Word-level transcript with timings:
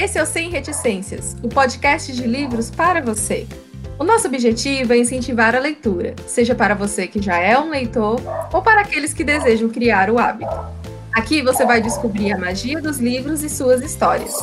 esse 0.00 0.18
é 0.18 0.22
o 0.22 0.26
Sem 0.26 0.48
Reticências, 0.48 1.36
o 1.42 1.48
podcast 1.48 2.10
de 2.10 2.26
livros 2.26 2.70
para 2.70 3.02
você. 3.02 3.46
O 3.98 4.04
nosso 4.04 4.26
objetivo 4.26 4.94
é 4.94 4.96
incentivar 4.96 5.54
a 5.54 5.58
leitura, 5.58 6.14
seja 6.26 6.54
para 6.54 6.74
você 6.74 7.06
que 7.06 7.20
já 7.20 7.36
é 7.36 7.58
um 7.58 7.68
leitor 7.68 8.18
ou 8.50 8.62
para 8.62 8.80
aqueles 8.80 9.12
que 9.12 9.22
desejam 9.22 9.68
criar 9.68 10.08
o 10.08 10.18
hábito. 10.18 10.50
Aqui 11.12 11.42
você 11.42 11.66
vai 11.66 11.82
descobrir 11.82 12.32
a 12.32 12.38
magia 12.38 12.80
dos 12.80 12.98
livros 12.98 13.42
e 13.42 13.50
suas 13.50 13.82
histórias. 13.82 14.34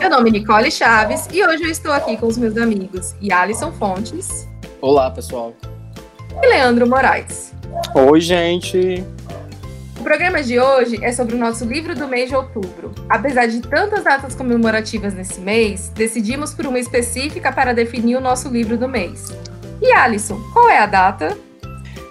Meu 0.00 0.08
nome 0.08 0.30
é 0.30 0.32
Nicole 0.32 0.70
Chaves 0.70 1.28
e 1.30 1.46
hoje 1.46 1.64
eu 1.64 1.70
estou 1.70 1.92
aqui 1.92 2.16
com 2.16 2.26
os 2.26 2.38
meus 2.38 2.56
amigos 2.56 3.14
Alisson 3.30 3.70
Fontes. 3.72 4.48
Olá, 4.80 5.10
pessoal. 5.10 5.52
E 6.42 6.46
Leandro 6.46 6.88
Moraes. 6.88 7.52
Oi, 7.94 8.18
gente. 8.18 9.04
O 10.02 10.04
programa 10.04 10.42
de 10.42 10.58
hoje 10.58 10.98
é 11.00 11.12
sobre 11.12 11.36
o 11.36 11.38
nosso 11.38 11.64
livro 11.64 11.94
do 11.94 12.08
mês 12.08 12.28
de 12.28 12.34
outubro. 12.34 12.90
Apesar 13.08 13.46
de 13.46 13.60
tantas 13.60 14.02
datas 14.02 14.34
comemorativas 14.34 15.14
nesse 15.14 15.40
mês, 15.40 15.92
decidimos 15.94 16.52
por 16.52 16.66
uma 16.66 16.80
específica 16.80 17.52
para 17.52 17.72
definir 17.72 18.16
o 18.16 18.20
nosso 18.20 18.48
livro 18.48 18.76
do 18.76 18.88
mês. 18.88 19.28
E 19.80 19.92
Alisson, 19.92 20.40
qual 20.52 20.68
é 20.68 20.78
a 20.80 20.86
data? 20.86 21.38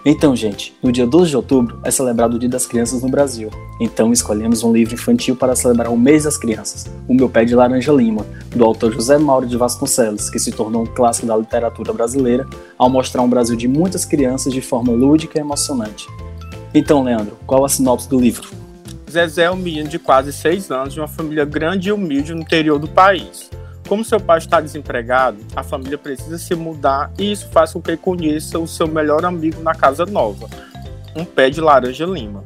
Então, 0.06 0.34
gente, 0.38 0.74
no 0.82 0.90
dia 0.90 1.06
12 1.06 1.32
de 1.32 1.36
outubro 1.36 1.82
é 1.84 1.92
celebrado 1.92 2.38
o 2.38 2.40
Dia 2.40 2.48
das 2.48 2.66
Crianças 2.66 3.02
no 3.02 3.10
Brasil. 3.10 3.50
Então 3.78 4.14
escolhemos 4.14 4.64
um 4.64 4.72
livro 4.72 4.94
infantil 4.94 5.36
para 5.36 5.54
celebrar 5.54 5.92
o 5.92 5.98
mês 5.98 6.24
das 6.24 6.38
crianças, 6.38 6.90
O 7.10 7.14
Meu 7.14 7.28
Pé 7.28 7.44
de 7.44 7.54
Laranja 7.54 7.92
Lima, 7.92 8.26
do 8.56 8.64
autor 8.64 8.94
José 8.94 9.18
Mauro 9.18 9.46
de 9.46 9.58
Vasconcelos, 9.58 10.30
que 10.30 10.40
se 10.40 10.54
tornou 10.54 10.84
um 10.84 10.88
clássico 10.88 11.28
da 11.28 11.36
literatura 11.36 11.92
brasileira 11.92 12.48
ao 12.78 12.90
mostrar 12.90 13.22
um 13.22 13.30
Brasil 13.30 13.58
de 13.58 13.68
muitas 13.68 14.06
crianças 14.06 14.54
de 14.54 14.62
forma 14.62 14.94
lúdica 14.94 15.38
e 15.38 15.42
emocionante. 15.42 16.08
Então, 16.74 17.04
Leandro, 17.04 17.38
qual 17.46 17.66
a 17.66 17.70
sinopse 17.70 18.08
do 18.08 18.20
livro? 18.20 18.50
Zezé 19.10 19.44
é 19.44 19.52
um 19.52 19.58
menino 19.58 19.90
de 19.90 20.00
quase 20.00 20.32
seis 20.32 20.72
anos 20.72 20.94
de 20.94 21.02
uma 21.02 21.08
família 21.08 21.44
grande 21.44 21.90
e 21.90 21.92
humilde 21.92 22.34
no 22.34 22.42
interior 22.42 22.80
do 22.80 22.88
país. 22.88 23.50
Como 23.90 24.06
seu 24.06 24.22
pai 24.22 24.38
está 24.38 24.62
desempregado, 24.62 25.40
a 25.54 25.64
família 25.64 25.98
precisa 25.98 26.38
se 26.38 26.56
mudar 26.56 27.12
e 27.20 27.30
isso 27.30 27.50
faz 27.50 27.74
com 27.74 27.82
que 27.82 27.98
conheça 27.98 28.58
o 28.58 28.66
seu 28.66 28.88
melhor 28.88 29.26
amigo 29.26 29.62
na 29.62 29.76
casa 29.76 30.06
nova, 30.06 30.48
um 31.14 31.26
pé 31.26 31.50
de 31.50 31.60
laranja 31.60 32.06
lima. 32.06 32.42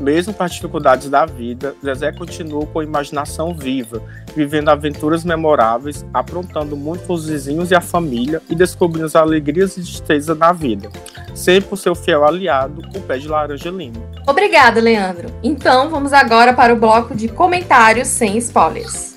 Mesmo 0.00 0.32
com 0.32 0.42
as 0.42 0.54
dificuldades 0.54 1.10
da 1.10 1.26
vida, 1.26 1.76
Zezé 1.84 2.10
continua 2.10 2.64
com 2.64 2.80
a 2.80 2.84
imaginação 2.84 3.54
viva, 3.54 4.02
vivendo 4.34 4.70
aventuras 4.70 5.24
memoráveis, 5.24 6.06
aprontando 6.14 6.74
muito 6.74 7.12
os 7.12 7.28
vizinhos 7.28 7.70
e 7.70 7.74
a 7.74 7.82
família 7.82 8.40
e 8.48 8.54
descobrindo 8.54 9.04
as 9.04 9.14
alegrias 9.14 9.76
e 9.76 9.82
tristezas 9.82 10.38
na 10.38 10.52
vida. 10.52 10.88
Sempre 11.34 11.74
o 11.74 11.76
seu 11.76 11.94
fiel 11.94 12.24
aliado, 12.24 12.80
o 12.96 13.00
pé 13.02 13.18
de 13.18 13.28
laranja 13.28 13.68
lima. 13.68 14.00
Obrigada, 14.26 14.80
Leandro. 14.80 15.28
Então 15.42 15.90
vamos 15.90 16.14
agora 16.14 16.54
para 16.54 16.72
o 16.72 16.76
bloco 16.76 17.14
de 17.14 17.28
comentários 17.28 18.08
sem 18.08 18.38
spoilers. 18.38 19.14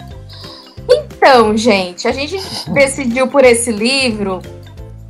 Então, 0.92 1.56
gente, 1.56 2.09
a 2.09 2.11
gente 2.11 2.38
decidiu 2.72 3.30
por 3.30 3.45
esse 3.45 3.72
livro, 3.72 4.42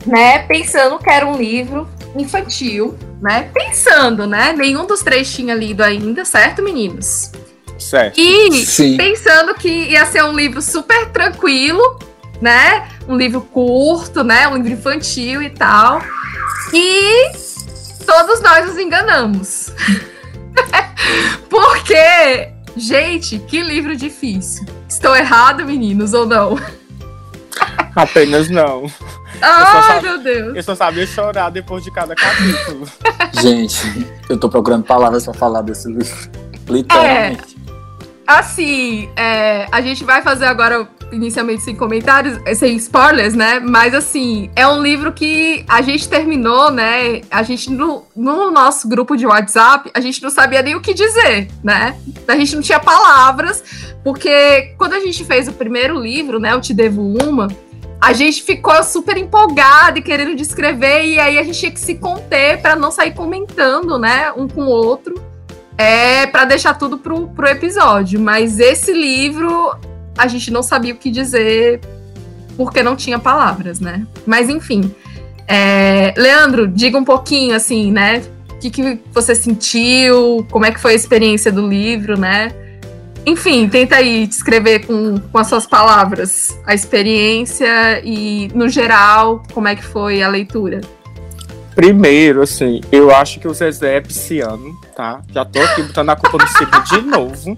né, 0.05 0.43
pensando 0.43 0.99
que 0.99 1.09
era 1.09 1.25
um 1.25 1.35
livro 1.35 1.87
infantil, 2.15 2.97
né? 3.21 3.49
Pensando, 3.53 4.27
né? 4.27 4.53
Nenhum 4.53 4.85
dos 4.85 5.01
três 5.01 5.33
tinha 5.33 5.55
lido 5.55 5.81
ainda, 5.81 6.25
certo, 6.25 6.61
meninos? 6.61 7.31
Certo. 7.79 8.19
E 8.19 8.65
Sim. 8.65 8.97
pensando 8.97 9.53
que 9.55 9.69
ia 9.69 10.05
ser 10.05 10.23
um 10.23 10.33
livro 10.33 10.61
super 10.61 11.09
tranquilo, 11.09 11.99
né? 12.41 12.87
Um 13.07 13.17
livro 13.17 13.41
curto, 13.41 14.23
né? 14.23 14.47
Um 14.47 14.57
livro 14.57 14.73
infantil 14.73 15.41
e 15.41 15.49
tal. 15.49 16.01
E 16.73 17.31
todos 18.05 18.41
nós 18.41 18.67
nos 18.67 18.77
enganamos. 18.77 19.71
Porque, 21.49 22.49
gente, 22.75 23.39
que 23.39 23.61
livro 23.61 23.95
difícil. 23.95 24.65
Estou 24.87 25.15
errado, 25.15 25.65
meninos, 25.65 26.13
ou 26.13 26.25
não? 26.25 26.57
Apenas 27.95 28.49
não. 28.49 28.85
Ai, 29.41 30.01
meu 30.01 30.19
Deus. 30.19 30.55
Eu 30.55 30.63
só 30.63 30.75
sabia 30.75 31.05
chorar 31.05 31.49
depois 31.49 31.83
de 31.83 31.91
cada 31.91 32.15
capítulo. 32.15 32.87
Gente, 33.41 34.07
eu 34.29 34.37
tô 34.37 34.49
procurando 34.49 34.83
palavras 34.83 35.25
para 35.25 35.33
falar 35.33 35.61
desse 35.61 35.87
livro. 35.87 36.29
Literalmente. 36.67 37.57
É, 37.67 37.73
assim, 38.25 39.09
é, 39.15 39.67
a 39.71 39.81
gente 39.81 40.03
vai 40.03 40.21
fazer 40.21 40.45
agora 40.45 40.87
inicialmente 41.11 41.61
sem 41.61 41.75
comentários, 41.75 42.39
sem 42.57 42.75
spoilers, 42.77 43.33
né? 43.35 43.59
Mas 43.59 43.93
assim, 43.93 44.49
é 44.55 44.67
um 44.67 44.81
livro 44.81 45.11
que 45.11 45.63
a 45.67 45.81
gente 45.81 46.09
terminou, 46.09 46.71
né? 46.71 47.21
A 47.29 47.43
gente 47.43 47.69
no, 47.71 48.03
no 48.15 48.51
nosso 48.51 48.87
grupo 48.87 49.15
de 49.15 49.25
WhatsApp, 49.25 49.91
a 49.93 49.99
gente 49.99 50.21
não 50.21 50.29
sabia 50.29 50.61
nem 50.61 50.75
o 50.75 50.81
que 50.81 50.93
dizer, 50.93 51.49
né? 51.63 51.95
A 52.27 52.35
gente 52.35 52.55
não 52.55 52.61
tinha 52.61 52.79
palavras, 52.79 53.63
porque 54.03 54.73
quando 54.77 54.93
a 54.93 54.99
gente 54.99 55.23
fez 55.23 55.47
o 55.47 55.53
primeiro 55.53 55.99
livro, 55.99 56.39
né? 56.39 56.53
Eu 56.53 56.61
Te 56.61 56.73
Devo 56.73 57.01
Uma, 57.23 57.47
a 58.03 58.11
gente 58.11 58.43
ficou 58.43 58.83
super 58.83 59.15
empolgado 59.15 59.97
e 59.97 60.01
querendo 60.01 60.35
descrever, 60.35 61.05
e 61.05 61.17
aí 61.17 61.39
a 61.39 61.43
gente 61.43 61.57
tinha 61.57 61.71
que 61.71 61.79
se 61.79 61.95
conter 61.95 62.61
para 62.61 62.75
não 62.75 62.91
sair 62.91 63.13
comentando, 63.13 63.97
né, 63.97 64.29
um 64.35 64.45
com 64.45 64.63
o 64.63 64.69
outro, 64.69 65.15
é, 65.77 66.27
para 66.27 66.43
deixar 66.43 66.73
tudo 66.73 66.97
pro, 66.97 67.29
pro 67.29 67.47
episódio. 67.47 68.19
Mas 68.19 68.59
esse 68.59 68.91
livro, 68.91 69.73
a 70.17 70.27
gente 70.27 70.51
não 70.51 70.61
sabia 70.61 70.93
o 70.93 70.97
que 70.97 71.09
dizer 71.09 71.79
porque 72.57 72.83
não 72.83 72.93
tinha 72.97 73.17
palavras, 73.17 73.79
né? 73.79 74.05
Mas 74.25 74.49
enfim. 74.49 74.93
É, 75.47 76.13
Leandro, 76.17 76.67
diga 76.67 76.97
um 76.97 77.05
pouquinho, 77.05 77.55
assim, 77.55 77.89
né? 77.89 78.21
O 78.51 78.59
que, 78.59 78.69
que 78.69 78.99
você 79.13 79.33
sentiu? 79.33 80.45
Como 80.51 80.65
é 80.65 80.71
que 80.71 80.79
foi 80.79 80.91
a 80.91 80.95
experiência 80.95 81.53
do 81.53 81.65
livro, 81.65 82.19
né? 82.19 82.53
Enfim, 83.25 83.69
tenta 83.69 83.95
aí 83.95 84.27
descrever 84.27 84.85
com, 84.85 85.17
com 85.17 85.37
as 85.37 85.47
suas 85.47 85.65
palavras 85.65 86.57
a 86.65 86.73
experiência 86.73 88.01
e, 88.03 88.49
no 88.53 88.67
geral, 88.67 89.43
como 89.53 89.67
é 89.67 89.75
que 89.75 89.83
foi 89.83 90.21
a 90.21 90.27
leitura. 90.27 90.81
Primeiro, 91.73 92.41
assim, 92.41 92.81
eu 92.91 93.15
acho 93.15 93.39
que 93.39 93.47
o 93.47 93.53
Zezé 93.53 93.97
é 93.97 94.01
pisciano, 94.01 94.79
tá? 94.95 95.21
Já 95.31 95.43
tô 95.43 95.59
aqui 95.61 95.83
botando 95.83 96.09
a 96.09 96.15
culpa 96.15 96.37
do 96.37 96.47
signo 96.49 96.83
de 96.83 97.01
novo. 97.01 97.57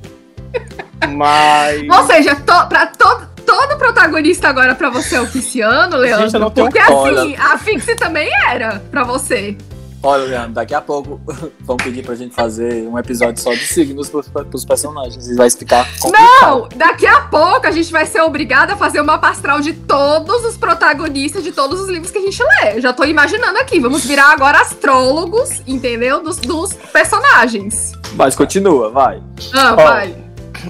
Mas. 1.09 1.89
Ou 1.89 2.05
seja, 2.05 2.35
to, 2.35 2.67
pra 2.69 2.87
todo, 2.87 3.27
todo 3.45 3.77
protagonista 3.77 4.47
agora 4.47 4.73
pra 4.73 4.89
você 4.89 5.15
é 5.15 5.21
o 5.21 5.27
pisciano, 5.27 5.97
Leandro. 5.97 6.25
Gente, 6.25 6.33
eu 6.33 6.39
não 6.39 6.49
tenho 6.49 6.67
porque 6.67 6.79
assim, 6.79 7.35
a 7.35 7.57
Fixie 7.57 7.95
também 7.95 8.29
era 8.47 8.81
pra 8.89 9.03
você. 9.03 9.57
Olha, 10.05 10.23
Leandro, 10.23 10.51
daqui 10.53 10.75
a 10.75 10.81
pouco 10.81 11.19
vão 11.61 11.77
pedir 11.77 12.05
pra 12.05 12.13
gente 12.13 12.35
fazer 12.35 12.87
um 12.87 12.97
episódio 12.97 13.41
só 13.41 13.51
de 13.51 13.65
signos 13.65 14.07
pros, 14.07 14.27
pros 14.27 14.63
personagens. 14.63 15.27
E 15.27 15.35
vai 15.35 15.47
explicar. 15.47 15.87
Não! 16.03 16.69
Daqui 16.75 17.07
a 17.07 17.21
pouco 17.21 17.65
a 17.65 17.71
gente 17.71 17.91
vai 17.91 18.05
ser 18.05 18.21
obrigada 18.21 18.73
a 18.73 18.77
fazer 18.77 19.01
uma 19.01 19.17
pastral 19.17 19.61
de 19.61 19.73
todos 19.73 20.45
os 20.45 20.57
protagonistas 20.57 21.43
de 21.43 21.51
todos 21.51 21.81
os 21.81 21.89
livros 21.89 22.11
que 22.11 22.19
a 22.19 22.21
gente 22.21 22.39
lê. 22.39 22.77
Eu 22.77 22.81
já 22.81 22.93
tô 22.93 23.03
imaginando 23.03 23.57
aqui. 23.57 23.79
Vamos 23.79 24.05
virar 24.05 24.31
agora 24.31 24.61
astrólogos, 24.61 25.63
entendeu? 25.65 26.21
Dos, 26.21 26.37
dos 26.37 26.73
personagens. 26.73 27.93
Mas 28.13 28.35
continua, 28.35 28.91
vai. 28.91 29.23
Ah, 29.55 29.73
oh. 29.73 29.75
vai. 29.75 30.25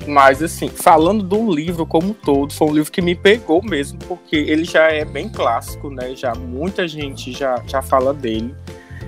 Mas, 0.07 0.41
assim, 0.41 0.69
falando 0.69 1.21
do 1.23 1.51
livro 1.51 1.85
como 1.85 2.11
um 2.11 2.13
todo, 2.13 2.53
foi 2.53 2.67
um 2.69 2.73
livro 2.73 2.91
que 2.91 3.01
me 3.01 3.15
pegou 3.15 3.61
mesmo, 3.61 3.99
porque 4.07 4.35
ele 4.35 4.63
já 4.63 4.83
é 4.83 5.03
bem 5.03 5.27
clássico, 5.27 5.89
né? 5.89 6.15
Já 6.15 6.33
muita 6.33 6.87
gente 6.87 7.33
já, 7.33 7.61
já 7.67 7.81
fala 7.81 8.13
dele. 8.13 8.55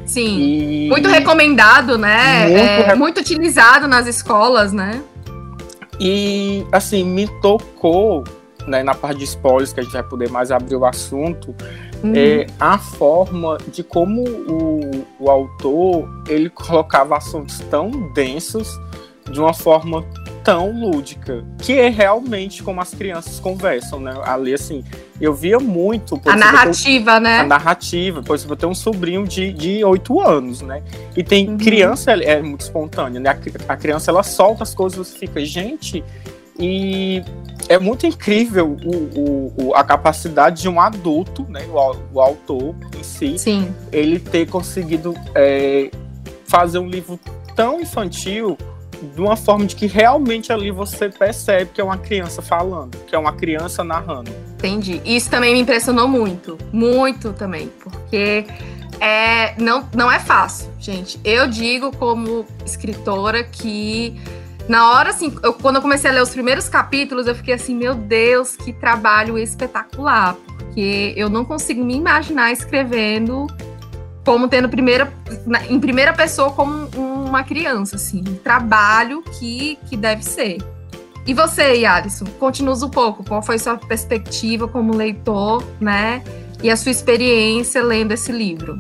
Sim. 0.08 0.40
E... 0.40 0.90
Muito 0.90 1.08
recomendado, 1.10 1.98
né? 1.98 2.48
Muito, 2.48 2.58
é, 2.58 2.88
re... 2.88 2.96
muito 2.96 3.20
utilizado 3.20 3.88
nas 3.88 4.08
escolas, 4.08 4.74
né? 4.74 5.02
E, 6.00 6.66
assim, 6.72 7.04
me 7.04 7.28
tocou, 7.42 8.24
né, 8.68 8.84
na 8.84 8.96
parte 8.96 9.20
de 9.20 9.24
spoilers, 9.26 9.74
que 9.74 9.80
a 9.80 9.84
gente 9.84 9.94
vai 9.94 10.04
poder 10.04 10.30
mais 10.30 10.52
abrir 10.52 10.76
o 10.76 10.86
assunto, 10.86 11.54
uhum. 12.04 12.14
é 12.16 12.48
a 12.60 12.78
forma 12.78 13.58
de 13.72 13.84
como 13.84 14.24
o, 14.24 15.06
o 15.20 15.30
autor, 15.30 16.08
ele 16.28 16.50
colocava 16.50 17.18
assuntos 17.18 17.60
tão 17.70 17.90
densos 18.14 18.80
de 19.30 19.40
uma 19.40 19.54
forma 19.54 20.06
tão 20.48 20.72
lúdica, 20.72 21.44
que 21.58 21.78
é 21.78 21.90
realmente 21.90 22.64
como 22.64 22.80
as 22.80 22.94
crianças 22.94 23.38
conversam, 23.38 24.00
né? 24.00 24.14
Ali, 24.24 24.54
assim, 24.54 24.82
eu 25.20 25.34
via 25.34 25.60
muito. 25.60 26.18
A 26.26 26.38
narrativa, 26.38 27.20
né? 27.20 27.40
A 27.40 27.44
narrativa. 27.44 28.24
Por 28.24 28.34
exemplo, 28.34 28.54
eu 28.54 28.58
tenho 28.58 28.72
um 28.72 28.76
sobrinho 28.76 29.28
de, 29.28 29.52
de 29.52 29.84
8 29.84 30.22
anos, 30.22 30.62
né? 30.62 30.82
E 31.18 31.22
tem 31.22 31.50
uhum. 31.50 31.58
criança, 31.58 32.12
é 32.12 32.42
muito 32.42 32.62
espontânea, 32.62 33.20
né? 33.20 33.30
A, 33.30 33.74
a 33.74 33.76
criança, 33.76 34.10
ela 34.10 34.24
solta 34.24 34.64
as 34.64 34.74
coisas, 34.74 35.06
você 35.06 35.18
fica, 35.18 35.44
gente. 35.44 36.02
E 36.58 37.22
é 37.68 37.78
muito 37.78 38.08
incrível 38.08 38.78
o, 38.86 39.54
o, 39.58 39.76
a 39.76 39.84
capacidade 39.84 40.62
de 40.62 40.70
um 40.70 40.80
adulto, 40.80 41.46
né? 41.50 41.66
O, 41.70 42.20
o 42.20 42.22
autor 42.22 42.74
em 42.98 43.04
si, 43.04 43.38
Sim. 43.38 43.76
ele 43.92 44.18
ter 44.18 44.48
conseguido 44.48 45.14
é, 45.36 45.92
fazer 46.46 46.80
um 46.80 46.88
livro 46.88 47.20
tão 47.54 47.82
infantil 47.82 48.58
de 49.02 49.22
uma 49.22 49.36
forma 49.36 49.66
de 49.66 49.76
que 49.76 49.86
realmente 49.88 50.52
ali 50.52 50.72
você 50.72 51.10
percebe 51.10 51.72
que 51.74 51.82
é 51.82 51.84
uma 51.84 51.98
criança 51.98 52.42
falando, 52.42 52.98
que 53.06 53.16
é 53.16 53.18
uma 53.18 53.34
criança 53.34 53.84
narrando. 53.84 54.32
Entendi. 54.56 55.02
Isso 55.06 55.30
também 55.30 55.54
me 55.54 55.62
impressionou 55.62 56.08
muito, 56.08 56.58
muito 56.72 57.34
também, 57.34 57.72
porque 57.80 58.46
é, 59.00 59.54
não, 59.62 59.88
não 59.94 60.12
é 60.12 60.20
fácil, 60.20 60.72
gente. 60.80 61.20
Eu 61.24 61.48
digo 61.48 61.96
como 61.98 62.46
escritora 62.66 63.44
que 63.44 64.20
Na 64.68 64.92
hora, 64.92 65.12
assim, 65.12 65.34
eu, 65.44 65.54
quando 65.54 65.78
eu 65.78 65.82
comecei 65.82 66.10
a 66.10 66.14
ler 66.14 66.22
os 66.22 66.30
primeiros 66.30 66.68
capítulos, 66.68 67.26
eu 67.26 67.34
fiquei 67.34 67.54
assim, 67.54 67.74
meu 67.74 67.96
Deus, 67.96 68.56
que 68.58 68.74
trabalho 68.74 69.38
espetacular. 69.38 70.36
Porque 70.58 71.14
eu 71.16 71.30
não 71.30 71.46
consigo 71.46 71.84
me 71.84 71.96
imaginar 71.96 72.52
escrevendo 72.52 73.48
como 74.26 74.50
tendo 74.50 74.68
primeira, 74.68 75.12
em 75.70 75.80
primeira 75.80 76.12
pessoa 76.12 76.52
como 76.52 76.90
uma 77.28 77.44
criança, 77.44 77.96
assim. 77.96 78.24
Um 78.28 78.36
trabalho 78.36 79.22
que, 79.40 79.78
que 79.88 79.96
deve 79.96 80.24
ser. 80.24 80.58
E 81.26 81.34
você, 81.34 81.74
Yalisson, 81.76 82.26
continua 82.40 82.74
um 82.74 82.90
pouco. 82.90 83.24
Qual 83.24 83.42
foi 83.42 83.60
sua 83.60 83.78
perspectiva 83.78 84.68
como 84.68 84.96
leitor, 84.96 85.64
né? 85.80 86.24
E 86.64 86.70
a 86.70 86.78
sua 86.78 86.92
experiência 86.92 87.84
lendo 87.84 88.14
esse 88.14 88.32
livro? 88.32 88.80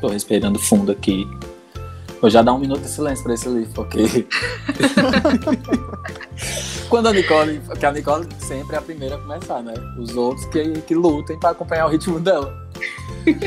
Tô 0.00 0.08
respirando 0.08 0.58
fundo 0.58 0.90
aqui. 0.90 1.26
Vou 2.20 2.30
já 2.30 2.40
dar 2.40 2.54
um 2.54 2.58
minuto 2.58 2.80
de 2.80 2.88
silêncio 2.88 3.22
para 3.22 3.34
esse 3.34 3.48
livro, 3.48 3.72
porque. 3.74 4.26
Quando 6.88 7.08
a 7.08 7.12
Nicole. 7.12 7.60
Que 7.78 7.84
a 7.84 7.92
Nicole 7.92 8.26
sempre 8.38 8.76
é 8.76 8.78
a 8.78 8.82
primeira 8.82 9.16
a 9.16 9.18
começar, 9.18 9.62
né? 9.62 9.74
Os 9.98 10.16
outros 10.16 10.46
que, 10.46 10.80
que 10.80 10.94
lutem 10.94 11.38
para 11.38 11.50
acompanhar 11.50 11.86
o 11.86 11.90
ritmo 11.90 12.18
dela. 12.18 12.64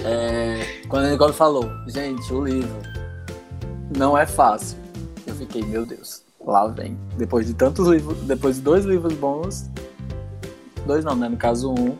É, 0.03 0.81
quando 0.89 1.05
a 1.05 1.11
Nicole 1.11 1.31
falou, 1.31 1.71
gente, 1.87 2.33
o 2.33 2.43
livro 2.43 2.81
não 3.95 4.17
é 4.17 4.25
fácil. 4.25 4.77
Eu 5.25 5.35
fiquei, 5.35 5.63
meu 5.63 5.85
Deus, 5.85 6.23
lá 6.45 6.67
vem. 6.67 6.97
Depois 7.17 7.47
de 7.47 7.53
tantos 7.53 7.87
livros, 7.87 8.17
depois 8.19 8.57
de 8.57 8.61
dois 8.61 8.85
livros 8.85 9.13
bons. 9.13 9.69
Dois 10.85 11.03
não, 11.03 11.15
né? 11.15 11.29
No 11.29 11.37
caso, 11.37 11.71
um. 11.71 11.95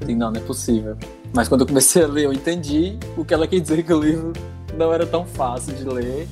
Eu 0.00 0.16
não, 0.16 0.30
não 0.30 0.40
é 0.40 0.44
possível. 0.44 0.96
Mas 1.32 1.48
quando 1.48 1.62
eu 1.62 1.66
comecei 1.66 2.02
a 2.02 2.06
ler, 2.06 2.24
eu 2.24 2.32
entendi 2.32 2.98
o 3.16 3.24
que 3.24 3.34
ela 3.34 3.46
quer 3.46 3.60
dizer 3.60 3.82
que 3.82 3.92
o 3.92 4.00
livro 4.00 4.32
não 4.76 4.92
era 4.92 5.06
tão 5.06 5.24
fácil 5.24 5.74
de 5.74 5.84
ler. 5.84 6.28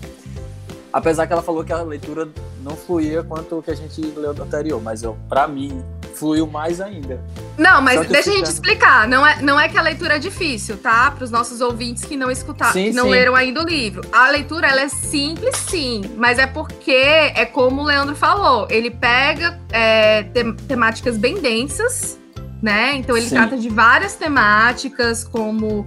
Apesar 0.93 1.26
que 1.26 1.32
ela 1.32 1.43
falou 1.43 1.64
que 1.64 1.73
a 1.73 1.82
leitura 1.82 2.29
não 2.62 2.76
fluía 2.76 3.23
quanto 3.23 3.58
o 3.58 3.62
que 3.62 3.70
a 3.70 3.75
gente 3.75 4.00
leu 4.00 4.34
do 4.34 4.43
anterior, 4.43 4.81
mas 4.81 5.02
eu, 5.02 5.17
para 5.29 5.49
mim, 5.49 5.82
fluiu 6.12 6.47
mais 6.47 6.81
ainda. 6.81 7.23
Não, 7.59 7.82
mas 7.82 8.06
deixa 8.09 8.31
a 8.31 8.35
gente 8.35 8.47
explicar. 8.47 9.06
Não 9.06 9.26
é, 9.26 9.43
não 9.43 9.59
é 9.59 9.69
que 9.69 9.76
a 9.76 9.82
leitura 9.82 10.17
é 10.17 10.19
difícil, 10.19 10.76
tá? 10.76 11.11
Para 11.11 11.25
os 11.25 11.31
nossos 11.31 11.61
ouvintes 11.61 12.05
que 12.05 12.17
não 12.17 12.31
escutaram, 12.31 12.73
que 12.73 12.93
não 12.93 13.05
sim. 13.05 13.11
leram 13.11 13.35
ainda 13.35 13.62
o 13.62 13.64
livro. 13.64 14.03
A 14.12 14.31
leitura 14.31 14.69
ela 14.69 14.81
é 14.81 14.88
simples, 14.88 15.56
sim, 15.56 16.03
mas 16.17 16.38
é 16.38 16.47
porque 16.47 16.91
é 16.91 17.44
como 17.44 17.82
o 17.82 17.85
Leandro 17.85 18.14
falou. 18.14 18.67
Ele 18.70 18.91
pega 18.91 19.59
é, 19.70 20.25
temáticas 20.67 21.17
bem 21.17 21.41
densas, 21.41 22.19
né? 22.62 22.94
Então 22.94 23.17
ele 23.17 23.29
sim. 23.29 23.35
trata 23.35 23.56
de 23.56 23.69
várias 23.69 24.15
temáticas, 24.15 25.25
como 25.25 25.87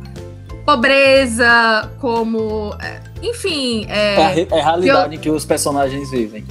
pobreza, 0.66 1.90
como. 2.00 2.76
É, 2.82 3.02
enfim. 3.22 3.86
É, 3.90 4.16
é 4.16 4.26
a, 4.26 4.58
é 4.58 4.62
realidade 4.62 5.16
eu... 5.16 5.22
que 5.22 5.30
os 5.30 5.46
personagens 5.46 6.10
vivem. 6.10 6.46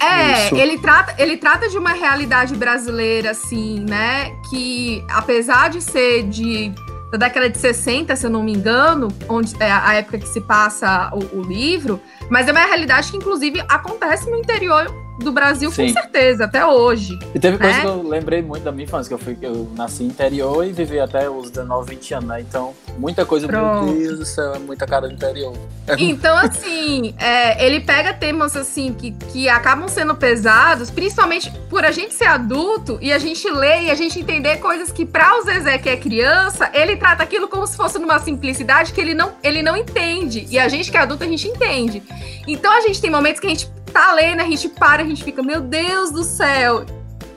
É, 0.00 0.54
ele 0.58 0.78
trata, 0.78 1.14
ele 1.18 1.36
trata 1.36 1.68
de 1.68 1.76
uma 1.76 1.92
realidade 1.92 2.54
brasileira, 2.56 3.30
assim, 3.30 3.80
né? 3.80 4.30
Que 4.48 5.04
apesar 5.10 5.68
de 5.70 5.80
ser 5.80 6.22
de 6.24 6.72
da 7.10 7.18
década 7.18 7.50
de 7.50 7.58
60, 7.58 8.14
se 8.14 8.24
eu 8.24 8.30
não 8.30 8.42
me 8.42 8.52
engano, 8.52 9.08
onde 9.28 9.54
é 9.60 9.70
a 9.70 9.94
época 9.94 10.18
que 10.18 10.28
se 10.28 10.40
passa 10.40 11.10
o, 11.12 11.40
o 11.40 11.42
livro, 11.42 12.00
mas 12.30 12.46
é 12.46 12.52
uma 12.52 12.64
realidade 12.64 13.10
que, 13.10 13.16
inclusive, 13.16 13.60
acontece 13.68 14.30
no 14.30 14.36
interior 14.36 14.86
do 15.24 15.32
Brasil, 15.32 15.70
Sim. 15.70 15.86
com 15.86 16.00
certeza, 16.00 16.44
até 16.44 16.64
hoje. 16.66 17.18
E 17.34 17.38
teve 17.38 17.56
né? 17.56 17.64
coisa 17.64 17.80
que 17.80 17.86
eu 17.86 18.08
lembrei 18.08 18.42
muito 18.42 18.62
da 18.62 18.72
minha 18.72 18.84
infância, 18.84 19.08
que 19.08 19.14
eu, 19.14 19.18
fui, 19.18 19.36
eu 19.40 19.70
nasci 19.76 20.04
interior 20.04 20.64
e 20.64 20.72
vivi 20.72 20.98
até 20.98 21.28
os 21.28 21.50
19, 21.50 21.94
20 21.94 22.14
anos, 22.14 22.28
né? 22.28 22.40
Então, 22.40 22.74
muita 22.98 23.24
coisa, 23.24 23.46
Pronto. 23.46 23.86
meu 23.86 23.94
Deus 23.94 24.18
do 24.18 24.24
céu, 24.24 24.54
é 24.54 24.58
muita 24.58 24.86
cara 24.86 25.08
do 25.08 25.14
interior. 25.14 25.54
Então, 25.98 26.36
assim, 26.36 27.14
é, 27.18 27.64
ele 27.64 27.80
pega 27.80 28.12
temas, 28.12 28.56
assim, 28.56 28.92
que, 28.92 29.12
que 29.12 29.48
acabam 29.48 29.88
sendo 29.88 30.14
pesados, 30.14 30.90
principalmente 30.90 31.52
por 31.68 31.84
a 31.84 31.90
gente 31.90 32.14
ser 32.14 32.26
adulto 32.26 32.98
e 33.00 33.12
a 33.12 33.18
gente 33.18 33.48
ler 33.50 33.84
e 33.84 33.90
a 33.90 33.94
gente 33.94 34.18
entender 34.18 34.58
coisas 34.58 34.90
que, 34.90 35.04
para 35.04 35.38
o 35.38 35.42
Zezé, 35.42 35.78
que 35.78 35.88
é 35.88 35.96
criança, 35.96 36.70
ele 36.72 36.96
trata 36.96 37.22
aquilo 37.22 37.48
como 37.48 37.66
se 37.66 37.76
fosse 37.76 37.98
numa 37.98 38.18
simplicidade 38.18 38.92
que 38.92 39.00
ele 39.00 39.14
não, 39.14 39.32
ele 39.42 39.62
não 39.62 39.76
entende. 39.76 40.46
E 40.50 40.58
a 40.58 40.68
gente 40.68 40.90
que 40.90 40.96
é 40.96 41.00
adulto, 41.00 41.24
a 41.24 41.26
gente 41.26 41.46
entende. 41.48 42.02
Então, 42.46 42.72
a 42.72 42.80
gente 42.80 43.00
tem 43.00 43.10
momentos 43.10 43.40
que 43.40 43.46
a 43.46 43.50
gente 43.50 43.70
tá 43.90 44.12
lendo, 44.12 44.40
a 44.40 44.44
gente 44.44 44.68
para, 44.68 45.02
a 45.02 45.06
gente 45.06 45.22
fica, 45.22 45.42
meu 45.42 45.60
Deus 45.60 46.10
do 46.10 46.24
céu. 46.24 46.84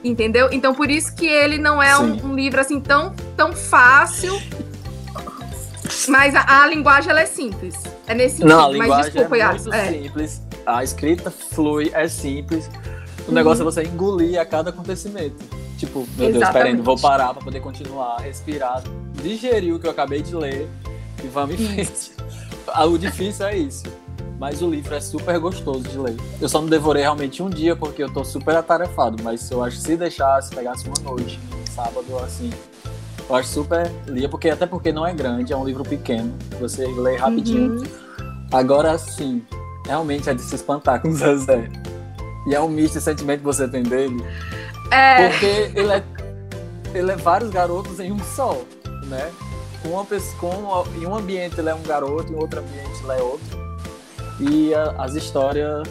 Entendeu? 0.02 0.48
Então 0.52 0.74
por 0.74 0.90
isso 0.90 1.14
que 1.14 1.26
ele 1.26 1.56
não 1.56 1.82
é 1.82 1.98
um, 1.98 2.26
um, 2.26 2.34
livro 2.34 2.60
assim 2.60 2.80
tão, 2.80 3.14
tão 3.36 3.52
fácil. 3.54 4.38
Mas 6.08 6.34
a, 6.34 6.62
a 6.62 6.66
linguagem 6.66 7.10
ela 7.10 7.20
é 7.20 7.26
simples. 7.26 7.74
É 8.06 8.14
nesse 8.14 8.36
sentido. 8.36 8.50
Não, 8.50 8.66
a 8.66 8.68
linguagem 8.68 8.96
mas, 8.96 9.04
desculpa, 9.06 9.36
é 9.36 9.48
muito 9.48 9.74
é. 9.74 9.92
simples. 9.92 10.42
A 10.66 10.84
escrita 10.84 11.30
flui, 11.30 11.90
é 11.94 12.06
simples. 12.06 12.70
O 13.26 13.28
uhum. 13.28 13.34
negócio 13.34 13.62
é 13.62 13.64
você 13.64 13.82
engolir 13.82 14.38
a 14.38 14.44
cada 14.44 14.70
acontecimento. 14.70 15.36
Tipo, 15.78 16.06
meu 16.16 16.28
Exatamente. 16.28 16.40
Deus, 16.40 16.52
peraí, 16.52 16.76
vou 16.76 16.98
parar 16.98 17.32
pra 17.32 17.42
poder 17.42 17.60
continuar, 17.60 18.20
respirar, 18.20 18.82
digerir 19.22 19.74
o 19.74 19.78
que 19.78 19.86
eu 19.86 19.90
acabei 19.90 20.20
de 20.20 20.34
ler 20.34 20.68
e 21.22 21.26
vamos 21.28 21.58
em 21.58 21.66
frente. 21.66 22.12
o 22.76 22.98
difícil 22.98 23.46
é 23.46 23.56
isso 23.56 24.03
mas 24.38 24.62
o 24.62 24.68
livro 24.68 24.94
é 24.94 25.00
super 25.00 25.38
gostoso 25.38 25.82
de 25.82 25.98
ler. 25.98 26.16
Eu 26.40 26.48
só 26.48 26.60
não 26.60 26.68
devorei 26.68 27.02
realmente 27.02 27.42
um 27.42 27.48
dia 27.48 27.76
porque 27.76 28.02
eu 28.02 28.12
tô 28.12 28.24
super 28.24 28.56
atarefado, 28.56 29.22
mas 29.22 29.50
eu 29.50 29.62
acho 29.62 29.76
que 29.76 29.82
se 29.82 29.96
deixasse, 29.96 30.54
pegasse 30.54 30.86
uma 30.86 31.10
noite, 31.10 31.38
um 31.52 31.70
sábado 31.70 32.18
assim, 32.18 32.50
eu 33.28 33.36
acho 33.36 33.48
super 33.48 33.90
lia, 34.06 34.28
porque 34.28 34.50
até 34.50 34.66
porque 34.66 34.92
não 34.92 35.06
é 35.06 35.12
grande, 35.12 35.52
é 35.52 35.56
um 35.56 35.64
livro 35.64 35.84
pequeno, 35.84 36.34
você 36.60 36.86
lê 36.86 37.16
rapidinho. 37.16 37.78
Uhum. 37.78 37.84
Agora 38.52 38.98
sim, 38.98 39.42
realmente 39.86 40.28
é 40.28 40.34
de 40.34 40.42
se 40.42 40.54
espantar 40.54 41.00
com 41.00 41.08
o 41.08 41.14
Zezé. 41.14 41.70
E 42.46 42.54
é 42.54 42.60
um 42.60 42.68
misto 42.68 42.98
de 42.98 43.00
sentimento 43.00 43.38
que 43.38 43.46
você 43.46 43.66
tem 43.66 43.82
dele. 43.82 44.22
É. 44.90 45.28
Porque 45.28 45.72
ele 45.74 45.92
é, 45.92 46.04
ele 46.94 47.10
é 47.10 47.16
vários 47.16 47.50
garotos 47.50 47.98
em 48.00 48.12
um 48.12 48.18
só, 48.18 48.60
né? 49.06 49.32
Uma 49.84 50.04
pessoa, 50.04 50.36
com, 50.38 50.98
em 50.98 51.06
um 51.06 51.14
ambiente 51.14 51.58
ele 51.58 51.70
é 51.70 51.74
um 51.74 51.82
garoto, 51.82 52.32
em 52.32 52.36
outro 52.36 52.60
ambiente 52.60 53.02
ele 53.02 53.12
é 53.12 53.22
outro 53.22 53.63
e 54.40 54.74
a, 54.74 54.94
as 54.98 55.14
histórias, 55.14 55.82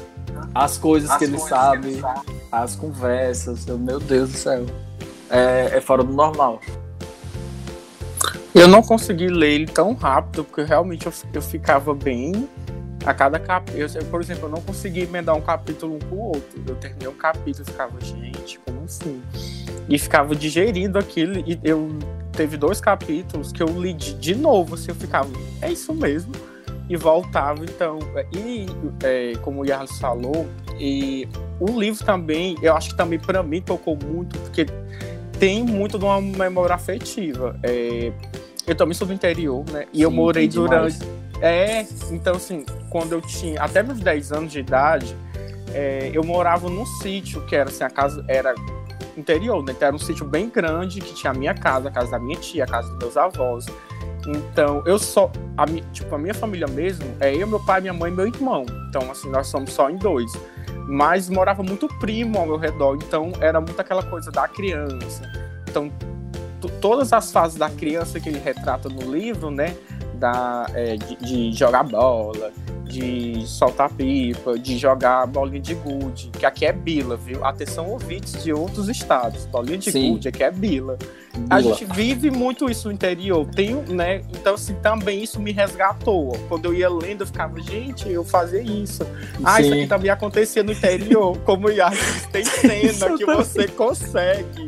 as 0.53 0.77
coisas 0.77 1.09
as 1.09 1.17
que 1.17 1.23
ele 1.25 1.39
sabe, 1.39 1.81
que 1.81 1.87
ele 1.87 2.01
sabe, 2.01 2.25
as 2.51 2.75
conversas, 2.75 3.65
meu 3.65 3.99
Deus 3.99 4.31
do 4.31 4.37
céu. 4.37 4.65
É, 5.29 5.77
é 5.77 5.81
fora 5.81 6.03
do 6.03 6.13
normal. 6.13 6.59
Eu 8.53 8.67
não 8.67 8.83
consegui 8.83 9.27
ler 9.27 9.53
ele 9.53 9.65
tão 9.65 9.93
rápido, 9.93 10.43
porque 10.43 10.61
realmente 10.61 11.07
eu, 11.07 11.13
eu 11.33 11.41
ficava 11.41 11.93
bem 11.95 12.47
a 13.03 13.13
cada 13.13 13.39
capítulo. 13.39 14.05
Por 14.05 14.21
exemplo, 14.21 14.45
eu 14.45 14.49
não 14.49 14.61
consegui 14.61 15.01
emendar 15.01 15.35
um 15.35 15.41
capítulo 15.41 15.95
um 15.95 15.99
com 15.99 16.15
o 16.15 16.19
outro. 16.27 16.63
Eu 16.67 16.75
terminei 16.75 17.07
um 17.07 17.15
capítulo 17.15 17.65
e 17.67 17.71
ficava, 17.71 17.99
gente, 17.99 18.59
como 18.59 18.83
assim? 18.83 19.23
E 19.89 19.97
ficava 19.97 20.35
digerindo 20.35 20.99
aquilo. 20.99 21.39
E 21.39 21.59
eu 21.63 21.89
teve 22.31 22.55
dois 22.55 22.79
capítulos 22.79 23.51
que 23.51 23.63
eu 23.63 23.67
li 23.67 23.93
de, 23.93 24.13
de 24.13 24.35
novo, 24.35 24.75
assim, 24.75 24.89
eu 24.89 24.95
ficava, 24.95 25.29
é 25.61 25.71
isso 25.71 25.93
mesmo 25.93 26.31
e 26.89 26.95
voltava. 26.95 27.63
Então, 27.63 27.99
e 28.33 28.65
é, 29.03 29.33
como 29.41 29.61
o 29.61 29.65
Yarlis 29.65 29.97
falou, 29.99 30.47
e 30.79 31.27
o 31.59 31.79
livro 31.79 32.03
também, 32.05 32.57
eu 32.61 32.75
acho 32.75 32.89
que 32.89 32.97
também 32.97 33.19
para 33.19 33.43
mim 33.43 33.61
tocou 33.61 33.97
muito, 33.97 34.37
porque 34.39 34.65
tem 35.39 35.63
muito 35.63 35.97
de 35.97 36.05
uma 36.05 36.21
memória 36.21 36.75
afetiva. 36.75 37.59
É, 37.63 38.11
eu 38.65 38.75
também 38.75 38.93
sou 38.93 39.07
do 39.07 39.13
interior, 39.13 39.63
né? 39.71 39.85
E 39.93 39.97
Sim, 39.97 40.03
eu 40.03 40.11
morei 40.11 40.47
durante. 40.47 40.99
É, 41.41 41.85
então 42.11 42.35
assim, 42.35 42.65
quando 42.89 43.13
eu 43.13 43.21
tinha 43.21 43.61
até 43.61 43.83
meus 43.83 43.99
10 43.99 44.31
anos 44.31 44.51
de 44.51 44.59
idade, 44.59 45.15
é, 45.73 46.09
eu 46.13 46.23
morava 46.23 46.69
num 46.69 46.85
sítio 46.85 47.45
que 47.45 47.55
era 47.55 47.69
assim, 47.69 47.83
a 47.83 47.89
casa 47.89 48.23
era 48.27 48.55
interior, 49.17 49.63
né? 49.63 49.73
Então 49.75 49.87
era 49.87 49.95
um 49.95 49.99
sítio 49.99 50.25
bem 50.25 50.49
grande 50.49 51.01
que 51.01 51.13
tinha 51.13 51.31
a 51.31 51.33
minha 51.33 51.53
casa, 51.53 51.89
a 51.89 51.91
casa 51.91 52.11
da 52.11 52.19
minha 52.19 52.37
tia, 52.37 52.63
a 52.63 52.67
casa 52.67 52.89
dos 52.89 52.97
meus 52.97 53.17
avós. 53.17 53.65
Então, 54.27 54.83
eu 54.85 54.97
só. 54.97 55.31
A, 55.57 55.65
tipo, 55.91 56.13
a 56.15 56.17
minha 56.17 56.33
família 56.33 56.67
mesmo 56.67 57.05
é 57.19 57.35
eu, 57.35 57.47
meu 57.47 57.59
pai, 57.59 57.81
minha 57.81 57.93
mãe 57.93 58.11
e 58.11 58.15
meu 58.15 58.27
irmão. 58.27 58.65
Então, 58.89 59.09
assim, 59.11 59.29
nós 59.29 59.47
somos 59.47 59.71
só 59.71 59.89
em 59.89 59.97
dois. 59.97 60.31
Mas 60.87 61.29
morava 61.29 61.63
muito 61.63 61.87
primo 61.99 62.37
ao 62.37 62.45
meu 62.45 62.57
redor, 62.57 62.95
então 62.95 63.31
era 63.39 63.59
muito 63.61 63.79
aquela 63.79 64.03
coisa 64.03 64.31
da 64.31 64.47
criança. 64.47 65.29
Então, 65.69 65.91
todas 66.81 67.13
as 67.13 67.31
fases 67.31 67.57
da 67.57 67.69
criança 67.69 68.19
que 68.19 68.29
ele 68.29 68.39
retrata 68.39 68.89
no 68.89 69.11
livro, 69.11 69.49
né? 69.49 69.75
Da, 70.15 70.67
é, 70.73 70.95
de, 70.95 71.15
de 71.17 71.51
jogar 71.53 71.83
bola, 71.83 72.51
de 72.93 73.47
soltar 73.47 73.89
pipa, 73.91 74.57
de 74.57 74.77
jogar 74.77 75.25
bolinha 75.25 75.59
de 75.59 75.73
gude, 75.73 76.29
que 76.37 76.45
aqui 76.45 76.65
é 76.65 76.71
bila, 76.71 77.17
viu? 77.17 77.43
Atenção 77.43 77.89
ouvintes 77.89 78.43
de 78.43 78.53
outros 78.53 78.87
estados. 78.87 79.45
Bolinha 79.47 79.79
de 79.79 79.91
Sim. 79.91 80.11
gude 80.11 80.27
aqui 80.27 80.43
é 80.43 80.51
bila. 80.51 80.95
bila. 80.95 80.97
A 81.49 81.59
gente 81.59 81.85
vive 81.85 82.29
muito 82.29 82.69
isso 82.69 82.87
no 82.87 82.93
interior. 82.93 83.47
Tem, 83.47 83.75
né? 83.75 84.21
Então, 84.33 84.53
assim, 84.53 84.75
também 84.75 85.23
isso 85.23 85.39
me 85.39 85.51
resgatou. 85.51 86.37
Quando 86.47 86.65
eu 86.65 86.73
ia 86.75 86.89
lendo, 86.89 87.21
eu 87.21 87.27
ficava, 87.27 87.59
gente, 87.59 88.07
eu 88.07 88.23
fazia 88.23 88.61
isso. 88.61 89.03
Ah, 89.43 89.55
Sim. 89.55 89.63
isso 89.63 89.73
aqui 89.73 89.87
também 89.87 90.11
acontecia 90.11 90.61
no 90.61 90.71
interior. 90.71 91.35
Como 91.43 91.69
Yas 91.69 92.27
tem 92.31 92.45
cena 92.45 93.17
que 93.17 93.25
você 93.25 93.67
consegue 93.67 94.67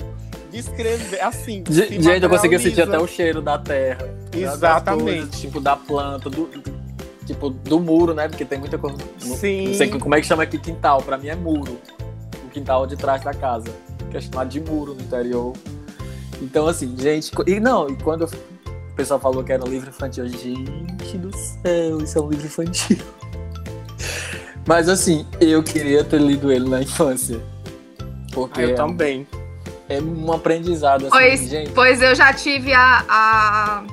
descrever, 0.52 1.22
assim. 1.22 1.64
Gente, 1.70 2.24
eu 2.24 2.30
conseguia 2.30 2.58
sentir 2.58 2.82
até 2.82 2.98
o 2.98 3.06
cheiro 3.06 3.42
da 3.42 3.60
terra. 3.60 4.10
Exatamente. 4.34 5.04
Coisas, 5.04 5.40
tipo, 5.40 5.60
da 5.60 5.76
planta, 5.76 6.30
do, 6.30 6.50
tipo, 7.26 7.50
do 7.50 7.80
muro, 7.80 8.14
né? 8.14 8.28
Porque 8.28 8.46
tem 8.46 8.60
muita 8.60 8.78
coisa. 8.78 8.98
Sim. 9.20 9.68
não 9.68 9.74
sei 9.74 9.90
como 9.90 10.16
é 10.16 10.22
que 10.22 10.28
chama 10.28 10.44
aqui 10.44 10.58
quintal. 10.58 11.02
Pra 11.02 11.18
mim 11.18 11.28
é 11.28 11.36
muro. 11.36 11.80
O 12.46 12.50
quintal 12.50 12.86
de 12.88 12.96
trás 12.96 13.24
da 13.24 13.34
casa. 13.34 13.68
Que 14.12 14.18
é 14.18 14.22
chamado 14.22 14.50
de 14.50 14.60
muro 14.62 14.94
no 14.94 15.02
interior. 15.02 15.54
Então, 16.42 16.68
assim, 16.68 16.96
gente. 16.98 17.32
E 17.48 17.60
não, 17.60 17.90
e 17.90 17.96
quando 17.98 18.26
o 18.26 18.96
pessoal 18.96 19.20
falou 19.20 19.44
que 19.44 19.52
era 19.52 19.64
um 19.64 19.68
livro 19.68 19.90
infantil, 19.90 20.26
eu, 20.26 20.30
gente 20.30 21.18
do 21.18 21.36
céu, 21.36 22.02
isso 22.02 22.18
é 22.18 22.22
um 22.22 22.30
livro 22.30 22.46
infantil. 22.46 22.98
Mas 24.68 24.90
assim, 24.90 25.26
eu 25.40 25.62
queria 25.62 26.04
ter 26.04 26.20
lido 26.20 26.52
ele 26.52 26.68
na 26.68 26.82
infância. 26.82 27.40
Porque 28.32 28.62
Eu 28.62 28.70
é, 28.72 28.74
também. 28.74 29.28
é 29.88 30.02
um 30.02 30.32
aprendizado, 30.34 31.02
assim, 31.04 31.10
Pois, 31.12 31.50
gente. 31.50 31.72
pois 31.72 32.02
eu 32.02 32.16
já 32.16 32.34
tive 32.34 32.74
a, 32.74 33.06
a. 33.08 33.84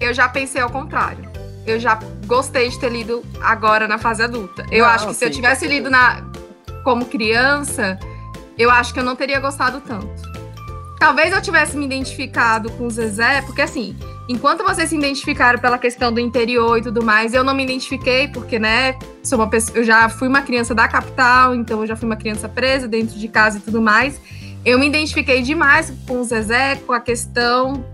Eu 0.00 0.14
já 0.14 0.28
pensei 0.28 0.60
ao 0.60 0.70
contrário. 0.70 1.28
Eu 1.66 1.78
já 1.78 1.98
gostei 2.30 2.68
de 2.68 2.78
ter 2.78 2.90
lido 2.90 3.24
agora 3.40 3.88
na 3.88 3.98
fase 3.98 4.22
adulta. 4.22 4.64
Eu 4.70 4.84
Não, 4.84 4.92
acho 4.92 5.08
que 5.08 5.14
se 5.14 5.24
eu 5.24 5.28
sim, 5.28 5.34
tivesse 5.34 5.66
lido 5.66 5.90
na, 5.90 6.22
como 6.84 7.04
criança, 7.04 7.98
eu 8.56 8.70
acho 8.70 8.94
que 8.94 9.00
eu 9.00 9.04
não 9.04 9.16
teria 9.16 9.40
gostado 9.40 9.80
tanto. 9.80 10.30
Talvez 10.96 11.32
eu 11.32 11.42
tivesse 11.42 11.76
me 11.76 11.86
identificado 11.86 12.70
com 12.72 12.86
o 12.86 12.90
Zezé, 12.90 13.42
porque 13.42 13.62
assim, 13.62 13.96
enquanto 14.28 14.62
vocês 14.62 14.88
se 14.90 14.96
identificaram 14.96 15.58
pela 15.58 15.76
questão 15.76 16.12
do 16.12 16.20
interior 16.20 16.78
e 16.78 16.82
tudo 16.82 17.02
mais, 17.02 17.34
eu 17.34 17.42
não 17.42 17.52
me 17.52 17.64
identifiquei, 17.64 18.28
porque, 18.28 18.60
né, 18.60 18.96
sou 19.24 19.36
uma 19.36 19.50
pessoa, 19.50 19.78
eu 19.78 19.82
já 19.82 20.08
fui 20.08 20.28
uma 20.28 20.42
criança 20.42 20.72
da 20.72 20.86
capital, 20.86 21.52
então 21.52 21.80
eu 21.80 21.86
já 21.86 21.96
fui 21.96 22.06
uma 22.06 22.16
criança 22.16 22.48
presa 22.48 22.86
dentro 22.86 23.18
de 23.18 23.26
casa 23.26 23.58
e 23.58 23.60
tudo 23.60 23.82
mais. 23.82 24.20
Eu 24.64 24.78
me 24.78 24.86
identifiquei 24.86 25.42
demais 25.42 25.92
com 26.06 26.20
o 26.20 26.24
Zezé, 26.24 26.76
com 26.86 26.92
a 26.92 27.00
questão 27.00 27.84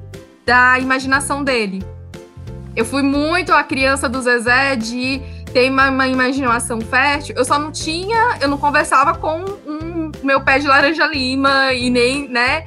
da 0.45 0.79
imaginação 0.79 1.43
dele. 1.43 1.96
Eu 2.77 2.85
fui 2.85 3.03
muito 3.03 3.53
a 3.53 3.63
criança 3.65 4.09
do 4.09 4.21
Zezé 4.21 4.77
de 4.77 5.21
ter 5.53 5.71
uma, 5.71 5.89
uma 5.89 6.07
imaginação 6.07 6.81
fértil. 6.81 7.35
Eu 7.37 7.45
só 7.45 7.59
não 7.59 7.73
tinha, 7.73 8.37
eu 8.41 8.49
não 8.49 8.59
conversava 8.59 9.15
com 9.17 9.43
um 9.67 10.13
meu 10.23 10.41
pé 10.43 10.59
de 10.59 10.67
laranja 10.69 11.07
lima 11.07 11.73
e 11.73 11.89
nem, 11.89 12.29
né? 12.29 12.65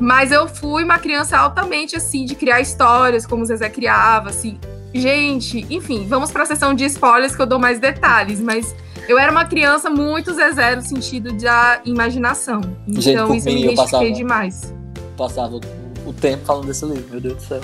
Mas 0.00 0.30
eu 0.30 0.46
fui 0.46 0.84
uma 0.84 0.98
criança 0.98 1.36
altamente 1.36 1.96
assim 1.96 2.24
de 2.24 2.36
criar 2.36 2.60
histórias 2.60 3.26
como 3.26 3.42
o 3.42 3.46
Zezé 3.46 3.68
criava, 3.68 4.30
assim. 4.30 4.58
Gente, 4.94 5.66
enfim, 5.68 6.06
vamos 6.08 6.30
para 6.30 6.44
a 6.44 6.46
sessão 6.46 6.72
de 6.72 6.84
spoilers 6.84 7.34
que 7.34 7.42
eu 7.42 7.46
dou 7.46 7.58
mais 7.58 7.78
detalhes, 7.80 8.40
mas 8.40 8.74
eu 9.08 9.18
era 9.18 9.30
uma 9.30 9.44
criança 9.44 9.90
muito 9.90 10.32
Zezé 10.32 10.76
no 10.76 10.82
sentido 10.82 11.32
da 11.32 11.80
imaginação. 11.84 12.60
Então 12.86 13.02
Gente, 13.02 13.36
isso 13.38 13.46
mim, 13.48 13.54
me 13.56 13.64
eu 13.66 13.74
passava- 13.74 14.10
demais. 14.10 14.72
Passava 15.16 15.56
o, 15.56 15.60
o 16.06 16.12
tempo 16.12 16.44
falando 16.44 16.66
desse 16.66 16.84
livro, 16.86 17.04
meu 17.10 17.20
Deus 17.20 17.34
do 17.34 17.42
céu. 17.42 17.60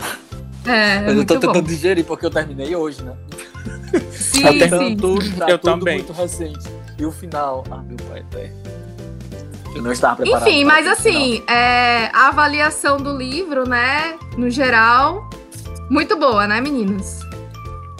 É, 0.66 0.96
é 0.96 1.00
Mas 1.02 1.16
eu 1.16 1.24
tô 1.26 1.34
bom. 1.34 1.40
tentando 1.40 1.62
digerir 1.68 2.04
porque 2.04 2.24
eu 2.26 2.30
terminei 2.30 2.74
hoje, 2.74 3.02
né? 3.02 3.14
Sim, 4.10 4.44
Eu 4.46 4.52
Então, 4.54 4.78
sim. 4.88 4.96
tudo, 4.96 5.36
tá 5.36 5.48
Eu 5.50 5.58
tudo 5.58 5.78
também. 5.78 5.98
muito 5.98 6.12
recente. 6.12 6.68
E 6.98 7.04
o 7.04 7.12
final, 7.12 7.64
ah, 7.70 7.78
meu 7.78 7.96
pai, 8.08 8.24
é. 8.36 8.50
Eu 9.74 9.82
não 9.82 9.92
estava 9.92 10.16
preparado. 10.16 10.48
Enfim, 10.48 10.64
para 10.64 10.74
mas 10.74 10.86
assim, 10.86 11.42
é, 11.48 12.06
a 12.14 12.28
avaliação 12.28 12.96
do 12.96 13.16
livro, 13.16 13.68
né, 13.68 14.16
no 14.38 14.48
geral, 14.48 15.28
muito 15.90 16.16
boa, 16.16 16.46
né, 16.46 16.60
meninos? 16.60 17.18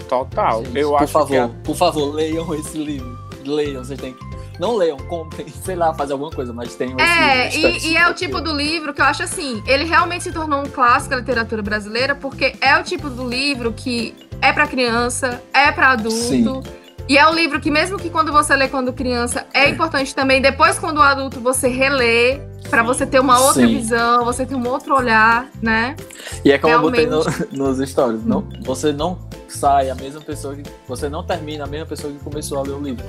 Total. 0.08 0.64
Gente, 0.64 0.78
eu 0.78 0.90
por 0.90 1.02
acho 1.02 1.12
favor, 1.12 1.48
que 1.50 1.54
por 1.64 1.76
favor, 1.76 2.14
leiam 2.14 2.54
esse 2.54 2.78
livro. 2.78 3.18
Leiam, 3.44 3.84
vocês 3.84 3.98
têm 4.00 4.12
que. 4.14 4.33
Não 4.58 4.76
leiam, 4.76 4.96
comprem, 4.98 5.46
sei 5.64 5.74
lá, 5.76 5.92
fazer 5.94 6.12
alguma 6.12 6.30
coisa, 6.30 6.52
mas 6.52 6.74
tenham 6.74 6.96
esse 6.98 7.08
É, 7.08 7.56
e, 7.56 7.92
e 7.92 7.96
é 7.96 8.08
o 8.08 8.14
tipo 8.14 8.40
do 8.40 8.52
livro 8.52 8.92
que 8.94 9.00
eu 9.00 9.04
acho 9.04 9.22
assim, 9.22 9.62
ele 9.66 9.84
realmente 9.84 10.24
se 10.24 10.32
tornou 10.32 10.60
um 10.60 10.66
clássico 10.68 11.10
da 11.10 11.16
literatura 11.16 11.62
brasileira, 11.62 12.14
porque 12.14 12.54
é 12.60 12.78
o 12.78 12.82
tipo 12.82 13.08
do 13.10 13.28
livro 13.28 13.72
que 13.72 14.14
é 14.40 14.52
pra 14.52 14.66
criança, 14.66 15.42
é 15.52 15.70
pra 15.72 15.90
adulto. 15.92 16.16
Sim. 16.16 16.62
E 17.06 17.18
é 17.18 17.28
um 17.28 17.34
livro 17.34 17.60
que, 17.60 17.70
mesmo 17.70 17.98
que 17.98 18.08
quando 18.08 18.32
você 18.32 18.56
lê 18.56 18.66
quando 18.66 18.90
criança, 18.92 19.46
é 19.52 19.68
importante 19.68 20.14
também, 20.14 20.40
depois, 20.40 20.78
quando 20.78 21.02
adulto, 21.02 21.38
você 21.38 21.68
relê, 21.68 22.40
pra 22.70 22.82
você 22.82 23.04
ter 23.04 23.20
uma 23.20 23.38
outra 23.40 23.66
Sim. 23.66 23.76
visão, 23.76 24.24
você 24.24 24.46
ter 24.46 24.54
um 24.54 24.66
outro 24.66 24.94
olhar, 24.96 25.46
né? 25.60 25.96
E 26.42 26.50
é 26.50 26.56
como 26.56 26.72
eu 26.72 26.80
botei 26.80 27.06
no- 27.06 27.20
Realmente. 27.22 27.52
nos 27.56 27.88
stories. 27.90 28.24
Não, 28.24 28.48
você 28.62 28.90
não 28.90 29.18
sai 29.48 29.90
a 29.90 29.94
mesma 29.94 30.20
pessoa 30.22 30.54
que. 30.56 30.62
Você 30.88 31.08
não 31.10 31.22
termina 31.22 31.64
a 31.64 31.66
mesma 31.66 31.86
pessoa 31.86 32.10
que 32.10 32.18
começou 32.20 32.58
a 32.58 32.62
ler 32.62 32.72
o 32.72 32.80
livro. 32.80 33.04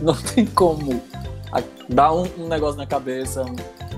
Não 0.02 0.14
tem 0.14 0.46
como. 0.46 1.02
Dá 1.88 2.12
um, 2.12 2.24
um 2.38 2.48
negócio 2.48 2.76
na 2.78 2.86
cabeça. 2.86 3.42
um- 3.42 3.56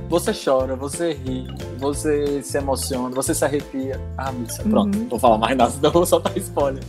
Você 0.09 0.33
chora, 0.33 0.75
você 0.77 1.13
ri, 1.13 1.47
você 1.79 2.43
se 2.43 2.59
emociona, 2.59 3.15
você 3.15 3.35
se 3.35 3.45
arrepia. 3.45 4.01
Ah, 4.17 4.31
meu 4.33 4.45
Deus, 4.47 4.59
pronto, 4.59 4.95
Uhum. 4.97 5.03
não 5.03 5.09
vou 5.11 5.19
falar 5.19 5.39
mais 5.39 5.57
nada, 5.57 5.71
senão 5.71 5.89
eu 5.89 5.93
vou 5.93 6.07
soltar 6.07 6.37
spoiler. 6.39 6.83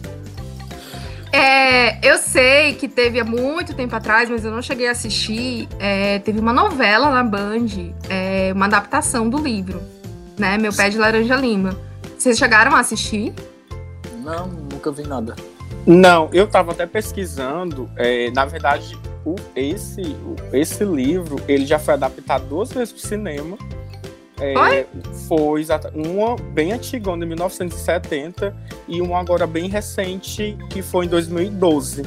É, 1.32 1.98
eu 2.08 2.17
sei 2.20 2.74
que 2.75 2.88
teve 2.88 3.20
há 3.20 3.25
muito 3.25 3.74
tempo 3.74 3.96
atrás, 3.96 4.29
mas 4.29 4.46
eu 4.46 4.51
não 4.51 4.62
cheguei 4.62 4.88
a 4.88 4.91
assistir. 4.91 5.67
é, 5.79 6.20
teve 6.20 6.39
uma 6.39 6.53
novela 6.53 7.10
na 7.10 7.24
Band, 7.24 7.65
é, 8.10 8.51
uma 8.53 8.65
adaptação 8.65 9.27
do 9.29 9.38
livro, 9.38 9.82
né? 10.38 10.58
Meu 10.58 10.72
Pé 10.72 10.89
de 10.89 10.98
Laranja 10.98 11.36
Lima. 11.36 11.75
Vocês 12.17 12.38
chegaram 12.38 12.75
a 12.75 12.79
assistir? 12.79 13.34
Não, 14.24 14.48
nunca 14.48 14.91
vi 14.91 15.03
nada. 15.08 15.36
Não, 15.86 16.30
eu 16.34 16.48
tava 16.48 16.72
até 16.72 16.86
pesquisando. 16.86 17.90
é, 17.96 18.32
na 18.32 18.46
verdade, 18.46 18.98
o, 19.25 19.36
esse, 19.56 20.02
o- 20.02 20.36
esse 20.56 20.84
livro 20.86 21.38
ele 21.48 21.66
já 21.66 21.78
foi 21.80 21.94
adaptado 21.96 22.46
duas 22.48 22.72
vezes 22.72 22.94
para 22.94 23.02
cinema. 23.08 23.58
É, 24.40 24.54
Foi? 24.56 24.88
Uma 25.94 26.36
bem 26.36 26.72
antiga, 26.74 27.12
de 27.12 27.25
1970, 27.25 28.56
e 28.88 29.00
uma 29.02 29.20
agora 29.20 29.46
bem 29.46 29.70
recente, 29.70 30.58
que 30.70 30.82
foi 30.82 31.06
em 31.06 31.10
2012. 31.10 32.04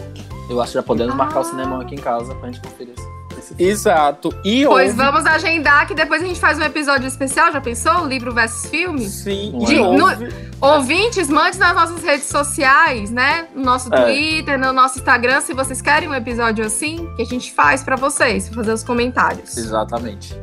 Eu 0.51 0.61
acho 0.61 0.73
que 0.73 0.79
já 0.79 0.83
podemos 0.83 1.15
marcar 1.15 1.39
o 1.39 1.41
Ah. 1.41 1.45
cinema 1.45 1.83
aqui 1.83 1.95
em 1.95 1.99
casa 1.99 2.35
pra 2.35 2.51
gente 2.51 2.61
conferir 2.61 2.95
filme. 2.95 3.16
Exato. 3.59 4.29
E 4.45 4.65
Pois 4.67 4.91
houve, 4.91 4.97
vamos 5.03 5.27
agendar 5.27 5.87
que 5.87 5.95
depois 5.95 6.23
a 6.23 6.27
gente 6.27 6.41
faz 6.41 6.59
um 6.59 6.63
episódio 6.63 7.07
especial, 7.07 7.53
já 7.53 7.61
pensou? 7.61 8.07
Livro 8.07 8.33
versus 8.33 8.67
filme? 8.71 9.09
sim, 9.09 9.53
Não 9.53 9.71
e 9.71 9.77
é? 9.77 9.81
houve, 9.81 10.29
Ouvintes, 10.61 11.29
mande 11.29 11.59
nas 11.59 11.75
nossas 11.75 12.03
redes 12.03 12.27
sociais, 12.27 13.11
né? 13.11 13.47
No 13.55 13.63
nosso 13.63 13.93
É. 13.95 14.03
Twitter, 14.03 14.59
no 14.59 14.73
nosso 14.73 14.99
Instagram, 14.99 15.41
se 15.41 15.53
vocês 15.53 15.81
querem 15.83 16.09
um 16.09 16.15
episódio 16.15 16.65
assim, 16.65 17.09
que 17.17 17.23
a 17.23 17.27
gente 17.27 17.53
faz 17.53 17.83
pra 17.83 17.97
vocês, 17.97 18.49
pra 18.49 18.57
fazer 18.59 18.73
os 18.73 18.83
comentários. 18.83 19.57
Exatamente. 19.57 20.35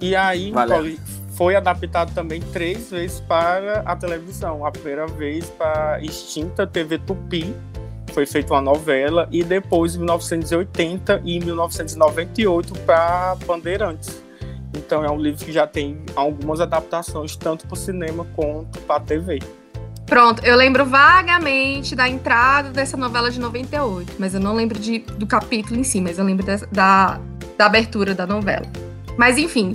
E 0.00 0.16
aí. 0.16 0.50
Nicole, 0.50 0.98
foi 1.36 1.56
adaptado 1.56 2.12
também 2.14 2.40
três 2.40 2.90
vezes 2.90 3.20
para 3.20 3.80
a 3.86 3.94
televisão. 3.96 4.64
A 4.64 4.70
primeira 4.70 5.06
vez 5.06 5.44
para 5.46 5.94
a 5.96 6.00
extinta 6.00 6.66
TV 6.66 6.98
Tupi, 6.98 7.54
foi 8.10 8.26
feita 8.26 8.52
uma 8.52 8.60
novela, 8.60 9.28
e 9.30 9.42
depois, 9.42 9.94
em 9.94 9.98
1980 9.98 11.22
e 11.24 11.36
em 11.36 11.40
1998, 11.40 12.72
para 12.80 13.36
Bandeirantes. 13.46 14.22
Então, 14.74 15.04
é 15.04 15.10
um 15.10 15.18
livro 15.18 15.44
que 15.44 15.52
já 15.52 15.66
tem 15.66 16.00
algumas 16.14 16.60
adaptações, 16.60 17.36
tanto 17.36 17.66
para 17.66 17.74
o 17.74 17.76
cinema 17.76 18.26
quanto 18.34 18.78
para 18.80 18.96
a 18.96 19.00
TV. 19.00 19.40
Pronto, 20.10 20.44
eu 20.44 20.56
lembro 20.56 20.84
vagamente 20.84 21.94
da 21.94 22.08
entrada 22.08 22.70
dessa 22.70 22.96
novela 22.96 23.30
de 23.30 23.38
98, 23.38 24.14
mas 24.18 24.34
eu 24.34 24.40
não 24.40 24.56
lembro 24.56 24.76
de, 24.76 24.98
do 24.98 25.24
capítulo 25.24 25.78
em 25.78 25.84
si, 25.84 26.00
mas 26.00 26.18
eu 26.18 26.24
lembro 26.24 26.44
da, 26.72 27.20
da 27.56 27.66
abertura 27.66 28.12
da 28.12 28.26
novela. 28.26 28.66
Mas 29.16 29.38
enfim, 29.38 29.72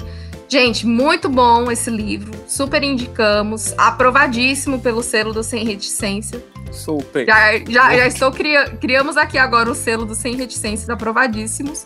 gente, 0.50 0.86
muito 0.86 1.30
bom 1.30 1.72
esse 1.72 1.90
livro, 1.90 2.34
super 2.48 2.84
indicamos, 2.84 3.74
aprovadíssimo 3.78 4.80
pelo 4.82 5.02
selo 5.02 5.32
do 5.32 5.42
Sem 5.42 5.64
Reticência. 5.64 6.44
Super. 6.76 7.26
Já, 7.26 7.58
já, 7.60 7.96
já 7.98 8.08
estou 8.08 8.32
cria, 8.32 8.70
criamos 8.70 9.18
aqui 9.18 9.38
agora 9.38 9.70
o 9.72 9.76
selo 9.76 10.06
do 10.06 10.14
Sem 10.14 10.36
Reticência, 10.36 10.94
aprovadíssimos. 10.94 11.86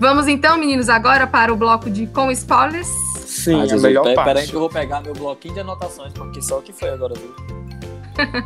Vamos 0.00 0.26
então, 0.26 0.58
meninos, 0.58 0.88
agora 0.88 1.26
para 1.26 1.52
o 1.52 1.56
bloco 1.56 1.88
de 1.90 2.06
com 2.08 2.30
spoilers. 2.32 2.88
Sim, 3.26 3.60
Ah, 3.70 3.74
a 3.74 3.78
melhor 3.78 4.02
pera, 4.04 4.14
parte. 4.16 4.26
pera 4.28 4.40
aí 4.40 4.46
que 4.48 4.54
eu 4.54 4.60
vou 4.60 4.68
pegar 4.70 5.00
meu 5.02 5.12
bloquinho 5.12 5.54
de 5.54 5.60
anotações, 5.60 6.12
porque 6.12 6.40
só 6.42 6.58
o 6.58 6.62
que 6.62 6.72
foi 6.72 6.88
agora, 6.90 7.14
viu? 7.14 7.34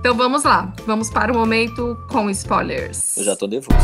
Então 0.00 0.14
vamos 0.16 0.44
lá, 0.44 0.72
vamos 0.86 1.10
para 1.10 1.30
o 1.30 1.36
momento 1.36 1.94
com 2.10 2.30
spoilers. 2.30 3.18
Eu 3.18 3.24
já 3.24 3.36
tô 3.36 3.46
nervoso. 3.46 3.76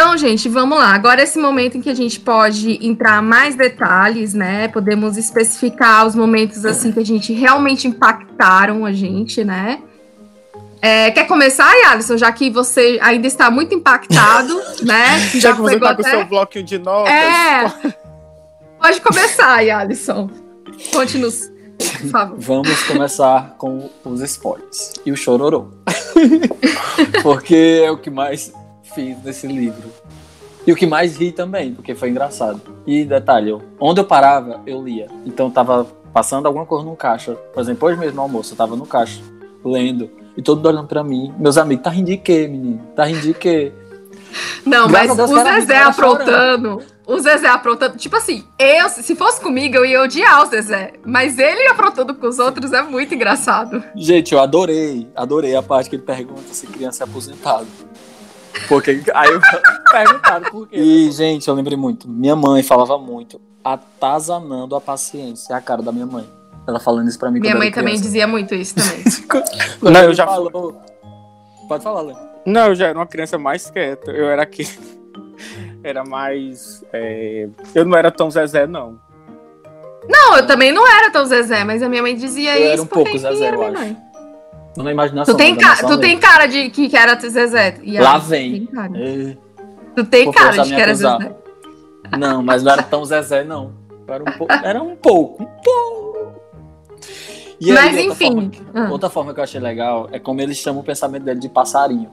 Então, 0.00 0.16
gente, 0.16 0.48
vamos 0.48 0.78
lá. 0.78 0.94
Agora 0.94 1.20
é 1.20 1.24
esse 1.24 1.40
momento 1.40 1.76
em 1.76 1.80
que 1.80 1.90
a 1.90 1.94
gente 1.94 2.20
pode 2.20 2.78
entrar 2.86 3.20
mais 3.20 3.56
detalhes, 3.56 4.32
né? 4.32 4.68
Podemos 4.68 5.16
especificar 5.16 6.06
os 6.06 6.14
momentos 6.14 6.64
assim 6.64 6.92
que 6.92 7.00
a 7.00 7.04
gente 7.04 7.32
realmente 7.32 7.88
impactaram 7.88 8.84
a 8.84 8.92
gente, 8.92 9.42
né? 9.42 9.82
É, 10.80 11.10
quer 11.10 11.26
começar, 11.26 11.68
aí, 11.68 11.82
Alisson? 11.82 12.16
Já 12.16 12.30
que 12.30 12.48
você 12.48 12.96
ainda 13.02 13.26
está 13.26 13.50
muito 13.50 13.74
impactado, 13.74 14.54
né? 14.86 15.18
Já 15.34 15.52
que 15.52 15.62
você 15.62 15.74
pegou 15.74 15.88
tá 15.88 15.96
com 15.96 16.02
o 16.02 16.04
seu 16.04 16.24
bloquinho 16.26 16.64
de 16.64 16.78
notas, 16.78 17.12
É. 17.12 17.92
Pode 18.80 19.00
começar, 19.00 19.52
aí, 19.52 19.68
Alisson. 19.68 20.30
Conte-nos, 20.92 21.50
por 21.76 22.10
favor. 22.10 22.36
Vamos 22.38 22.82
começar 22.84 23.56
com 23.58 23.90
os 24.04 24.20
spoilers. 24.20 24.92
E 25.04 25.10
o 25.10 25.16
chororô. 25.16 25.72
porque 27.20 27.82
é 27.84 27.90
o 27.90 27.98
que 27.98 28.10
mais 28.10 28.52
fiz 28.98 29.22
nesse 29.22 29.46
livro. 29.46 29.92
E 30.66 30.72
o 30.72 30.76
que 30.76 30.86
mais 30.86 31.16
ri 31.16 31.30
também, 31.30 31.72
porque 31.72 31.94
foi 31.94 32.10
engraçado. 32.10 32.60
E 32.84 33.04
detalhe, 33.04 33.50
eu, 33.50 33.62
onde 33.78 34.00
eu 34.00 34.04
parava, 34.04 34.60
eu 34.66 34.82
lia. 34.82 35.06
Então 35.24 35.46
eu 35.46 35.52
tava 35.52 35.86
passando 36.12 36.46
alguma 36.46 36.66
coisa 36.66 36.84
no 36.84 36.96
caixa. 36.96 37.34
Por 37.54 37.60
exemplo, 37.60 37.88
hoje 37.88 37.98
mesmo 37.98 38.16
no 38.16 38.22
almoço, 38.22 38.52
eu 38.52 38.56
tava 38.56 38.74
no 38.74 38.84
caixa, 38.84 39.22
lendo. 39.64 40.10
E 40.36 40.42
todo 40.42 40.58
mundo 40.58 40.66
olhando 40.66 40.88
pra 40.88 41.04
mim. 41.04 41.32
Meus 41.38 41.56
amigos, 41.56 41.84
tá 41.84 41.90
rindo 41.90 42.10
de 42.10 42.16
quê, 42.16 42.48
menino? 42.48 42.80
Tá 42.94 43.04
rindo 43.04 43.20
de 43.20 43.34
quê? 43.34 43.72
Não, 44.66 44.88
Graças 44.88 45.16
mas 45.16 45.16
Deus, 45.16 45.30
o 45.30 45.42
Zezé 45.42 45.78
aprontando. 45.78 46.82
O 47.06 47.18
Zezé 47.18 47.48
aprontando. 47.48 47.96
Tipo 47.96 48.16
assim, 48.16 48.44
eu, 48.58 48.88
se 48.90 49.16
fosse 49.16 49.40
comigo, 49.40 49.76
eu 49.76 49.86
ia 49.86 50.02
odiar 50.02 50.42
o 50.42 50.46
Zezé. 50.46 50.92
Mas 51.06 51.38
ele 51.38 51.66
aprontando 51.68 52.14
com 52.14 52.26
os 52.26 52.38
outros 52.38 52.72
é 52.72 52.82
muito 52.82 53.14
engraçado. 53.14 53.82
Gente, 53.96 54.34
eu 54.34 54.40
adorei. 54.40 55.08
Adorei 55.16 55.56
a 55.56 55.62
parte 55.62 55.88
que 55.88 55.96
ele 55.96 56.02
pergunta 56.02 56.52
se 56.52 56.66
criança 56.66 57.04
é 57.04 57.06
aposentado. 57.06 57.66
Porque 58.66 59.02
aí 59.14 59.30
eu 59.30 59.40
perguntado 59.90 60.50
por 60.50 60.68
quê. 60.68 60.76
E, 60.76 61.10
gente, 61.12 61.46
eu 61.48 61.54
lembrei 61.54 61.76
muito. 61.76 62.08
Minha 62.08 62.34
mãe 62.34 62.62
falava 62.62 62.98
muito, 62.98 63.40
atazanando 63.62 64.74
a 64.74 64.80
paciência. 64.80 65.52
É 65.52 65.56
a 65.56 65.60
cara 65.60 65.82
da 65.82 65.92
minha 65.92 66.06
mãe. 66.06 66.28
Ela 66.66 66.78
falando 66.80 67.08
isso 67.08 67.18
pra 67.18 67.30
mim. 67.30 67.40
Minha 67.40 67.56
mãe 67.56 67.70
também 67.70 67.94
dizia 67.94 68.26
muito 68.26 68.54
isso 68.54 68.74
também. 68.74 69.04
Não, 69.80 70.04
eu 70.04 70.14
já 70.14 70.26
falou. 70.26 70.80
Pode 71.66 71.82
falar, 71.82 72.02
Léo. 72.02 72.16
Não, 72.44 72.68
eu 72.68 72.74
já 72.74 72.88
era 72.88 72.98
uma 72.98 73.06
criança 73.06 73.38
mais 73.38 73.70
quieta. 73.70 74.10
Eu 74.10 74.28
era 74.28 74.42
aqui. 74.42 74.66
Era 75.82 76.04
mais. 76.04 76.84
É... 76.92 77.48
Eu 77.74 77.84
não 77.84 77.96
era 77.96 78.10
tão 78.10 78.30
Zezé, 78.30 78.66
não. 78.66 78.98
Não, 80.08 80.36
eu 80.36 80.46
também 80.46 80.72
não 80.72 80.86
era 80.86 81.10
tão 81.10 81.24
Zezé, 81.26 81.62
mas 81.64 81.82
a 81.82 81.88
minha 81.88 82.02
mãe 82.02 82.16
dizia 82.16 82.58
eu 82.58 82.64
isso. 82.64 82.72
Era 82.72 82.82
um 82.82 82.86
pouco 82.86 83.18
Zezé, 83.18 83.54
eu 83.54 83.62
acho. 83.62 83.72
Mãe. 83.72 83.96
Não 84.82 84.90
imaginação. 84.90 85.34
Tu 85.34 85.38
tem, 85.38 85.56
ca 85.56 85.76
tu 85.76 85.98
tem 85.98 86.18
cara 86.18 86.46
de 86.46 86.70
que 86.70 86.96
era 86.96 87.18
Zezé. 87.18 87.78
E 87.82 87.98
Lá 87.98 88.18
vem. 88.18 88.68
É. 88.94 89.36
Tu 89.94 90.04
tem 90.04 90.30
cara 90.30 90.62
de 90.62 90.74
que 90.74 90.80
era 90.80 90.94
Zezé. 90.94 91.36
Não, 92.16 92.42
mas 92.42 92.62
não 92.62 92.72
era 92.72 92.82
tão 92.82 93.04
Zezé, 93.04 93.44
não. 93.44 93.74
Era 94.06 94.22
um, 94.22 94.38
pouco, 94.38 94.52
era 94.52 94.82
um 94.82 94.96
pouco. 94.96 95.42
Um 95.42 95.46
pouco. 95.46 96.32
E 97.60 97.72
mas 97.72 97.96
aí, 97.96 98.06
enfim. 98.06 98.34
Outra 98.34 98.50
forma, 98.52 98.72
ah. 98.74 98.90
outra 98.90 99.10
forma 99.10 99.34
que 99.34 99.40
eu 99.40 99.44
achei 99.44 99.60
legal 99.60 100.08
é 100.12 100.18
como 100.18 100.40
eles 100.40 100.56
chamam 100.56 100.80
o 100.80 100.84
pensamento 100.84 101.24
dele 101.24 101.40
de 101.40 101.48
passarinho. 101.48 102.10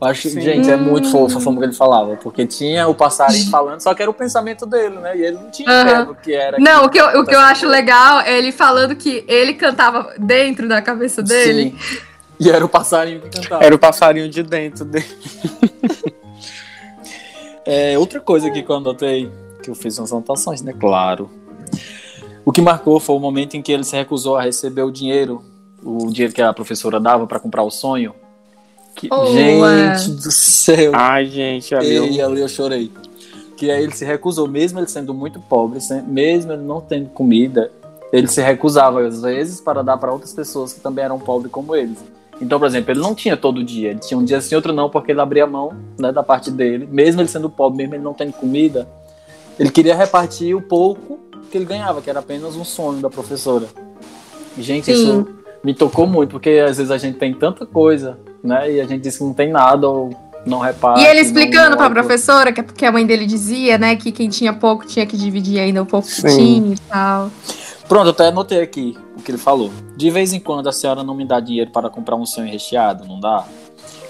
Eu 0.00 0.06
acho, 0.06 0.28
gente, 0.30 0.70
é 0.70 0.76
muito 0.76 1.10
fofo 1.10 1.38
a 1.38 1.40
forma 1.40 1.58
que 1.58 1.66
ele 1.66 1.72
falava, 1.72 2.16
porque 2.16 2.46
tinha 2.46 2.86
o 2.86 2.94
passarinho 2.94 3.50
falando, 3.50 3.80
só 3.80 3.92
que 3.94 4.00
era 4.00 4.10
o 4.10 4.14
pensamento 4.14 4.64
dele, 4.64 4.96
né? 4.96 5.16
E 5.16 5.24
ele 5.24 5.36
não 5.36 5.50
tinha 5.50 5.68
uhum. 6.04 6.12
o 6.12 6.14
que 6.14 6.32
era. 6.32 6.56
Não, 6.58 6.84
o 6.84 6.88
que 6.88 7.00
eu, 7.00 7.20
o 7.20 7.26
que 7.26 7.34
eu 7.34 7.40
acho 7.40 7.66
legal 7.66 8.20
é 8.20 8.38
ele 8.38 8.52
falando 8.52 8.94
que 8.94 9.24
ele 9.26 9.54
cantava 9.54 10.14
dentro 10.16 10.68
da 10.68 10.80
cabeça 10.80 11.20
dele. 11.20 11.76
Sim. 11.80 11.98
E 12.38 12.48
era 12.48 12.64
o 12.64 12.68
passarinho 12.68 13.20
que 13.20 13.28
cantava. 13.28 13.64
Era 13.64 13.74
o 13.74 13.78
passarinho 13.78 14.28
de 14.28 14.44
dentro 14.44 14.84
dele. 14.84 15.04
é, 17.66 17.98
outra 17.98 18.20
coisa 18.20 18.48
que 18.52 18.64
eu 18.66 18.76
anotei, 18.76 19.28
que 19.64 19.68
eu 19.68 19.74
fiz 19.74 19.98
umas 19.98 20.12
anotações, 20.12 20.62
né? 20.62 20.72
Claro. 20.78 21.28
O 22.44 22.52
que 22.52 22.62
marcou 22.62 23.00
foi 23.00 23.16
o 23.16 23.18
momento 23.18 23.56
em 23.56 23.62
que 23.62 23.72
ele 23.72 23.82
se 23.82 23.96
recusou 23.96 24.36
a 24.36 24.42
receber 24.42 24.82
o 24.82 24.92
dinheiro, 24.92 25.44
o 25.82 26.06
dinheiro 26.10 26.32
que 26.32 26.40
a 26.40 26.52
professora 26.52 27.00
dava 27.00 27.26
para 27.26 27.40
comprar 27.40 27.64
o 27.64 27.70
sonho. 27.70 28.14
Que, 28.98 29.08
oh, 29.12 29.26
gente 29.26 30.10
do 30.10 30.32
céu. 30.32 30.90
Ai, 30.92 31.26
gente, 31.26 31.72
ali 31.72 31.94
eu... 31.94 32.06
E 32.06 32.20
ali 32.20 32.40
eu 32.40 32.48
chorei. 32.48 32.90
Que 33.56 33.70
aí 33.70 33.84
ele 33.84 33.94
se 33.94 34.04
recusou, 34.04 34.48
mesmo 34.48 34.80
ele 34.80 34.88
sendo 34.88 35.14
muito 35.14 35.38
pobre, 35.38 35.78
mesmo 36.04 36.52
ele 36.52 36.62
não 36.62 36.80
tendo 36.80 37.08
comida, 37.10 37.70
ele 38.12 38.26
se 38.26 38.42
recusava 38.42 39.06
às 39.06 39.22
vezes 39.22 39.60
para 39.60 39.82
dar 39.82 39.98
para 39.98 40.12
outras 40.12 40.32
pessoas 40.32 40.72
que 40.72 40.80
também 40.80 41.04
eram 41.04 41.16
pobres 41.16 41.52
como 41.52 41.76
eles. 41.76 41.98
Então, 42.40 42.58
por 42.58 42.66
exemplo, 42.66 42.90
ele 42.92 43.00
não 43.00 43.14
tinha 43.14 43.36
todo 43.36 43.62
dia, 43.62 43.90
ele 43.90 44.00
tinha 44.00 44.18
um 44.18 44.24
dia 44.24 44.40
sim, 44.40 44.56
outro 44.56 44.72
não, 44.72 44.90
porque 44.90 45.12
ele 45.12 45.20
abria 45.20 45.46
mão 45.46 45.72
né, 45.96 46.10
da 46.10 46.22
parte 46.24 46.50
dele, 46.50 46.88
mesmo 46.90 47.20
ele 47.20 47.28
sendo 47.28 47.48
pobre, 47.48 47.78
mesmo 47.78 47.94
ele 47.94 48.02
não 48.02 48.14
tendo 48.14 48.32
comida, 48.32 48.88
ele 49.60 49.70
queria 49.70 49.94
repartir 49.94 50.56
o 50.56 50.60
pouco 50.60 51.20
que 51.52 51.56
ele 51.56 51.64
ganhava, 51.64 52.02
que 52.02 52.10
era 52.10 52.18
apenas 52.18 52.56
um 52.56 52.64
sonho 52.64 53.00
da 53.00 53.08
professora. 53.08 53.66
Gente, 54.58 54.86
sim. 54.86 54.92
isso 54.92 55.28
me 55.62 55.72
tocou 55.72 56.06
muito, 56.06 56.30
porque 56.30 56.50
às 56.50 56.78
vezes 56.78 56.90
a 56.90 56.98
gente 56.98 57.16
tem 57.16 57.32
tanta 57.32 57.64
coisa 57.64 58.18
né? 58.42 58.72
E 58.72 58.80
a 58.80 58.86
gente 58.86 59.02
disse 59.02 59.18
que 59.18 59.24
não 59.24 59.34
tem 59.34 59.50
nada 59.50 59.88
ou 59.88 60.10
não 60.46 60.58
repara. 60.58 61.00
E 61.00 61.06
ele 61.06 61.20
explicando 61.20 61.76
para 61.76 61.86
a 61.86 61.90
professora 61.90 62.52
que, 62.52 62.62
que 62.62 62.84
a 62.84 62.92
mãe 62.92 63.06
dele 63.06 63.26
dizia, 63.26 63.78
né, 63.78 63.96
que 63.96 64.10
quem 64.10 64.28
tinha 64.28 64.52
pouco 64.52 64.86
tinha 64.86 65.06
que 65.06 65.16
dividir 65.16 65.60
ainda 65.60 65.82
um 65.82 65.86
pouco 65.86 66.08
que 66.08 66.22
tinha 66.22 66.74
e 66.74 66.78
tal. 66.88 67.30
Pronto, 67.88 68.06
eu 68.06 68.10
até 68.10 68.26
anotei 68.26 68.60
aqui 68.60 68.96
o 69.16 69.22
que 69.22 69.30
ele 69.30 69.38
falou. 69.38 69.70
De 69.96 70.10
vez 70.10 70.32
em 70.32 70.40
quando 70.40 70.68
a 70.68 70.72
senhora 70.72 71.02
não 71.02 71.14
me 71.14 71.24
dá 71.24 71.40
dinheiro 71.40 71.70
para 71.70 71.88
comprar 71.88 72.16
um 72.16 72.26
sonho 72.26 72.50
recheado, 72.50 73.04
não 73.06 73.18
dá? 73.18 73.46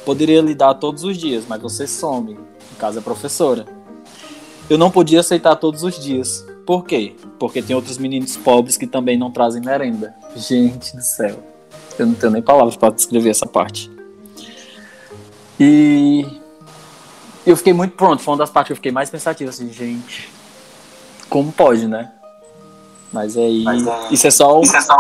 Poderia 0.05 0.41
lhe 0.41 0.55
dar 0.55 0.75
todos 0.75 1.05
os 1.05 1.17
dias, 1.17 1.45
mas 1.49 1.61
você 1.61 1.87
some. 1.87 2.35
No 2.35 2.77
caso, 2.79 2.99
é 2.99 3.03
professora. 3.03 3.67
Eu 4.69 4.77
não 4.77 4.91
podia 4.91 5.21
aceitar 5.21 5.57
todos 5.57 5.83
os 5.83 5.99
dias. 5.99 6.45
Por 6.67 6.85
quê? 6.85 7.15
Porque 7.39 7.63
tem 7.63 7.75
outros 7.75 7.99
meninos 7.99 8.37
pobres 8.37 8.77
que 8.77 8.87
também 8.87 9.17
não 9.17 9.31
trazem 9.31 9.63
merenda. 9.63 10.15
Gente 10.37 10.95
do 10.97 11.03
céu. 11.03 11.39
Eu 11.99 12.07
não 12.07 12.15
tenho 12.15 12.33
nem 12.33 12.43
palavras 12.43 12.77
para 12.77 12.93
descrever 12.93 13.31
essa 13.31 13.47
parte. 13.47 13.91
E 15.59 16.27
eu 17.47 17.57
fiquei 17.57 17.73
muito 17.73 17.97
pronto, 17.97 18.23
foi 18.23 18.33
uma 18.33 18.39
das 18.39 18.51
partes 18.51 18.69
que 18.69 18.73
eu 18.73 18.77
fiquei 18.77 18.93
mais 18.93 19.11
pensativo, 19.11 19.51
assim, 19.51 19.73
gente, 19.73 20.31
como 21.29 21.53
pode, 21.53 21.87
né? 21.87 22.13
Mas 23.13 23.37
aí, 23.37 23.65
Mas, 23.65 23.87
é... 23.87 24.09
isso 24.11 24.27
é 24.27 24.31
só, 24.31 24.59
um, 24.59 24.63
isso 24.63 24.77
é 24.77 24.81
só... 24.81 24.97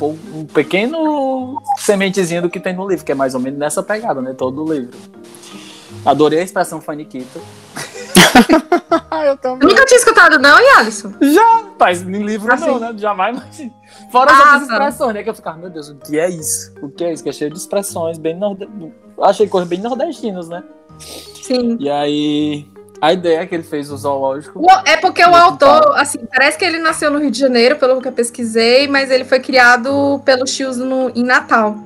Um, 0.00 0.40
um, 0.40 0.46
pequeno 0.46 1.60
sementezinho 1.76 2.42
do 2.42 2.50
que 2.50 2.60
tem 2.60 2.74
no 2.74 2.88
livro, 2.88 3.04
que 3.04 3.12
é 3.12 3.14
mais 3.14 3.34
ou 3.34 3.40
menos 3.40 3.58
nessa 3.58 3.82
pegada, 3.82 4.20
né? 4.22 4.32
Todo 4.32 4.64
o 4.64 4.72
livro. 4.72 4.96
Adorei 6.04 6.40
a 6.40 6.42
expressão 6.42 6.80
faniquita. 6.80 7.40
Eu 9.26 9.36
também. 9.36 9.68
Nunca 9.68 9.84
tinha 9.84 9.98
escutado, 9.98 10.38
não, 10.38 10.58
e 10.58 10.68
Alisson? 10.78 11.12
Já, 11.20 11.64
mas 11.78 12.02
em 12.02 12.22
livro 12.22 12.52
assim. 12.52 12.66
não, 12.66 12.78
né? 12.78 12.94
Jamais, 12.96 13.36
mas. 13.36 13.70
Fora 14.10 14.30
as 14.30 14.38
outras 14.38 14.62
expressões, 14.62 15.14
né? 15.14 15.22
Que 15.22 15.30
eu 15.30 15.34
ficava, 15.34 15.58
meu 15.58 15.70
Deus, 15.70 15.88
o 15.88 15.96
que 15.96 16.18
é 16.18 16.28
isso? 16.28 16.72
O 16.82 16.88
que 16.88 17.04
é 17.04 17.12
isso? 17.12 17.22
Que 17.22 17.28
é 17.28 17.32
cheio 17.32 17.50
de 17.50 17.58
expressões 17.58 18.18
bem 18.18 18.36
nordestinas. 18.36 18.92
Achei 19.20 19.48
coisas 19.48 19.68
bem 19.68 19.80
nordestinas, 19.80 20.48
né? 20.48 20.62
Sim. 21.42 21.76
E 21.80 21.90
aí. 21.90 22.66
A 23.00 23.12
ideia 23.12 23.46
que 23.46 23.54
ele 23.54 23.62
fez 23.62 23.92
o 23.92 23.96
zoológico. 23.96 24.60
É 24.84 24.96
porque 24.96 25.22
o 25.22 25.32
autor, 25.32 25.96
assim, 25.96 26.18
parece 26.34 26.58
que 26.58 26.64
ele 26.64 26.78
nasceu 26.78 27.12
no 27.12 27.20
Rio 27.20 27.30
de 27.30 27.38
Janeiro, 27.38 27.76
pelo 27.76 28.02
que 28.02 28.08
eu 28.08 28.12
pesquisei, 28.12 28.88
mas 28.88 29.08
ele 29.08 29.24
foi 29.24 29.38
criado 29.38 30.20
pelos 30.24 30.52
tios 30.52 30.78
no, 30.78 31.08
em 31.10 31.22
Natal. 31.22 31.76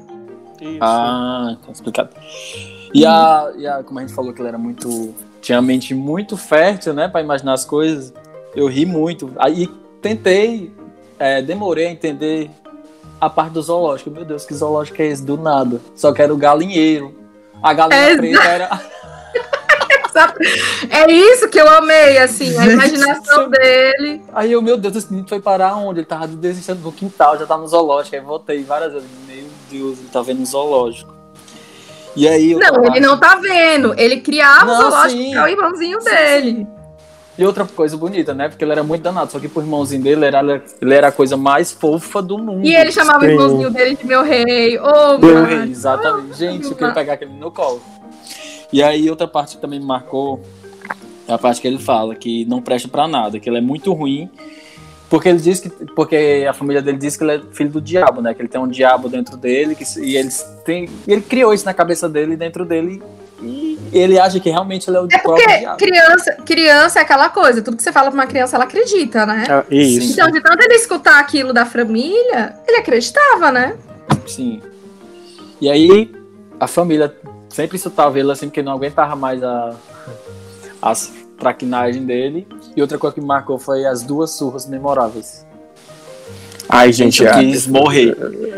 Isso. 0.59 0.79
Ah, 0.81 1.57
tá 1.67 1.73
explicado. 1.73 2.11
E 2.95 3.05
a, 3.05 3.53
e 3.57 3.67
a, 3.67 3.83
como 3.83 3.99
a 3.99 4.03
gente 4.03 4.15
falou 4.15 4.33
que 4.33 4.41
ele 4.41 4.49
era 4.49 4.59
muito. 4.59 5.15
Tinha 5.43 5.59
a 5.59 5.63
mente 5.63 5.95
muito 5.95 6.37
fértil, 6.39 6.95
né, 6.95 7.09
para 7.09 7.21
imaginar 7.21 7.53
as 7.53 7.67
coisas. 7.67 8.15
Eu 8.57 8.67
ri 8.67 8.87
muito. 8.87 9.31
Aí 9.37 9.69
tentei 10.01 10.73
é, 11.19 11.41
demorei 11.41 11.87
a 11.87 11.91
entender 11.91 12.51
a 13.21 13.31
parte 13.31 13.53
do 13.53 13.63
zoológico. 13.63 14.11
Meu 14.11 14.25
Deus, 14.25 14.45
que 14.45 14.55
zoológico 14.55 15.01
é 15.01 15.07
esse? 15.07 15.25
Do 15.25 15.37
nada. 15.37 15.81
Só 15.95 16.13
que 16.13 16.21
era 16.21 16.35
o 16.35 16.37
galinheiro. 16.37 17.15
A 17.63 17.73
galinha 17.73 18.01
é 18.01 18.17
preta 18.17 18.43
era. 18.43 18.81
é 20.91 21.11
isso 21.11 21.49
que 21.49 21.61
eu 21.61 21.69
amei, 21.69 22.19
assim, 22.19 22.57
a 22.59 22.67
imaginação 22.67 23.49
dele. 23.49 24.21
Aí 24.35 24.53
eu, 24.53 24.61
meu 24.61 24.77
Deus, 24.77 24.97
esse 24.97 25.11
menino 25.11 25.29
foi 25.29 25.41
parar 25.41 25.77
onde? 25.77 26.01
Ele 26.01 26.07
tava 26.07 26.27
desistindo 26.27 26.83
do 26.83 26.93
quintal, 26.93 27.39
já 27.39 27.47
tá 27.47 27.57
no 27.57 27.67
zoológico. 27.67 28.17
Aí 28.17 28.23
voltei 28.23 28.63
várias 28.63 28.93
vezes. 28.93 29.09
Meu 29.27 29.47
Deus, 29.71 29.99
ele 29.99 30.09
tá 30.13 30.23
vendo 30.23 30.41
no 30.41 30.47
zoológico. 30.47 31.12
E 32.17 32.29
aí. 32.29 32.55
Não, 32.55 32.85
ele 32.87 33.01
não 33.01 33.19
tá 33.19 33.37
vendo. 33.37 33.95
Ele 33.99 34.21
criava 34.21 34.71
o 34.71 34.77
zoológico 34.77 35.41
o 35.41 35.49
irmãozinho 35.49 36.01
sim, 36.01 36.11
dele. 36.11 36.51
Sim. 36.51 36.67
E 37.39 37.45
outra 37.47 37.65
coisa 37.65 37.97
bonita, 37.97 38.35
né? 38.35 38.49
Porque 38.49 38.63
ele 38.63 38.73
era 38.73 38.83
muito 38.83 39.03
danado. 39.03 39.33
Só 39.33 39.41
que 39.41 39.49
pro 39.49 39.63
irmãozinho 39.63 40.03
dele, 40.03 40.27
ele 40.27 40.37
era, 40.37 40.63
ele 40.81 40.95
era 40.95 41.09
a 41.09 41.13
coisa 41.13 41.37
mais 41.37 41.73
fofa 41.73 42.21
do 42.21 42.39
mundo. 42.39 42.67
E 42.67 42.75
ele 42.75 42.93
chamava 42.93 43.21
Sim. 43.21 43.27
o 43.27 43.31
irmãozinho 43.31 43.71
dele 43.71 43.97
de 43.97 44.07
meu 44.07 44.23
rei. 44.23 44.79
Oh, 44.79 45.19
meu 45.19 45.45
rei, 45.45 45.71
exatamente. 45.71 46.29
Oh, 46.31 46.35
Gente, 46.35 46.65
eu 46.67 46.75
queria 46.75 46.93
pegar 46.93 47.15
aquele 47.15 47.33
no 47.33 47.51
colo. 47.51 47.83
E 48.71 48.83
aí, 48.83 49.09
outra 49.09 49.27
parte 49.27 49.57
que 49.57 49.63
também 49.63 49.81
me 49.81 49.87
marcou 49.87 50.41
é 51.27 51.33
a 51.33 51.39
parte 51.39 51.61
que 51.61 51.67
ele 51.67 51.79
fala 51.79 52.15
que 52.15 52.45
não 52.45 52.61
presta 52.61 52.89
para 52.89 53.09
nada, 53.09 53.41
que 53.41 53.49
ele 53.49 53.59
é 53.59 53.61
muito 53.63 53.93
ruim. 53.93 54.31
Porque 55.13 55.29
ele 55.29 55.41
diz 55.41 55.61
que. 55.61 55.69
Porque 55.69 56.47
a 56.49 56.55
família 56.55 56.81
dele 56.81 56.97
diz 56.97 57.19
que 57.19 57.23
ele 57.23 57.33
é 57.33 57.41
filho 57.53 57.69
do 57.69 57.83
diabo, 57.83 58.23
né? 58.23 58.33
Que 58.33 58.41
ele 58.41 58.49
tem 58.49 58.59
um 58.59 58.67
diabo 58.67 59.11
dentro 59.11 59.37
dele. 59.37 59.75
Que, 59.75 59.85
e 60.01 60.17
eles 60.17 60.43
têm, 60.65 60.89
e 61.07 61.13
ele 61.13 61.21
criou 61.21 61.53
isso 61.53 61.67
na 61.67 61.75
cabeça 61.75 62.09
dele, 62.09 62.35
dentro 62.35 62.65
dele. 62.65 63.03
E 63.43 63.79
ele 63.93 64.19
acha 64.19 64.41
que 64.41 64.49
realmente 64.49 64.89
ele 64.89 64.97
é 64.97 65.01
o 65.03 65.09
é 65.13 65.19
porque 65.19 65.45
criança, 65.77 66.33
criança 66.47 66.99
é 66.99 67.03
aquela 67.03 67.29
coisa, 67.29 67.61
tudo 67.61 67.77
que 67.77 67.83
você 67.83 67.93
fala 67.93 68.11
pra 68.11 68.21
uma 68.21 68.27
criança, 68.27 68.57
ela 68.57 68.65
acredita, 68.65 69.27
né? 69.27 69.45
É, 69.51 69.75
isso. 69.75 70.15
Então, 70.15 70.31
de 70.31 70.41
tanto 70.41 70.63
ele 70.63 70.77
escutar 70.77 71.21
aquilo 71.21 71.53
da 71.53 71.67
família, 71.67 72.55
ele 72.67 72.79
acreditava, 72.79 73.53
né? 73.53 73.77
Sim. 74.27 74.63
E 75.61 75.69
aí, 75.69 76.11
a 76.59 76.67
família 76.67 77.15
sempre 77.51 77.77
escutava 77.77 78.19
ele 78.19 78.33
assim, 78.33 78.47
porque 78.47 78.63
não 78.63 78.73
aguentava 78.73 79.15
mais 79.15 79.43
a, 79.45 79.75
as 80.81 81.13
traquinagens 81.43 82.07
dele. 82.07 82.47
E 82.77 82.81
outra 82.81 82.97
coisa 82.97 83.15
que 83.15 83.21
me 83.21 83.27
marcou 83.27 83.59
foi 83.59 83.85
as 83.85 84.03
duas 84.03 84.31
surras 84.31 84.67
memoráveis. 84.67 85.45
Ai, 86.69 86.93
gente, 86.93 87.23
eu 87.23 87.33
quis 87.33 87.67
morrer 87.67 88.17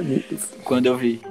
quando 0.62 0.86
eu 0.86 0.96
vi. 0.96 1.22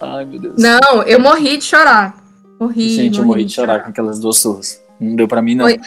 Ai, 0.00 0.24
meu 0.24 0.40
Deus. 0.40 0.54
Não, 0.58 1.02
eu 1.02 1.20
morri 1.20 1.58
de 1.58 1.64
chorar. 1.64 2.16
Morri, 2.58 2.88
Gente, 2.88 3.18
eu 3.18 3.24
morri 3.24 3.40
morri 3.40 3.44
de 3.44 3.52
chorar 3.52 3.82
com 3.82 3.90
aquelas 3.90 4.18
duas 4.18 4.38
surras. 4.38 4.82
Não 4.98 5.14
deu 5.14 5.28
pra 5.28 5.42
mim, 5.42 5.54
não. 5.54 5.66
Foi. 5.66 5.78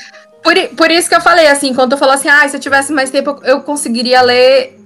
Por, 0.43 0.53
por 0.75 0.91
isso 0.91 1.09
que 1.09 1.15
eu 1.15 1.21
falei 1.21 1.47
assim, 1.47 1.73
quando 1.73 1.91
tu 1.91 1.97
falou 1.97 2.13
assim, 2.13 2.29
ah, 2.29 2.47
se 2.47 2.55
eu 2.55 2.59
tivesse 2.61 2.93
mais 2.93 3.09
tempo, 3.09 3.31
eu 3.43 3.57
eu 3.57 3.61
conseguiria 3.61 4.21
ler 4.21 4.79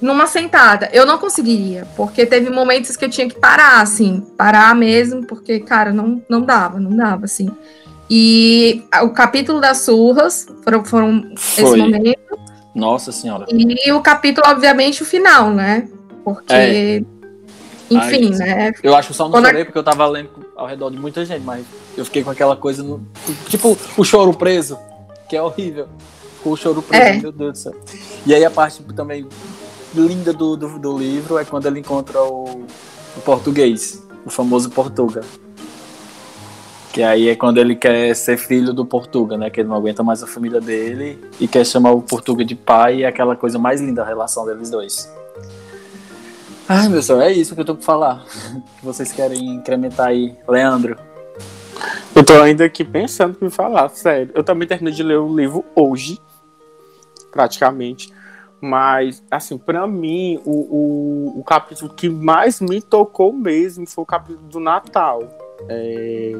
numa 0.00 0.26
sentada. 0.26 0.90
Eu 0.92 1.06
não 1.06 1.18
conseguiria, 1.18 1.86
porque 1.96 2.26
teve 2.26 2.50
momentos 2.50 2.96
que 2.96 3.04
eu 3.04 3.08
tinha 3.08 3.28
que 3.28 3.38
parar, 3.38 3.80
assim, 3.80 4.20
parar 4.36 4.74
mesmo, 4.74 5.24
porque, 5.24 5.60
cara, 5.60 5.92
não, 5.92 6.22
não 6.28 6.42
dava, 6.42 6.78
não 6.78 6.94
dava, 6.94 7.24
assim. 7.24 7.48
E 8.08 8.84
o 9.02 9.10
capítulo 9.10 9.60
das 9.60 9.78
surras 9.78 10.46
foram, 10.62 10.84
foram 10.84 11.32
esse 11.34 11.62
momento. 11.62 12.38
Nossa 12.74 13.10
senhora. 13.10 13.46
E 13.48 13.92
o 13.92 14.00
capítulo, 14.00 14.46
obviamente, 14.48 15.02
o 15.02 15.06
final, 15.06 15.50
né? 15.50 15.88
Porque, 16.22 16.52
É. 16.52 17.02
enfim, 17.90 18.30
né? 18.30 18.72
Eu 18.82 18.94
acho 18.94 19.08
que 19.08 19.14
só 19.14 19.24
não 19.24 19.32
Quando 19.32 19.46
chorei 19.46 19.64
porque 19.64 19.78
eu 19.78 19.82
tava 19.84 20.06
lendo 20.06 20.28
ao 20.56 20.66
redor 20.66 20.90
de 20.90 20.98
muita 20.98 21.24
gente, 21.24 21.42
mas 21.42 21.64
eu 21.96 22.04
fiquei 22.04 22.22
com 22.22 22.30
aquela 22.30 22.54
coisa 22.56 22.82
no. 22.82 23.00
Tipo, 23.48 23.76
o 23.96 24.04
choro 24.04 24.34
preso, 24.34 24.78
que 25.28 25.36
é 25.36 25.42
horrível. 25.42 25.88
O 26.44 26.56
choro 26.56 26.82
preso, 26.82 27.02
É. 27.02 27.20
meu 27.20 27.32
Deus 27.32 27.52
do 27.52 27.58
céu. 27.58 27.74
E 28.24 28.34
aí 28.34 28.44
a 28.44 28.50
parte 28.50 28.82
também 28.94 29.26
linda 29.94 30.32
do, 30.32 30.56
do, 30.56 30.78
do 30.78 30.98
livro 30.98 31.38
é 31.38 31.44
quando 31.44 31.66
ele 31.66 31.80
encontra 31.80 32.22
o, 32.22 32.66
o 33.16 33.20
português, 33.24 34.02
o 34.24 34.30
famoso 34.30 34.70
Portuga. 34.70 35.22
Que 36.96 37.02
aí 37.02 37.28
é 37.28 37.36
quando 37.36 37.58
ele 37.58 37.76
quer 37.76 38.16
ser 38.16 38.38
filho 38.38 38.72
do 38.72 38.82
Portuga, 38.82 39.36
né? 39.36 39.50
Que 39.50 39.60
ele 39.60 39.68
não 39.68 39.76
aguenta 39.76 40.02
mais 40.02 40.22
a 40.22 40.26
família 40.26 40.62
dele 40.62 41.22
e 41.38 41.46
quer 41.46 41.62
chamar 41.66 41.90
o 41.90 42.00
Portuga 42.00 42.42
de 42.42 42.54
pai 42.54 43.00
e 43.00 43.02
é 43.02 43.06
aquela 43.06 43.36
coisa 43.36 43.58
mais 43.58 43.82
linda 43.82 44.00
a 44.00 44.06
relação 44.06 44.46
deles 44.46 44.70
dois. 44.70 45.14
Ai, 46.66 46.88
meu 46.88 47.02
senhor, 47.02 47.20
é 47.20 47.30
isso 47.30 47.54
que 47.54 47.60
eu 47.60 47.66
tô 47.66 47.74
pra 47.74 47.84
falar. 47.84 48.24
Que 48.78 48.80
vocês 48.82 49.12
querem 49.12 49.56
incrementar 49.56 50.06
aí. 50.06 50.34
Leandro. 50.48 50.96
Eu 52.14 52.24
tô 52.24 52.40
ainda 52.40 52.64
aqui 52.64 52.82
pensando 52.82 53.36
em 53.42 53.50
falar, 53.50 53.90
sério. 53.90 54.30
Eu 54.34 54.42
também 54.42 54.66
terminei 54.66 54.94
de 54.94 55.02
ler 55.02 55.18
o 55.18 55.36
livro 55.36 55.66
hoje, 55.74 56.18
praticamente. 57.30 58.10
Mas, 58.58 59.22
assim, 59.30 59.58
pra 59.58 59.86
mim, 59.86 60.40
o, 60.46 61.34
o, 61.34 61.40
o 61.40 61.44
capítulo 61.44 61.92
que 61.92 62.08
mais 62.08 62.58
me 62.58 62.80
tocou 62.80 63.34
mesmo 63.34 63.86
foi 63.86 64.02
o 64.02 64.06
capítulo 64.06 64.48
do 64.48 64.58
Natal. 64.58 65.22
É, 65.68 66.36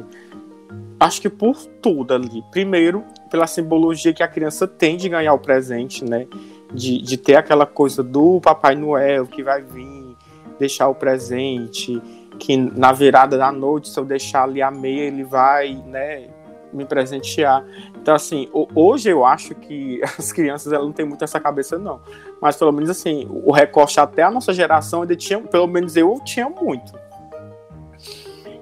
Acho 0.99 1.21
que 1.21 1.29
por 1.29 1.55
tudo 1.81 2.13
ali. 2.13 2.43
Primeiro, 2.51 3.03
pela 3.29 3.45
simbologia 3.47 4.13
que 4.13 4.23
a 4.23 4.27
criança 4.27 4.67
tem 4.67 4.97
de 4.97 5.07
ganhar 5.07 5.33
o 5.33 5.39
presente, 5.39 6.03
né? 6.03 6.27
De, 6.73 7.01
de 7.01 7.17
ter 7.17 7.35
aquela 7.35 7.65
coisa 7.65 8.03
do 8.03 8.41
Papai 8.41 8.75
Noel 8.75 9.25
que 9.27 9.43
vai 9.43 9.61
vir 9.61 10.15
deixar 10.59 10.87
o 10.89 10.95
presente, 10.95 12.01
que 12.39 12.57
na 12.57 12.91
virada 12.91 13.37
da 13.37 13.51
noite, 13.51 13.89
se 13.89 13.99
eu 13.99 14.03
deixar 14.03 14.43
ali 14.43 14.61
a 14.61 14.71
meia, 14.71 15.03
ele 15.03 15.23
vai, 15.23 15.75
né, 15.85 16.27
me 16.73 16.83
presentear. 16.83 17.63
Então, 18.01 18.13
assim, 18.15 18.49
ho- 18.51 18.67
hoje 18.75 19.09
eu 19.09 19.23
acho 19.23 19.53
que 19.55 20.01
as 20.17 20.31
crianças 20.31 20.73
elas 20.73 20.85
não 20.85 20.91
têm 20.93 21.05
muito 21.05 21.23
essa 21.23 21.39
cabeça, 21.39 21.77
não. 21.77 22.01
Mas 22.41 22.55
pelo 22.57 22.71
menos 22.71 22.89
assim, 22.89 23.27
o 23.29 23.51
recorte 23.51 23.99
até 23.99 24.23
a 24.23 24.31
nossa 24.31 24.51
geração 24.51 25.03
ainda 25.03 25.15
tinha, 25.15 25.39
pelo 25.39 25.67
menos 25.67 25.95
eu 25.95 26.19
tinha 26.25 26.49
muito. 26.49 26.91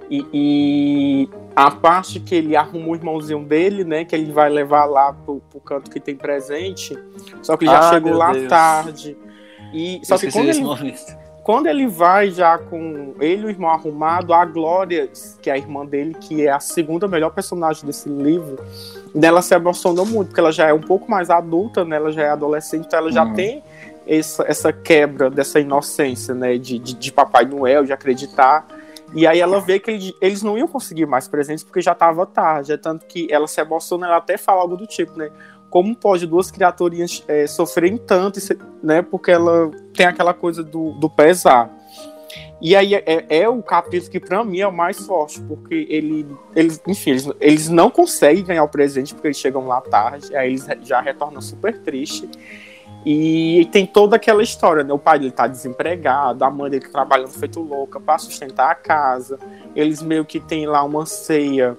E, 0.10 0.26
e 0.34 1.30
a 1.56 1.72
parte 1.72 2.20
que 2.20 2.36
ele 2.36 2.56
arruma 2.56 2.90
o 2.90 2.96
irmãozinho 2.96 3.44
dele, 3.44 3.84
né? 3.84 4.06
Que 4.06 4.16
ele 4.16 4.32
vai 4.32 4.50
levar 4.50 4.86
lá 4.86 5.14
pro, 5.14 5.42
pro 5.50 5.60
canto 5.60 5.90
que 5.90 6.00
tem 6.00 6.16
presente. 6.16 6.98
Só 7.42 7.58
que 7.58 7.66
ele 7.66 7.72
já 7.72 7.80
Ah, 7.80 7.90
chegou 7.94 8.14
lá 8.14 8.32
Deus. 8.34 8.48
tarde. 8.48 9.18
E, 9.74 10.00
só 10.04 10.18
que 10.18 10.32
quando 10.32 10.50
ele, 10.50 10.96
quando 11.44 11.68
ele 11.68 11.88
vai 11.88 12.30
já 12.32 12.58
com 12.58 13.14
ele 13.20 13.44
e 13.44 13.46
o 13.46 13.50
irmão 13.50 13.70
arrumado, 13.70 14.34
a 14.34 14.46
Glória, 14.46 15.10
que 15.42 15.50
é 15.50 15.54
a 15.54 15.58
irmã 15.58 15.86
dele, 15.86 16.14
que 16.20 16.46
é 16.46 16.52
a 16.52 16.60
segunda 16.60 17.08
melhor 17.08 17.32
personagem 17.32 17.86
desse 17.86 18.08
livro, 18.08 18.58
dela 19.14 19.42
se 19.42 19.54
emocionou 19.56 20.06
muito, 20.06 20.28
porque 20.30 20.40
ela 20.40 20.52
já 20.52 20.68
é 20.68 20.74
um 20.74 20.82
pouco 20.82 21.10
mais 21.10 21.30
adulta, 21.30 21.84
né? 21.84 21.96
Ela 21.98 22.12
já 22.12 22.24
é 22.24 22.30
adolescente, 22.30 22.86
então 22.86 23.00
ela 23.00 23.12
já 23.12 23.24
Uhum. 23.26 23.34
tem 23.34 23.64
essa, 24.08 24.44
essa 24.48 24.72
quebra 24.72 25.30
dessa 25.30 25.60
inocência, 25.60 26.34
né? 26.34 26.58
De, 26.58 26.78
de, 26.80 26.94
de 26.94 27.12
Papai 27.12 27.46
Noel, 27.46 27.84
de 27.84 27.92
acreditar. 27.92 28.66
E 29.14 29.26
aí 29.26 29.40
ela 29.40 29.62
vê 29.62 29.80
que 29.80 29.92
ele- 29.92 30.16
eles 30.20 30.42
não 30.44 30.58
iam 30.58 30.68
conseguir 30.68 31.06
mais 31.06 31.28
presentes 31.28 31.64
porque 31.64 31.82
já 31.82 31.92
estava 31.94 32.26
tarde. 32.26 32.74
É 32.74 32.78
tanto 32.78 33.06
que 33.06 33.28
ela 33.32 33.48
se 33.48 33.62
emociona, 33.62 34.08
ela 34.08 34.18
até 34.18 34.38
fala 34.38 34.62
algo 34.62 34.76
do 34.76 34.86
tipo, 34.88 35.18
né? 35.18 35.30
Como 35.70 35.96
pode 35.96 36.26
duas 36.26 36.52
criaturinhas 36.52 37.24
é, 37.28 37.48
sofrerem 37.48 37.98
tanto, 37.98 38.40
né? 38.82 39.02
Porque 39.02 39.32
ela 39.32 39.72
tem 39.94 40.06
aquela 40.06 40.34
coisa 40.34 40.64
do, 40.64 40.92
do 40.94 41.10
pesar. 41.10 41.70
E 42.62 42.76
aí 42.76 42.96
é, 42.96 43.26
é 43.30 43.50
o 43.50 43.62
capítulo 43.62 44.10
que 44.10 44.20
pra 44.20 44.44
mim 44.44 44.60
é 44.60 44.68
o 44.68 44.72
mais 44.72 44.98
forte, 45.06 45.42
porque 45.42 45.86
ele, 45.90 46.26
eles, 46.56 46.82
enfim, 46.88 47.12
eles, 47.12 47.30
eles 47.40 47.70
não 47.70 47.90
conseguem 47.90 48.44
ganhar 48.46 48.64
o 48.64 48.70
presente 48.70 49.14
porque 49.14 49.28
eles 49.28 49.38
chegam 49.38 49.68
lá 49.68 49.82
tarde, 49.82 50.36
aí 50.36 50.50
eles 50.52 50.66
já 50.84 51.02
retornam 51.02 51.42
super 51.42 51.78
triste. 51.82 52.30
E 53.06 53.70
tem 53.72 53.86
toda 53.86 54.16
aquela 54.16 54.42
história, 54.42 54.84
né? 54.84 54.92
O 54.92 54.98
pai 54.98 55.20
dele 55.20 55.32
tá 55.32 55.46
desempregado, 55.46 56.44
a 56.44 56.50
mãe 56.50 56.72
dele 56.72 56.88
trabalhando 56.90 57.30
feito 57.30 57.62
louca 57.62 58.00
para 58.00 58.18
sustentar 58.18 58.72
a 58.72 58.76
casa. 58.76 59.38
Eles 59.76 60.02
meio 60.02 60.26
que 60.26 60.40
tem 60.40 60.66
lá 60.66 60.84
uma 60.84 61.06
ceia 61.06 61.78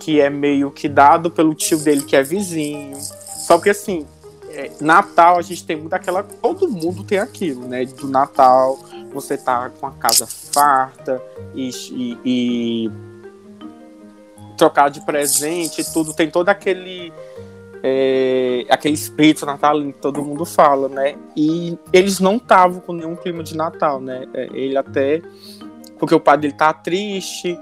que 0.00 0.20
é 0.20 0.30
meio 0.30 0.70
que 0.70 0.88
dado 0.88 1.30
pelo 1.30 1.54
tio 1.54 1.78
dele 1.78 2.02
que 2.02 2.16
é 2.16 2.22
vizinho. 2.22 2.96
Só 2.98 3.58
que 3.58 3.68
assim, 3.68 4.06
é, 4.48 4.70
Natal 4.80 5.36
a 5.36 5.42
gente 5.42 5.62
tem 5.62 5.76
muito 5.76 5.92
aquela. 5.92 6.22
Todo 6.22 6.68
mundo 6.68 7.04
tem 7.04 7.18
aquilo, 7.18 7.68
né? 7.68 7.84
Do 7.84 8.08
Natal, 8.08 8.78
você 9.12 9.36
tá 9.36 9.70
com 9.78 9.86
a 9.86 9.92
casa 9.92 10.26
farta 10.26 11.22
e, 11.54 11.68
e, 11.90 12.18
e 12.24 12.90
trocar 14.56 14.88
de 14.88 15.04
presente 15.04 15.82
e 15.82 15.84
tudo, 15.84 16.14
tem 16.14 16.30
todo 16.30 16.48
aquele. 16.48 17.12
É, 17.82 18.64
aquele 18.68 18.94
espírito 18.94 19.44
natalino 19.46 19.92
que 19.92 20.00
todo 20.00 20.22
mundo 20.24 20.44
fala, 20.44 20.88
né? 20.88 21.16
E 21.36 21.78
eles 21.92 22.20
não 22.20 22.36
estavam 22.36 22.80
com 22.80 22.92
nenhum 22.92 23.16
clima 23.16 23.42
de 23.42 23.56
Natal, 23.56 24.00
né? 24.00 24.26
É, 24.34 24.48
Ele 24.52 24.76
até. 24.76 25.22
Porque 25.98 26.14
o 26.14 26.20
pai 26.20 26.36
dele 26.38 26.54
tá 26.54 26.72
triste. 26.72 27.58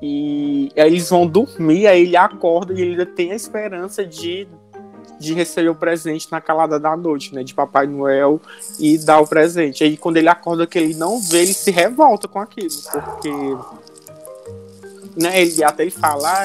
E 0.00 0.70
aí 0.76 0.86
eles 0.86 1.10
vão 1.10 1.26
dormir, 1.26 1.88
aí 1.88 2.02
ele 2.02 2.16
acorda 2.16 2.72
e 2.72 2.80
ele 2.80 2.90
ainda 2.92 3.06
tem 3.06 3.32
a 3.32 3.34
esperança 3.34 4.06
de, 4.06 4.46
de 5.18 5.34
receber 5.34 5.70
o 5.70 5.74
presente 5.74 6.30
na 6.30 6.40
calada 6.40 6.78
da 6.78 6.96
noite, 6.96 7.34
né? 7.34 7.42
De 7.42 7.52
Papai 7.52 7.88
Noel 7.88 8.40
e 8.78 8.96
dar 8.96 9.20
o 9.20 9.26
presente. 9.26 9.82
Aí 9.82 9.96
quando 9.96 10.18
ele 10.18 10.28
acorda 10.28 10.68
que 10.68 10.78
ele 10.78 10.94
não 10.94 11.20
vê, 11.20 11.42
ele 11.42 11.52
se 11.52 11.72
revolta 11.72 12.28
com 12.28 12.38
aquilo, 12.38 12.70
porque 12.92 13.28
né, 15.18 15.42
ele 15.42 15.64
até 15.64 15.82
ele 15.82 15.90
fala, 15.90 16.44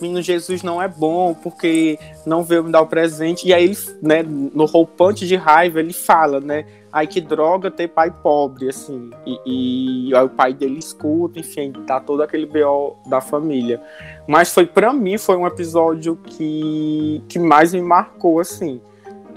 menino 0.00 0.22
Jesus 0.22 0.62
não 0.62 0.80
é 0.80 0.86
bom 0.86 1.34
porque 1.34 1.98
não 2.24 2.44
veio 2.44 2.62
me 2.62 2.70
dar 2.70 2.80
o 2.80 2.86
presente. 2.86 3.48
E 3.48 3.52
aí 3.52 3.64
ele, 3.64 3.76
né, 4.00 4.22
no 4.22 4.64
roupante 4.64 5.26
de 5.26 5.34
raiva, 5.34 5.80
ele 5.80 5.92
fala, 5.92 6.40
né, 6.40 6.64
ai 6.92 7.06
que 7.06 7.20
droga 7.20 7.70
ter 7.70 7.88
pai 7.88 8.12
pobre, 8.22 8.68
assim. 8.68 9.10
E, 9.26 10.08
e 10.08 10.14
aí 10.14 10.24
o 10.24 10.28
pai 10.28 10.54
dele 10.54 10.78
escuta, 10.78 11.40
enfim, 11.40 11.72
tá 11.86 11.98
todo 11.98 12.22
aquele 12.22 12.46
BO 12.46 12.96
da 13.06 13.20
família. 13.20 13.82
Mas 14.28 14.54
foi 14.54 14.66
para 14.66 14.92
mim 14.92 15.18
foi 15.18 15.36
um 15.36 15.46
episódio 15.46 16.16
que 16.16 17.22
que 17.28 17.40
mais 17.40 17.74
me 17.74 17.82
marcou, 17.82 18.38
assim. 18.38 18.80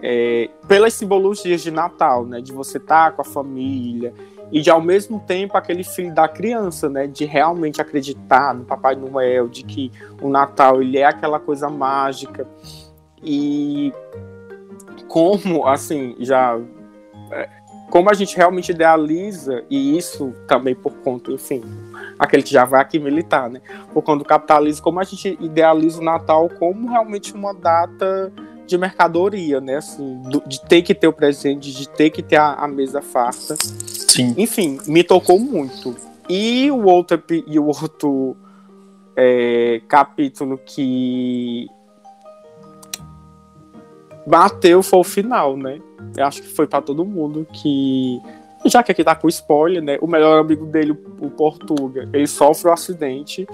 É, 0.03 0.49
pelas 0.67 0.93
simbologias 0.93 1.61
de 1.61 1.71
Natal, 1.71 2.25
né, 2.25 2.39
de 2.39 2.51
você 2.51 2.77
estar 2.77 3.13
com 3.13 3.21
a 3.23 3.25
família, 3.25 4.13
e 4.51 4.61
de 4.61 4.69
ao 4.69 4.81
mesmo 4.81 5.19
tempo 5.19 5.57
aquele 5.57 5.83
filho 5.83 6.13
da 6.13 6.27
criança, 6.27 6.89
né, 6.89 7.07
de 7.07 7.25
realmente 7.25 7.81
acreditar 7.81 8.53
no 8.53 8.65
Papai 8.65 8.95
Noel, 8.95 9.47
de 9.47 9.63
que 9.63 9.91
o 10.21 10.29
Natal 10.29 10.81
ele 10.81 10.97
é 10.97 11.05
aquela 11.05 11.39
coisa 11.39 11.69
mágica. 11.69 12.47
E 13.23 13.91
como 15.07 15.67
assim 15.67 16.15
já 16.19 16.59
é, 17.31 17.49
como 17.89 18.09
a 18.09 18.13
gente 18.13 18.35
realmente 18.35 18.71
idealiza 18.71 19.63
e 19.69 19.97
isso 19.97 20.33
também 20.47 20.75
por 20.75 20.93
conta, 20.97 21.31
enfim, 21.31 21.63
aquele 22.17 22.43
que 22.43 22.51
já 22.51 22.65
vai 22.65 22.81
aqui 22.81 22.99
militar, 22.99 23.49
né, 23.49 23.61
por 23.93 24.01
conta 24.01 24.19
do 24.19 24.25
capitalismo, 24.25 24.83
como 24.83 24.99
a 24.99 25.03
gente 25.03 25.37
idealiza 25.39 26.01
o 26.01 26.03
Natal 26.03 26.49
como 26.59 26.89
realmente 26.89 27.33
uma 27.33 27.53
data 27.53 28.31
de 28.65 28.77
mercadoria, 28.77 29.61
né, 29.61 29.77
assim, 29.77 30.21
do- 30.23 30.43
de 30.47 30.59
ter 30.61 30.81
que 30.81 30.93
ter 30.95 31.07
o 31.07 31.13
presente, 31.13 31.71
de 31.71 31.87
ter 31.87 32.09
que 32.09 32.21
ter 32.23 32.37
a, 32.37 32.53
a 32.53 32.67
mesa 32.67 33.01
farta. 33.01 33.55
Sim. 33.57 34.33
Enfim, 34.37 34.79
me 34.87 35.03
tocou 35.03 35.39
muito. 35.39 35.95
E 36.29 36.71
o 36.71 36.85
outro, 36.85 37.21
e 37.47 37.59
o 37.59 37.65
outro 37.67 38.35
é, 39.15 39.81
capítulo 39.87 40.57
que 40.57 41.67
bateu 44.25 44.81
foi 44.81 44.99
o 44.99 45.03
final, 45.03 45.55
né? 45.55 45.79
Eu 46.17 46.25
acho 46.25 46.41
que 46.41 46.47
foi 46.47 46.67
pra 46.67 46.81
todo 46.81 47.05
mundo 47.05 47.45
que. 47.51 48.19
Já 48.65 48.81
que 48.81 48.91
aqui 48.91 49.03
tá 49.03 49.15
com 49.15 49.27
spoiler, 49.27 49.81
né? 49.83 49.97
O 50.01 50.07
melhor 50.07 50.39
amigo 50.39 50.65
dele, 50.65 50.91
o 51.19 51.29
Portuga, 51.29 52.09
ele 52.11 52.25
sofre 52.25 52.69
um 52.69 52.73
acidente. 52.73 53.45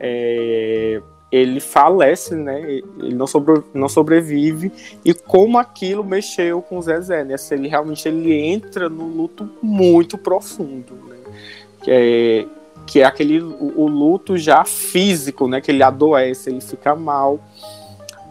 é, 0.00 1.00
ele 1.32 1.60
falece, 1.60 2.34
né? 2.34 2.60
Ele 2.60 3.14
não, 3.14 3.26
sobre, 3.26 3.62
não 3.72 3.88
sobrevive. 3.88 4.70
E 5.02 5.14
como 5.14 5.56
aquilo 5.56 6.04
mexeu 6.04 6.60
com 6.60 6.76
o 6.76 6.82
Zezé, 6.82 7.24
né? 7.24 7.36
Ele 7.50 7.68
realmente 7.68 8.06
ele 8.06 8.34
entra 8.34 8.86
num 8.90 9.08
luto 9.08 9.48
muito 9.62 10.18
profundo, 10.18 10.94
né? 11.08 11.16
Que 11.82 11.90
é, 11.90 12.46
que 12.86 13.00
é 13.00 13.04
aquele 13.04 13.40
o, 13.40 13.80
o, 13.80 13.88
luto 13.88 14.36
já 14.36 14.62
físico, 14.64 15.48
né? 15.48 15.62
Que 15.62 15.70
ele 15.70 15.82
adoece, 15.82 16.50
ele 16.50 16.60
fica 16.60 16.94
mal. 16.94 17.40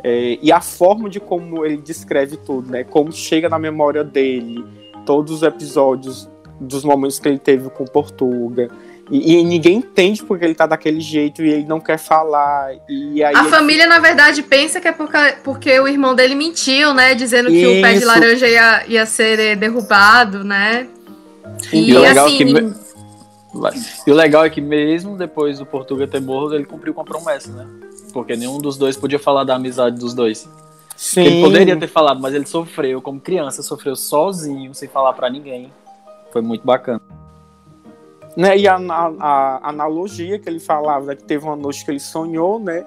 É, 0.03 0.37
e 0.39 0.51
a 0.51 0.61
forma 0.61 1.09
de 1.09 1.19
como 1.19 1.65
ele 1.65 1.77
descreve 1.77 2.37
tudo, 2.37 2.69
né? 2.69 2.83
Como 2.83 3.11
chega 3.11 3.49
na 3.49 3.57
memória 3.57 4.03
dele, 4.03 4.63
todos 5.07 5.31
os 5.33 5.43
episódios 5.43 6.29
dos 6.59 6.83
momentos 6.83 7.17
que 7.17 7.27
ele 7.27 7.39
teve 7.39 7.67
com 7.71 7.83
Portuga. 7.85 8.69
E, 9.12 9.34
e, 9.34 9.43
ninguém 9.43 9.80
entende 9.80 10.24
porque 10.24 10.45
ele 10.45 10.56
tá 10.56 10.65
daquele 10.65 11.02
jeito 11.02 11.43
e 11.43 11.50
ele 11.52 11.65
não 11.65 11.82
quer 11.82 11.97
falar. 11.97 12.71
E 12.88 13.21
aí 13.21 13.36
a 13.36 13.43
família, 13.43 13.86
na 13.86 14.00
verdade, 14.00 14.41
pensa 14.41 14.80
que 14.80 14.88
é 14.88 14.93
porque, 14.93 15.17
porque 15.43 15.80
o 15.82 15.88
irmão 15.88 16.15
dele 16.15 16.34
mentiu, 16.34 16.93
né? 16.93 17.13
Dizendo 17.13 17.50
que 17.50 17.62
Isso. 17.62 17.80
o 17.80 17.82
pé 17.82 17.93
de 17.95 18.06
laranja 18.06 18.47
ia, 18.47 18.88
ia 18.88 19.06
ser 19.06 19.58
derrubado, 19.58 20.45
né? 20.45 20.88
E, 21.74 21.91
e 21.91 21.97
o 21.97 22.00
legal 22.00 22.26
assim. 22.26 22.36
É 22.41 22.45
que, 22.45 24.10
e 24.10 24.12
o 24.12 24.15
legal 24.15 24.45
é 24.45 24.50
que 24.50 24.62
mesmo 24.62 25.17
depois 25.17 25.60
do 25.60 25.65
Portuga 25.65 26.08
ter 26.08 26.21
morro, 26.21 26.56
ele 26.56 26.63
cumpriu 26.63 26.93
com 26.93 27.02
a 27.02 27.06
promessa, 27.06 27.52
né? 27.52 27.67
Porque 28.13 28.38
nenhum 28.38 28.60
dos 28.60 28.78
dois 28.78 28.95
podia 28.95 29.19
falar 29.19 29.43
da 29.43 29.56
amizade 29.56 30.00
dos 30.00 30.13
dois. 30.13 30.47
Sim. 30.95 31.21
Ele 31.21 31.41
poderia 31.41 31.76
ter 31.76 31.88
falado, 31.88 32.21
mas 32.21 32.34
ele 32.34 32.45
sofreu 32.45 33.02
como 33.02 33.19
criança, 33.19 33.62
sofreu 33.62 33.97
sozinho, 33.97 34.74
sem 34.74 34.88
falar 34.88 35.12
para 35.12 35.30
ninguém. 35.30 35.69
Foi 36.32 36.41
muito 36.41 36.65
bacana. 36.65 37.02
Né, 38.36 38.58
e 38.58 38.67
a, 38.67 38.76
a, 38.76 39.13
a, 39.20 39.70
analogia 39.70 40.39
que 40.39 40.48
ele 40.48 40.60
falava, 40.60 41.08
né, 41.08 41.15
que 41.15 41.24
teve 41.24 41.44
uma 41.44 41.56
noite 41.56 41.84
que 41.84 41.91
ele 41.91 42.00
sonhou, 42.00 42.60
né? 42.60 42.86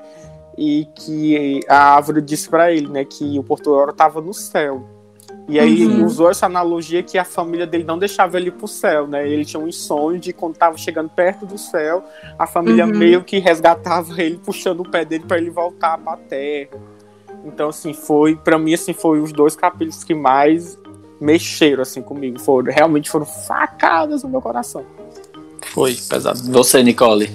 E 0.57 0.87
que 0.95 1.61
a 1.69 1.95
árvore 1.97 2.23
disse 2.23 2.49
para 2.49 2.73
ele, 2.73 2.89
né, 2.89 3.05
que 3.05 3.39
o 3.39 3.43
Portugal 3.43 3.91
estava 3.91 4.21
no 4.21 4.33
céu. 4.33 4.89
E 5.47 5.61
aí 5.61 5.87
uhum. 5.87 6.07
usou 6.07 6.31
essa 6.31 6.47
analogia 6.47 7.03
que 7.03 7.19
a 7.19 7.25
família 7.25 7.67
dele 7.67 7.85
não 7.85 7.99
deixava 7.99 8.39
ele 8.39 8.49
ir 8.49 8.53
pro 8.53 8.67
céu, 8.67 9.07
né? 9.07 9.29
Ele 9.29 9.45
tinha 9.45 9.63
um 9.63 9.71
sonho 9.71 10.19
de 10.19 10.33
quando 10.33 10.57
tava 10.57 10.79
chegando 10.79 11.11
perto 11.11 11.45
do 11.45 11.59
céu, 11.59 12.03
a 12.39 12.47
família 12.47 12.87
uhum. 12.87 12.97
meio 12.97 13.23
que 13.23 13.39
resgatava 13.39 14.15
ele, 14.23 14.39
puxando 14.39 14.81
o 14.81 14.89
pé 14.89 15.05
dele 15.05 15.25
para 15.27 15.37
ele 15.37 15.51
voltar 15.51 15.99
pra 15.99 16.17
terra. 16.17 16.81
Então, 17.45 17.69
assim, 17.69 17.93
foi, 17.93 18.37
para 18.37 18.59
mim, 18.59 18.73
assim, 18.73 18.95
foi 18.95 19.21
os 19.21 19.33
dois 19.33 19.55
capítulos 19.55 20.03
que 20.03 20.15
mais 20.15 20.79
mexeram, 21.21 21.83
assim, 21.83 22.01
comigo. 22.01 22.41
Foram, 22.41 22.73
realmente 22.73 23.11
foram 23.11 23.27
facadas 23.27 24.23
no 24.23 24.31
meu 24.31 24.41
coração. 24.41 24.85
Foi, 25.75 25.99
pesado. 26.09 26.41
Você, 26.53 26.83
Nicole? 26.85 27.31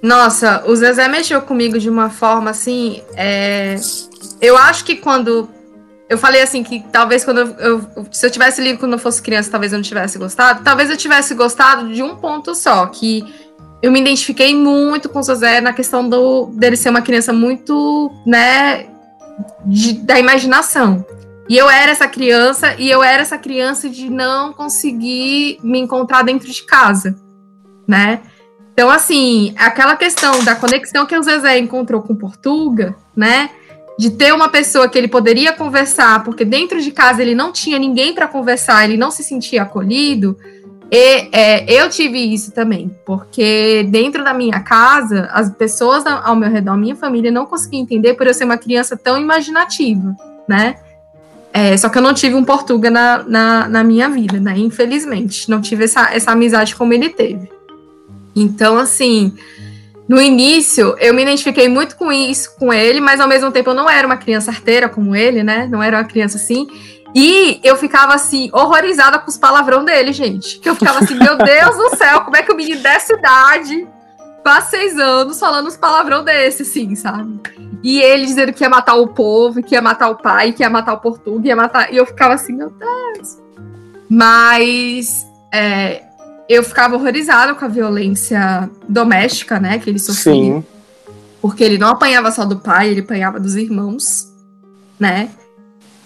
Nossa, 0.00 0.62
o 0.66 0.74
Zezé 0.76 1.08
mexeu 1.08 1.42
comigo 1.42 1.78
de 1.78 1.90
uma 1.90 2.08
forma, 2.08 2.50
assim, 2.50 3.02
é... 3.16 3.74
Eu 4.40 4.56
acho 4.56 4.84
que 4.84 4.96
quando 4.96 5.48
eu 6.08 6.16
falei 6.16 6.40
assim 6.40 6.64
que 6.64 6.82
talvez 6.90 7.24
quando 7.24 7.38
eu, 7.38 7.46
eu, 7.58 8.06
se 8.10 8.26
eu 8.26 8.30
tivesse 8.30 8.60
lido 8.60 8.78
quando 8.78 8.94
eu 8.94 8.98
fosse 8.98 9.22
criança, 9.22 9.50
talvez 9.50 9.72
eu 9.72 9.78
não 9.78 9.82
tivesse 9.84 10.18
gostado. 10.18 10.64
Talvez 10.64 10.88
eu 10.88 10.96
tivesse 10.96 11.34
gostado 11.34 11.92
de 11.92 12.02
um 12.02 12.16
ponto 12.16 12.54
só, 12.54 12.86
que 12.86 13.22
eu 13.82 13.92
me 13.92 14.00
identifiquei 14.00 14.54
muito 14.54 15.08
com 15.08 15.20
o 15.20 15.22
José 15.22 15.60
na 15.60 15.72
questão 15.72 16.08
do 16.08 16.46
dele 16.46 16.76
ser 16.76 16.90
uma 16.90 17.02
criança 17.02 17.32
muito, 17.32 18.10
né, 18.26 18.86
de, 19.66 19.92
da 19.94 20.18
imaginação. 20.18 21.04
E 21.50 21.58
eu 21.58 21.68
era 21.68 21.90
essa 21.90 22.06
criança, 22.06 22.76
e 22.78 22.88
eu 22.88 23.02
era 23.02 23.22
essa 23.22 23.36
criança 23.36 23.88
de 23.88 24.08
não 24.08 24.52
conseguir 24.52 25.58
me 25.64 25.80
encontrar 25.80 26.22
dentro 26.22 26.48
de 26.48 26.62
casa, 26.62 27.16
né? 27.88 28.20
Então, 28.72 28.88
assim, 28.88 29.52
aquela 29.58 29.96
questão 29.96 30.44
da 30.44 30.54
conexão 30.54 31.04
que 31.04 31.18
o 31.18 31.22
Zezé 31.22 31.58
encontrou 31.58 32.02
com 32.02 32.14
Portuga, 32.14 32.94
né? 33.16 33.50
de 33.98 34.08
ter 34.08 34.32
uma 34.32 34.48
pessoa 34.48 34.88
que 34.88 34.96
ele 34.96 35.08
poderia 35.08 35.52
conversar, 35.52 36.24
porque 36.24 36.42
dentro 36.42 36.80
de 36.80 36.90
casa 36.90 37.20
ele 37.20 37.34
não 37.34 37.52
tinha 37.52 37.78
ninguém 37.78 38.14
para 38.14 38.26
conversar, 38.26 38.84
ele 38.84 38.96
não 38.96 39.10
se 39.10 39.22
sentia 39.22 39.60
acolhido. 39.60 40.38
E 40.90 41.28
é, 41.30 41.70
eu 41.70 41.90
tive 41.90 42.18
isso 42.18 42.50
também, 42.52 42.96
porque 43.04 43.86
dentro 43.90 44.24
da 44.24 44.32
minha 44.32 44.60
casa, 44.60 45.28
as 45.32 45.50
pessoas 45.50 46.06
ao 46.06 46.34
meu 46.34 46.48
redor, 46.48 46.78
minha 46.78 46.96
família, 46.96 47.30
não 47.30 47.44
conseguiam 47.44 47.82
entender 47.82 48.14
por 48.14 48.26
eu 48.26 48.32
ser 48.32 48.44
uma 48.44 48.56
criança 48.56 48.96
tão 48.96 49.20
imaginativa, 49.20 50.16
né? 50.48 50.76
É, 51.52 51.76
só 51.76 51.88
que 51.88 51.98
eu 51.98 52.02
não 52.02 52.14
tive 52.14 52.34
um 52.34 52.44
Portuga 52.44 52.90
na, 52.90 53.24
na, 53.24 53.68
na, 53.68 53.84
minha 53.84 54.08
vida, 54.08 54.38
né? 54.38 54.56
Infelizmente. 54.56 55.50
Não 55.50 55.60
tive 55.60 55.84
essa, 55.84 56.14
essa 56.14 56.30
amizade 56.30 56.76
como 56.76 56.92
ele 56.92 57.08
teve. 57.08 57.50
Então, 58.34 58.78
assim, 58.78 59.34
no 60.08 60.20
início, 60.20 60.96
eu 60.98 61.12
me 61.12 61.22
identifiquei 61.22 61.68
muito 61.68 61.96
com 61.96 62.12
isso, 62.12 62.56
com 62.56 62.72
ele, 62.72 63.00
mas 63.00 63.20
ao 63.20 63.28
mesmo 63.28 63.50
tempo 63.50 63.70
eu 63.70 63.74
não 63.74 63.90
era 63.90 64.06
uma 64.06 64.16
criança 64.16 64.50
arteira 64.50 64.88
como 64.88 65.14
ele, 65.16 65.42
né? 65.42 65.66
Não 65.70 65.82
era 65.82 65.98
uma 65.98 66.04
criança 66.04 66.36
assim. 66.36 66.68
E 67.14 67.60
eu 67.64 67.76
ficava 67.76 68.14
assim, 68.14 68.48
horrorizada 68.52 69.18
com 69.18 69.28
os 69.28 69.36
palavrão 69.36 69.84
dele, 69.84 70.12
gente. 70.12 70.60
Que 70.60 70.68
eu 70.68 70.76
ficava 70.76 71.00
assim, 71.00 71.14
meu 71.14 71.36
Deus 71.38 71.76
do 71.76 71.96
céu, 71.96 72.20
como 72.20 72.36
é 72.36 72.42
que 72.42 72.52
o 72.52 72.56
menino 72.56 72.80
dessa 72.80 73.12
idade, 73.14 73.86
quase 74.42 74.70
seis 74.70 74.96
anos, 74.96 75.38
falando 75.38 75.66
os 75.66 75.76
palavrão 75.76 76.22
desse, 76.22 76.62
assim, 76.62 76.94
sabe? 76.94 77.40
E 77.82 78.00
ele 78.00 78.26
dizendo 78.26 78.52
que 78.52 78.62
ia 78.62 78.68
matar 78.68 78.94
o 78.94 79.08
povo, 79.08 79.62
que 79.62 79.74
ia 79.74 79.82
matar 79.82 80.10
o 80.10 80.16
pai, 80.16 80.52
que 80.52 80.62
ia 80.62 80.70
matar 80.70 80.94
o 80.94 80.98
português, 80.98 81.46
ia 81.46 81.56
matar. 81.56 81.92
E 81.92 81.96
eu 81.96 82.04
ficava 82.04 82.34
assim, 82.34 82.52
meu 82.52 82.70
Deus. 82.70 83.38
Mas 84.08 85.26
é, 85.52 86.02
eu 86.48 86.62
ficava 86.62 86.96
horrorizada 86.96 87.54
com 87.54 87.64
a 87.64 87.68
violência 87.68 88.68
doméstica, 88.88 89.58
né, 89.60 89.78
que 89.78 89.88
ele 89.88 89.98
sofria. 89.98 90.34
Sim. 90.34 90.64
Porque 91.40 91.64
ele 91.64 91.78
não 91.78 91.88
apanhava 91.88 92.30
só 92.30 92.44
do 92.44 92.58
pai, 92.58 92.90
ele 92.90 93.00
apanhava 93.00 93.40
dos 93.40 93.56
irmãos, 93.56 94.28
né? 94.98 95.30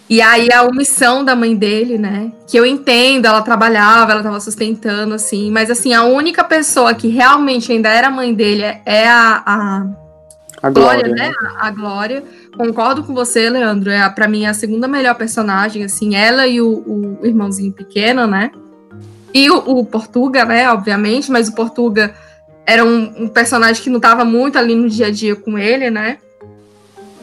E 0.08 0.20
aí 0.20 0.52
a 0.52 0.62
omissão 0.62 1.24
da 1.24 1.34
mãe 1.34 1.56
dele, 1.56 1.96
né? 1.96 2.30
Que 2.46 2.58
eu 2.58 2.66
entendo, 2.66 3.24
ela 3.26 3.40
trabalhava, 3.40 4.12
ela 4.12 4.20
estava 4.20 4.38
sustentando, 4.38 5.14
assim, 5.14 5.50
mas 5.50 5.70
assim, 5.70 5.94
a 5.94 6.04
única 6.04 6.44
pessoa 6.44 6.94
que 6.94 7.08
realmente 7.08 7.72
ainda 7.72 7.88
era 7.88 8.10
mãe 8.10 8.34
dele 8.34 8.62
é 8.84 9.08
a, 9.08 9.42
a, 9.46 9.86
a 10.64 10.70
Glória, 10.70 11.04
Glória, 11.04 11.14
né? 11.14 11.32
A, 11.58 11.66
a, 11.66 11.70
Glória. 11.70 12.24
Concordo 12.56 13.04
com 13.04 13.12
você, 13.12 13.50
Leandro. 13.50 13.90
É 13.90 14.08
para 14.08 14.26
mim 14.26 14.46
a 14.46 14.54
segunda 14.54 14.88
melhor 14.88 15.14
personagem, 15.14 15.84
assim, 15.84 16.16
ela 16.16 16.46
e 16.46 16.58
o, 16.58 17.18
o 17.20 17.26
irmãozinho 17.26 17.70
pequeno, 17.70 18.26
né? 18.26 18.50
E 19.34 19.50
o, 19.50 19.58
o 19.58 19.84
Portuga, 19.84 20.46
né, 20.46 20.70
obviamente, 20.70 21.30
mas 21.30 21.48
o 21.48 21.54
Portuga 21.54 22.14
era 22.64 22.82
um, 22.82 23.24
um 23.24 23.28
personagem 23.28 23.82
que 23.82 23.90
não 23.90 23.98
estava 23.98 24.24
muito 24.24 24.56
ali 24.56 24.74
no 24.74 24.88
dia 24.88 25.08
a 25.08 25.10
dia 25.10 25.36
com 25.36 25.58
ele, 25.58 25.90
né? 25.90 26.16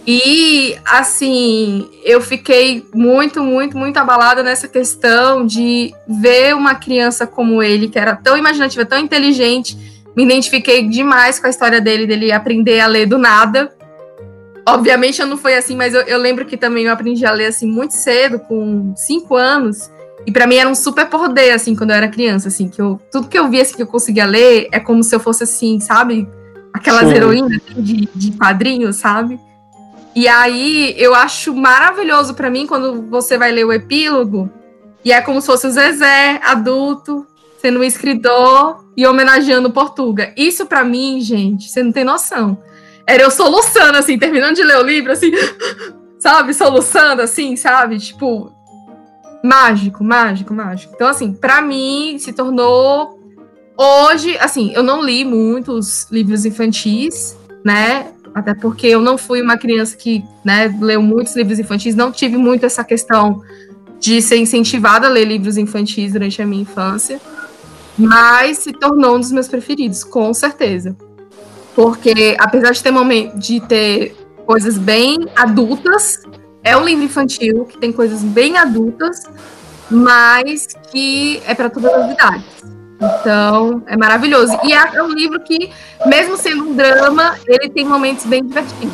E, 0.06 0.78
assim, 0.86 1.90
eu 2.04 2.22
fiquei 2.22 2.86
muito, 2.94 3.42
muito, 3.42 3.76
muito 3.76 3.98
abalada 3.98 4.44
nessa 4.44 4.68
questão 4.68 5.48
de 5.48 5.96
ver 6.08 6.56
uma 6.56 6.76
criança 6.76 7.26
como 7.26 7.64
ele, 7.64 7.88
que 7.88 7.98
era 7.98 8.16
tão 8.16 8.38
imaginativa, 8.38 8.86
tão 8.86 9.00
inteligente. 9.00 9.91
Me 10.16 10.24
identifiquei 10.24 10.88
demais 10.88 11.40
com 11.40 11.48
a 11.48 11.50
história 11.50 11.80
dele, 11.80 12.06
dele 12.06 12.32
aprender 12.32 12.80
a 12.80 12.88
ler 12.88 13.06
do 13.06 13.18
nada. 13.18 13.74
Obviamente 14.68 15.22
eu 15.22 15.28
não 15.28 15.38
foi 15.38 15.56
assim, 15.56 15.76
mas 15.76 15.94
eu, 15.94 16.02
eu 16.02 16.20
lembro 16.20 16.46
que 16.46 16.58
também 16.58 16.86
eu 16.86 16.94
aprendi 16.94 17.26
a 17.26 17.32
ler 17.32 17.48
assim 17.48 17.66
muito 17.66 17.94
cedo, 17.94 18.40
com 18.40 18.94
cinco 18.96 19.36
anos. 19.36 19.90
E 20.26 20.32
para 20.32 20.46
mim 20.46 20.56
era 20.56 20.70
um 20.70 20.76
super 20.76 21.08
poder, 21.08 21.52
assim, 21.52 21.76
quando 21.76 21.90
eu 21.90 21.96
era 21.96 22.08
criança, 22.08 22.48
assim, 22.48 22.70
que 22.70 22.80
eu, 22.80 23.00
tudo 23.12 23.28
que 23.28 23.38
eu 23.38 23.50
via, 23.50 23.64
assim, 23.64 23.76
que 23.76 23.82
eu 23.82 23.88
conseguia 23.88 24.26
ler, 24.26 24.68
é 24.72 24.80
como 24.80 25.04
se 25.04 25.16
eu 25.16 25.20
fosse, 25.20 25.44
assim, 25.44 25.80
sabe? 25.80 26.30
Aquelas 26.72 27.10
Sim. 27.10 27.16
heroínas 27.16 27.52
assim, 27.52 27.82
de, 27.82 28.10
de 28.14 28.32
quadrinhos, 28.38 28.98
sabe? 28.98 29.40
E 30.16 30.28
aí 30.28 30.94
eu 30.98 31.16
acho 31.16 31.56
maravilhoso 31.56 32.34
para 32.34 32.50
mim 32.50 32.68
quando 32.68 33.10
você 33.10 33.38
vai 33.38 33.52
ler 33.52 33.66
o 33.66 33.74
epílogo, 33.74 34.50
e 35.04 35.12
é 35.12 35.22
como 35.22 35.42
se 35.42 35.48
fosse 35.48 35.66
o 35.66 35.72
Zezé, 35.72 36.40
adulto, 36.44 37.26
sendo 37.62 37.80
um 37.80 37.84
escritor 37.84 38.86
e 38.98 39.06
homenageando 39.06 39.72
Portuga. 39.72 40.34
Isso 40.36 40.66
para 40.66 40.84
mim, 40.84 41.22
gente, 41.22 41.70
você 41.70 41.84
não 41.84 41.92
tem 41.92 42.04
noção. 42.04 42.58
Era 43.08 43.24
eu 43.24 43.32
soluçando, 43.32 43.98
assim, 43.98 44.18
terminando 44.18 44.56
de 44.56 44.64
ler 44.64 44.78
o 44.78 44.84
livro, 44.84 45.12
assim, 45.12 45.32
sabe? 46.20 46.54
Soluçando, 46.54 47.22
assim, 47.22 47.56
sabe? 47.56 47.98
Tipo, 48.00 48.52
Mágico, 49.44 50.04
mágico, 50.04 50.54
mágico. 50.54 50.94
Então, 50.96 51.08
assim, 51.08 51.34
para 51.34 51.62
mim 51.62 52.18
se 52.20 52.32
tornou. 52.32 53.20
Hoje, 53.76 54.38
assim, 54.38 54.72
eu 54.76 54.84
não 54.84 55.04
li 55.04 55.26
muitos 55.26 56.08
livros 56.12 56.46
infantis, 56.46 57.36
né? 57.66 58.12
Até 58.36 58.54
porque 58.54 58.88
eu 58.88 59.02
não 59.02 59.18
fui 59.18 59.42
uma 59.42 59.58
criança 59.58 59.98
que 59.98 60.24
né, 60.46 60.74
leu 60.80 61.02
muitos 61.02 61.36
livros 61.36 61.58
infantis, 61.58 61.96
não 61.96 62.12
tive 62.12 62.38
muito 62.38 62.66
essa 62.66 62.84
questão 62.84 63.42
de 64.00 64.22
ser 64.22 64.38
incentivada 64.38 65.08
a 65.08 65.10
ler 65.10 65.26
livros 65.26 65.58
infantis 65.58 66.14
durante 66.14 66.42
a 66.42 66.46
minha 66.46 66.62
infância. 66.62 67.20
Mas 68.02 68.60
se 68.60 68.72
tornou 68.74 69.16
um 69.16 69.20
dos 69.20 69.32
meus 69.32 69.48
preferidos, 69.48 70.04
com 70.04 70.34
certeza. 70.34 70.96
Porque, 71.76 72.36
apesar 72.40 72.72
de 72.72 72.84
ter 72.84 72.92
momento 72.92 73.38
de 73.38 73.60
ter 73.62 74.16
coisas 74.46 74.78
bem 74.78 75.28
adultas, 75.36 76.24
é 76.64 76.76
um 76.76 76.84
livro 76.84 77.06
infantil 77.06 77.66
que 77.66 77.78
tem 77.78 77.92
coisas 77.92 78.22
bem 78.22 78.58
adultas, 78.58 79.24
mas 79.90 80.68
que 80.92 81.42
é 81.46 81.56
para 81.56 81.70
todas 81.70 81.94
as 81.94 82.12
idades. 82.12 82.46
Então, 83.02 83.82
é 83.88 83.98
maravilhoso. 83.98 84.58
E 84.64 84.74
é 84.74 85.02
um 85.02 85.10
livro 85.10 85.40
que, 85.42 85.72
mesmo 86.06 86.38
sendo 86.38 86.70
um 86.70 86.76
drama, 86.76 87.36
ele 87.48 87.70
tem 87.70 87.86
momentos 87.86 88.26
bem 88.26 88.46
divertidos. 88.46 88.94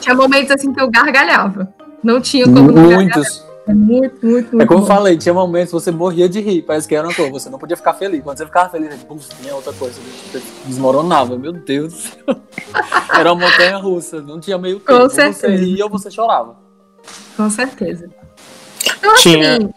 Tinha 0.00 0.14
momentos 0.14 0.50
assim 0.50 0.72
que 0.72 0.80
eu 0.80 0.90
gargalhava. 0.90 1.72
Não 2.02 2.20
tinha 2.20 2.44
como 2.44 2.72
Muitos. 2.72 3.45
É 3.68 3.74
muito, 3.74 4.24
muito, 4.24 4.50
muito. 4.52 4.62
É 4.62 4.66
como 4.66 4.80
bom. 4.80 4.84
eu 4.84 4.88
falei, 4.88 5.16
tinha 5.16 5.34
momentos 5.34 5.70
que 5.70 5.74
você 5.74 5.90
morria 5.90 6.28
de 6.28 6.40
rir, 6.40 6.62
parece 6.62 6.86
que 6.86 6.94
era 6.94 7.06
uma 7.08 7.14
coisa, 7.14 7.32
você 7.32 7.50
não 7.50 7.58
podia 7.58 7.76
ficar 7.76 7.94
feliz. 7.94 8.22
Quando 8.22 8.38
você 8.38 8.46
ficava 8.46 8.68
feliz, 8.70 8.94
pum, 9.02 9.16
vinha 9.40 9.54
outra 9.56 9.72
coisa, 9.72 10.00
você 10.30 10.40
desmoronava, 10.66 11.36
meu 11.36 11.52
Deus 11.52 11.92
do 11.92 11.98
céu. 11.98 12.36
Era 13.18 13.32
uma 13.32 13.46
montanha 13.48 13.76
russa, 13.78 14.20
não 14.20 14.38
tinha 14.38 14.56
meio 14.58 14.78
tempo. 14.78 14.86
Com 14.98 15.02
Ou 15.04 15.10
você 15.10 15.32
certeza. 15.32 15.64
ria 15.64 15.84
ou 15.84 15.90
você 15.90 16.10
chorava. 16.10 16.56
Com 17.36 17.48
certeza. 17.50 18.08
Assim. 19.02 19.32
Tinha- 19.32 19.70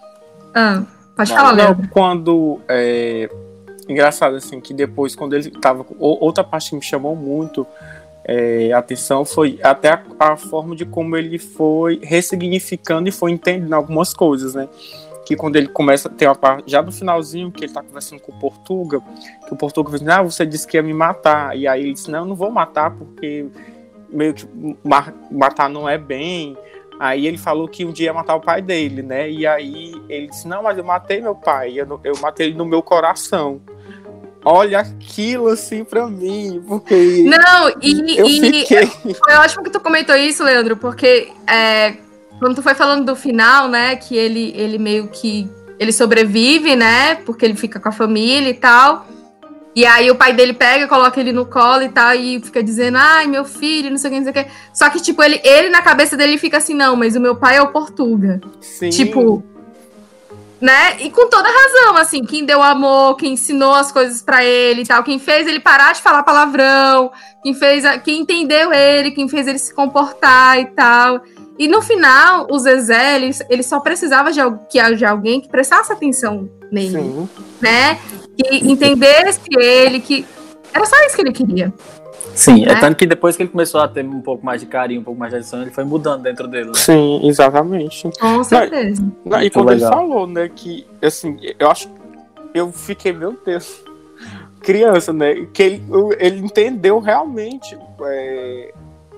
Ah, 0.54 0.84
pode 1.16 1.32
falar, 1.34 1.50
Não, 1.54 1.56
Leandro. 1.56 1.88
quando. 1.90 2.60
É, 2.68 3.30
engraçado, 3.88 4.36
assim, 4.36 4.60
que 4.60 4.74
depois, 4.74 5.16
quando 5.16 5.34
ele 5.36 5.50
tava. 5.52 5.86
Outra 5.98 6.44
parte 6.44 6.72
que 6.72 6.76
me 6.76 6.82
chamou 6.84 7.16
muito 7.16 7.66
é, 8.32 8.72
atenção 8.74 9.26
foi 9.26 9.60
até 9.64 9.90
a, 9.90 10.04
a 10.20 10.38
forma 10.38 10.76
de 10.76 10.86
como 10.86 11.18
ele 11.18 11.40
foi 11.40 12.00
ressignificando 12.04 13.10
e 13.10 13.12
foi 13.12 13.32
entendendo 13.32 13.74
algumas 13.74 14.14
coisas, 14.14 14.54
né? 14.54 14.70
Que 15.26 15.36
quando 15.36 15.56
ele 15.56 15.68
começa 15.68 16.08
a 16.08 16.12
ter 16.12 16.28
uma 16.28 16.36
parte. 16.36 16.70
Já 16.70 16.80
no 16.84 16.92
finalzinho, 16.92 17.52
que 17.52 17.66
ele 17.66 17.74
tá 17.74 17.82
conversando 17.82 18.20
com 18.20 18.32
o 18.32 18.40
Portuga, 18.40 19.02
que 19.48 19.54
o 19.54 19.58
Portuga 19.58 19.98
diz: 19.98 20.08
Ah, 20.08 20.22
você 20.22 20.46
disse 20.46 20.68
que 20.68 20.78
ia 20.78 20.84
me 20.84 20.94
matar. 20.94 21.58
E 21.58 21.68
aí 21.68 21.82
ele 21.82 21.94
disse: 21.94 22.12
Não, 22.12 22.20
eu 22.20 22.26
não 22.26 22.36
vou 22.36 22.52
matar, 22.52 22.92
porque 22.92 23.48
meio 24.10 24.36
que 24.36 24.48
ma- 24.84 25.14
matar 25.32 25.68
não 25.68 25.90
é 25.90 25.98
bem. 25.98 26.56
Aí 27.00 27.26
ele 27.26 27.38
falou 27.38 27.68
que 27.68 27.84
um 27.84 27.92
dia 27.92 28.08
ia 28.08 28.14
matar 28.14 28.36
o 28.36 28.42
pai 28.42 28.62
dele, 28.62 29.02
né? 29.02 29.30
E 29.30 29.48
aí 29.48 29.92
ele 30.08 30.28
disse: 30.28 30.48
Não, 30.48 30.62
mas 30.62 30.78
eu 30.78 30.84
matei 30.84 31.20
meu 31.20 31.34
pai, 31.34 31.80
eu, 31.80 32.00
eu 32.04 32.14
matei 32.22 32.48
ele 32.48 32.58
no 32.58 32.66
meu 32.66 32.84
coração. 32.84 33.60
Olha 34.44 34.80
aquilo 34.80 35.50
assim 35.50 35.84
pra 35.84 36.08
mim, 36.08 36.64
porque 36.68 37.24
Não, 37.24 37.70
e, 37.82 38.18
eu 38.18 38.26
e 38.26 38.40
fiquei. 38.40 38.88
foi 38.88 39.36
ótimo 39.36 39.64
que 39.64 39.70
tu 39.70 39.80
comentou 39.80 40.16
isso, 40.16 40.44
Leandro, 40.44 40.78
porque 40.78 41.30
é, 41.46 41.98
quando 42.40 42.56
tu 42.56 42.64
foi 42.64 42.74
falando 42.74 43.06
do 43.06 43.16
final, 43.16 43.68
né, 43.68 43.98
que 43.98 44.16
ele, 44.16 44.54
ele 44.56 44.78
meio 44.78 45.10
que 45.10 45.50
ele 45.78 45.92
sobrevive, 45.92 46.76
né, 46.76 47.16
porque 47.16 47.46
ele 47.46 47.56
fica 47.56 47.80
com 47.80 47.90
a 47.90 47.92
família 47.92 48.50
e 48.50 48.54
tal. 48.54 49.06
E 49.76 49.86
aí 49.86 50.10
o 50.10 50.16
pai 50.16 50.34
dele 50.34 50.54
pega, 50.54 50.88
coloca 50.88 51.20
ele 51.20 51.32
no 51.32 51.46
colo 51.46 51.84
e 51.84 51.90
tal, 51.90 52.16
e 52.16 52.42
fica 52.42 52.62
dizendo, 52.64 52.98
ai, 52.98 53.28
meu 53.28 53.46
filho, 53.46 53.90
não 53.92 53.98
sei 53.98 54.10
o 54.10 54.14
que, 54.14 54.20
não 54.20 54.34
sei 54.34 54.42
o 54.42 54.46
que. 54.46 54.52
Só 54.74 54.90
que, 54.90 55.00
tipo, 55.00 55.22
ele, 55.22 55.40
ele 55.44 55.70
na 55.70 55.82
cabeça 55.82 56.18
dele 56.18 56.38
fica 56.38 56.58
assim, 56.58 56.74
não, 56.74 56.96
mas 56.96 57.16
o 57.16 57.20
meu 57.20 57.36
pai 57.36 57.58
é 57.58 57.62
o 57.62 57.68
Portuga. 57.68 58.42
Sim, 58.60 58.90
Tipo, 58.90 59.44
né? 60.62 61.02
E 61.02 61.10
com 61.10 61.30
toda 61.30 61.48
razão, 61.48 61.98
assim, 61.98 62.24
quem 62.24 62.46
deu 62.46 62.62
amor, 62.62 63.16
quem 63.16 63.34
ensinou 63.34 63.74
as 63.74 63.92
coisas 63.92 64.22
pra 64.22 64.44
ele 64.44 64.82
e 64.82 64.86
tal, 64.86 65.04
quem 65.04 65.18
fez 65.20 65.48
ele 65.48 65.60
parar 65.60 65.94
de 65.94 66.02
falar 66.02 66.24
palavrão, 66.24 67.12
quem 67.42 67.54
fez, 67.54 67.86
a- 67.86 67.98
quem 67.98 68.22
entendeu 68.22 68.74
ele, 68.74 69.12
quem 69.12 69.28
fez 69.30 69.48
ele 69.48 69.58
se 69.60 69.74
comportar 69.74 70.60
e 70.60 70.66
tal. 70.66 71.22
E 71.58 71.68
no 71.68 71.82
final, 71.82 72.48
o 72.50 72.58
Zezé, 72.58 73.16
ele, 73.16 73.32
ele 73.50 73.64
só 73.64 73.80
precisava 73.80 74.32
de, 74.32 74.40
que, 74.70 74.96
de 74.96 75.06
alguém 75.06 75.42
que 75.42 75.50
prestasse 75.50 75.92
atenção 75.92 76.50
nele, 76.72 77.00
sim. 77.02 77.30
né? 77.62 78.00
Que 78.38 78.56
entendesse 78.72 79.42
ele, 79.58 80.00
que 80.00 80.26
era 80.74 80.86
só 80.86 80.96
isso 81.06 81.16
que 81.16 81.22
ele 81.22 81.34
queria. 81.34 81.74
Sim, 82.40 82.64
é 82.64 82.74
Né? 82.74 82.80
tanto 82.80 82.96
que 82.96 83.06
depois 83.06 83.36
que 83.36 83.44
ele 83.44 83.50
começou 83.50 83.82
a 83.82 83.88
ter 83.88 84.06
um 84.06 84.22
pouco 84.22 84.46
mais 84.46 84.62
de 84.62 84.68
carinho, 84.68 85.02
um 85.02 85.04
pouco 85.04 85.20
mais 85.20 85.32
de 85.32 85.38
atenção, 85.38 85.62
ele 85.62 85.72
foi 85.72 85.84
mudando 85.84 86.24
dentro 86.24 86.48
dele. 86.48 86.68
Né? 86.68 86.74
Sim, 86.76 87.28
exatamente. 87.28 88.10
Com 88.20 88.44
certeza. 88.44 89.04
E 89.42 89.50
quando 89.50 89.70
legal. 89.70 89.92
ele 89.92 89.96
falou, 90.00 90.28
né, 90.28 90.50
que 90.54 90.86
assim, 91.02 91.38
eu 91.60 91.70
acho 91.70 91.90
eu 92.54 92.72
fiquei, 92.72 93.12
meu 93.14 93.38
Deus, 93.46 93.84
criança, 94.62 95.14
né? 95.14 95.48
Que 95.54 95.64
ele, 95.64 95.84
ele 96.18 96.40
entendeu 96.40 97.00
realmente 97.00 97.78
é, 98.02 98.74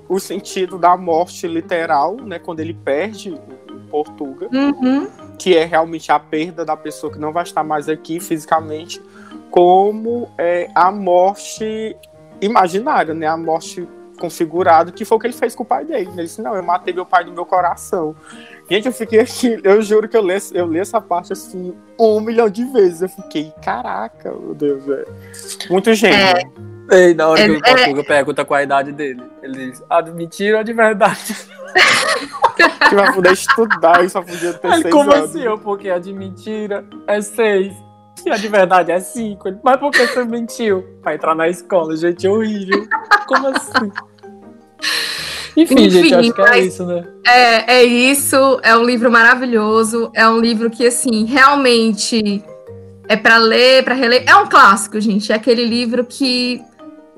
o 0.09 0.19
sentido 0.19 0.77
da 0.77 0.97
morte 0.97 1.47
literal, 1.47 2.15
né? 2.17 2.39
Quando 2.39 2.59
ele 2.59 2.73
perde 2.73 3.31
o 3.31 3.79
Portuga, 3.89 4.47
Uhum. 4.51 5.07
que 5.37 5.55
é 5.55 5.65
realmente 5.65 6.11
a 6.11 6.19
perda 6.19 6.65
da 6.65 6.75
pessoa 6.75 7.11
que 7.11 7.19
não 7.19 7.31
vai 7.31 7.43
estar 7.43 7.63
mais 7.63 7.87
aqui 7.89 8.19
fisicamente, 8.19 9.01
como 9.49 10.29
é, 10.37 10.69
a 10.75 10.91
morte 10.91 11.95
imaginária, 12.41 13.13
né? 13.13 13.27
A 13.27 13.37
morte 13.37 13.87
configurada, 14.19 14.91
que 14.91 15.03
foi 15.05 15.17
o 15.17 15.19
que 15.19 15.27
ele 15.27 15.33
fez 15.33 15.55
com 15.55 15.63
o 15.63 15.65
pai 15.65 15.83
dele. 15.85 16.09
Ele 16.13 16.23
disse, 16.23 16.41
não, 16.41 16.55
eu 16.55 16.61
matei 16.61 16.93
meu 16.93 17.05
pai 17.05 17.23
no 17.23 17.31
meu 17.31 17.45
coração. 17.45 18.15
Gente, 18.69 18.85
eu 18.87 18.93
fiquei 18.93 19.19
aqui, 19.19 19.59
eu 19.63 19.81
juro 19.81 20.07
que 20.07 20.15
eu 20.15 20.21
li, 20.21 20.35
eu 20.53 20.67
li 20.67 20.79
essa 20.79 21.01
parte 21.01 21.33
assim 21.33 21.73
um 21.99 22.19
milhão 22.21 22.47
de 22.49 22.63
vezes. 22.65 23.01
Eu 23.01 23.09
fiquei, 23.09 23.51
caraca, 23.63 24.31
meu 24.31 24.53
Deus, 24.53 24.83
é 24.87 25.05
muito 25.69 25.91
gênio. 25.93 26.17
Ei, 26.91 27.13
na 27.13 27.29
hora 27.29 27.41
É, 27.41 27.45
que 27.45 27.51
o 27.51 27.57
é- 27.65 27.75
Portuga 27.75 28.03
pergunta 28.03 28.45
qual 28.45 28.59
a 28.59 28.63
idade 28.63 28.91
dele, 28.91 29.23
ele 29.41 29.71
diz, 29.71 29.83
ah, 29.89 30.01
de 30.01 30.11
mentira 30.11 30.59
ou 30.59 30.63
de 30.63 30.73
verdade? 30.73 31.35
Que 32.89 32.95
vai 32.95 33.11
poder 33.13 33.31
estudar 33.31 34.03
e 34.03 34.09
só 34.09 34.21
podia 34.21 34.53
ter 34.53 34.71
seis 34.81 34.93
como 34.93 35.11
anos. 35.13 35.29
assim? 35.29 35.41
Eu, 35.41 35.57
porque 35.57 35.89
a 35.89 35.97
de 35.97 36.13
mentira 36.13 36.85
é 37.07 37.21
seis. 37.21 37.73
E 38.25 38.29
a 38.29 38.37
de 38.37 38.47
verdade 38.47 38.91
é 38.91 38.99
cinco. 38.99 39.47
Ele, 39.47 39.57
Mas 39.63 39.77
por 39.77 39.91
que 39.91 40.05
você 40.05 40.23
mentiu? 40.25 40.83
Pra 41.01 41.15
entrar 41.15 41.33
na 41.35 41.47
escola, 41.49 41.95
gente, 41.95 42.27
horrível. 42.27 42.87
Como 43.27 43.47
assim? 43.47 43.91
Enfim, 45.57 45.73
Enfim, 45.85 45.89
gente, 45.89 46.11
eu 46.11 46.19
acho 46.19 46.33
que 46.33 46.41
é 46.41 46.59
isso, 46.59 46.85
né? 46.85 47.03
É, 47.27 47.73
é 47.79 47.83
isso, 47.83 48.59
é 48.63 48.75
um 48.77 48.83
livro 48.85 49.11
maravilhoso, 49.11 50.09
é 50.15 50.27
um 50.27 50.39
livro 50.39 50.69
que, 50.69 50.87
assim, 50.87 51.25
realmente 51.25 52.41
é 53.09 53.17
para 53.17 53.37
ler, 53.37 53.83
para 53.83 53.93
reler. 53.93 54.23
É 54.25 54.35
um 54.35 54.47
clássico, 54.47 54.99
gente. 55.01 55.31
É 55.31 55.35
aquele 55.35 55.65
livro 55.65 56.05
que 56.05 56.61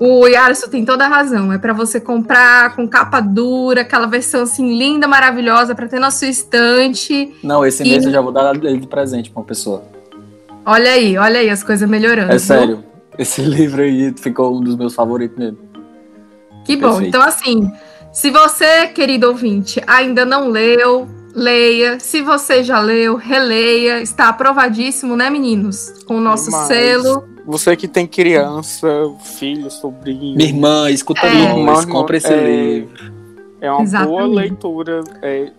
o 0.00 0.26
Yarso 0.26 0.68
tem 0.68 0.84
toda 0.84 1.04
a 1.04 1.08
razão. 1.08 1.52
É 1.52 1.58
para 1.58 1.72
você 1.72 2.00
comprar 2.00 2.74
com 2.74 2.88
capa 2.88 3.20
dura, 3.20 3.82
aquela 3.82 4.06
versão 4.06 4.42
assim 4.42 4.76
linda, 4.76 5.06
maravilhosa, 5.06 5.72
para 5.74 5.86
ter 5.86 6.00
na 6.00 6.10
sua 6.10 6.26
estante. 6.26 7.32
Não, 7.42 7.64
esse 7.64 7.84
E- 7.84 7.88
mês 7.88 8.04
eu 8.04 8.10
já 8.10 8.20
vou 8.20 8.32
dar 8.32 8.52
ele 8.56 8.78
de 8.78 8.88
presente 8.88 9.30
pra 9.30 9.40
uma 9.42 9.46
pessoa. 9.46 9.84
Olha 10.66 10.90
aí, 10.92 11.16
olha 11.18 11.40
aí 11.40 11.50
as 11.50 11.62
coisas 11.62 11.88
melhorando. 11.88 12.28
É 12.30 12.36
viu? 12.36 12.40
sério. 12.40 12.84
Esse 13.18 13.42
livro 13.42 13.82
aí 13.82 14.12
ficou 14.16 14.56
um 14.56 14.60
dos 14.60 14.76
meus 14.76 14.94
favoritos 14.94 15.38
mesmo. 15.38 15.58
Que 16.64 16.76
bom. 16.76 16.88
Perfeito. 16.92 17.08
Então, 17.08 17.22
assim, 17.22 17.70
se 18.12 18.30
você, 18.30 18.88
querido 18.88 19.28
ouvinte, 19.28 19.80
ainda 19.86 20.24
não 20.24 20.48
leu, 20.48 21.06
leia. 21.34 22.00
Se 22.00 22.22
você 22.22 22.64
já 22.64 22.80
leu, 22.80 23.16
releia. 23.16 24.00
Está 24.00 24.28
aprovadíssimo, 24.30 25.14
né, 25.16 25.30
meninos? 25.30 26.02
Com 26.06 26.16
o 26.16 26.20
nosso 26.20 26.46
Demais. 26.46 26.66
selo. 26.66 27.24
Você 27.46 27.76
que 27.76 27.86
tem 27.86 28.06
criança, 28.06 28.88
filho, 29.22 29.70
sobrinho. 29.70 30.34
Minha 30.36 30.48
irmã, 30.48 30.90
escuta 30.90 31.26
É. 31.26 31.32
nós, 31.64 31.82
Irmã, 31.82 31.86
compra 31.92 32.16
esse 32.16 32.32
é, 32.32 32.76
livro. 32.76 33.12
É 33.60 33.70
uma 33.70 33.76
boa 33.76 33.84
Exatamente. 33.84 34.34
leitura 34.34 35.00
é, 35.22 35.52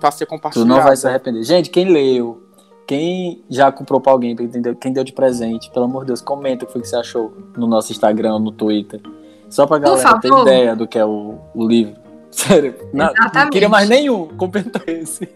para 0.00 0.10
ser 0.12 0.26
Tu 0.26 0.28
compartilhada. 0.30 0.68
não 0.68 0.80
vai 0.82 0.96
se 0.96 1.06
arrepender. 1.08 1.42
Gente, 1.42 1.70
quem 1.70 1.90
leu, 1.90 2.43
quem 2.86 3.42
já 3.48 3.70
comprou 3.72 4.00
pra 4.00 4.12
alguém, 4.12 4.34
quem 4.36 4.48
deu, 4.48 4.74
quem 4.76 4.92
deu 4.92 5.04
de 5.04 5.12
presente, 5.12 5.70
pelo 5.70 5.86
amor 5.86 6.00
de 6.00 6.08
Deus, 6.08 6.20
comenta 6.20 6.64
o 6.64 6.66
que 6.66 6.72
foi 6.72 6.82
que 6.82 6.88
você 6.88 6.96
achou 6.96 7.32
no 7.56 7.66
nosso 7.66 7.92
Instagram, 7.92 8.38
no 8.38 8.52
Twitter. 8.52 9.00
Só 9.48 9.66
pra 9.66 9.78
galera 9.78 10.18
ter 10.18 10.28
ideia 10.42 10.76
do 10.76 10.86
que 10.86 10.98
é 10.98 11.04
o, 11.04 11.38
o 11.54 11.66
livro. 11.66 11.94
Sério, 12.30 12.74
não, 12.92 13.12
não 13.32 13.50
queria 13.50 13.68
mais 13.68 13.88
nenhum. 13.88 14.26
Comenta 14.36 14.82
esse. 14.86 15.28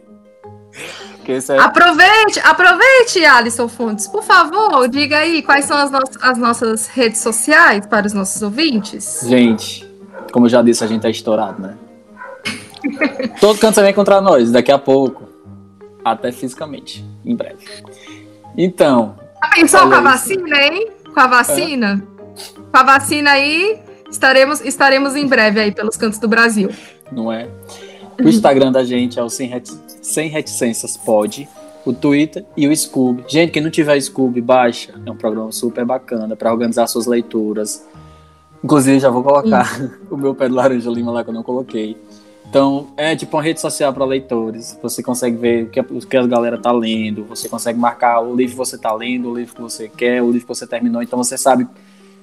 É 1.29 1.59
Aproveite, 1.59 2.41
aproveite, 2.43 3.23
Alisson 3.23 3.69
Fontes. 3.69 4.09
Por 4.09 4.23
favor, 4.23 4.89
diga 4.89 5.19
aí 5.19 5.43
quais 5.43 5.67
são 5.67 5.77
as, 5.77 5.91
nossas- 5.91 6.17
as 6.23 6.39
nossas 6.39 6.87
redes 6.87 7.21
sociais 7.21 7.87
para 7.87 8.07
os 8.07 8.15
nossos 8.15 8.41
ouvintes. 8.41 9.21
Gente, 9.27 9.87
como 10.33 10.47
eu 10.47 10.51
já 10.51 10.63
disse, 10.63 10.83
a 10.83 10.87
gente 10.87 11.03
tá 11.03 11.11
estourado, 11.11 11.61
né? 11.61 11.77
Todo 13.41 13.59
canto 13.59 13.75
você 13.75 13.83
vai 13.83 13.91
encontrar 13.91 14.23
nós, 14.23 14.51
daqui 14.51 14.73
a 14.73 14.79
pouco. 14.79 15.28
Até 16.12 16.33
fisicamente, 16.33 17.05
em 17.25 17.35
breve. 17.37 17.64
Então, 18.57 19.16
Já 19.42 19.51
pensou 19.51 19.81
Olha 19.81 19.88
com 19.90 19.94
a 19.97 20.01
vacina, 20.01 20.57
hein? 20.62 20.88
Com 21.14 21.21
a 21.21 21.27
vacina? 21.27 22.05
Com 22.71 22.77
a 22.79 22.83
vacina 22.83 23.31
aí, 23.33 23.81
estaremos, 24.11 24.61
estaremos 24.61 25.14
em 25.16 25.27
breve 25.27 25.61
aí 25.61 25.73
pelos 25.73 25.97
cantos 25.97 26.18
do 26.18 26.29
Brasil. 26.29 26.71
não 27.12 27.33
é? 27.33 27.49
O 28.21 28.29
Instagram 28.29 28.73
da 28.73 28.83
gente 28.85 29.18
é 29.18 29.23
o 29.23 29.29
Sem, 29.29 29.49
Reti- 29.49 29.79
Sem 30.03 30.29
Reticências 30.29 30.97
Pod, 30.97 31.49
o 31.87 31.92
Twitter 31.92 32.44
e 32.57 32.66
o 32.66 32.77
Scoob. 32.77 33.25
Gente, 33.29 33.53
quem 33.53 33.62
não 33.62 33.71
tiver 33.71 34.01
Scoob, 34.01 34.40
baixa. 34.40 34.92
É 35.07 35.11
um 35.11 35.16
programa 35.16 35.53
super 35.53 35.85
bacana 35.85 36.35
para 36.35 36.53
organizar 36.53 36.87
suas 36.88 37.07
leituras. 37.07 37.87
Inclusive, 38.62 38.99
já 38.99 39.09
vou 39.09 39.23
colocar 39.23 39.71
o 40.11 40.17
meu 40.17 40.35
pé 40.35 40.48
de 40.48 40.54
laranja 40.54 40.90
lima 40.90 41.13
lá 41.13 41.23
que 41.23 41.31
eu 41.31 41.35
não 41.35 41.44
coloquei. 41.44 41.96
Então, 42.49 42.89
é 42.97 43.15
tipo 43.15 43.37
uma 43.37 43.43
rede 43.43 43.61
social 43.61 43.93
para 43.93 44.05
leitores. 44.05 44.79
Você 44.83 45.03
consegue 45.03 45.37
ver 45.37 45.65
o 45.65 45.71
que, 45.71 45.81
a, 45.81 45.83
o 45.83 46.01
que 46.01 46.17
a 46.17 46.27
galera 46.27 46.57
tá 46.59 46.73
lendo, 46.73 47.25
você 47.25 47.49
consegue 47.49 47.79
marcar 47.79 48.21
o 48.21 48.35
livro 48.35 48.53
que 48.53 48.59
você 48.59 48.79
tá 48.79 48.93
lendo, 48.95 49.31
o 49.31 49.37
livro 49.37 49.55
que 49.55 49.61
você 49.61 49.89
quer, 49.89 50.23
o 50.23 50.27
livro 50.31 50.47
que 50.47 50.55
você 50.55 50.67
terminou. 50.67 51.03
Então, 51.03 51.19
você 51.19 51.37
sabe 51.37 51.67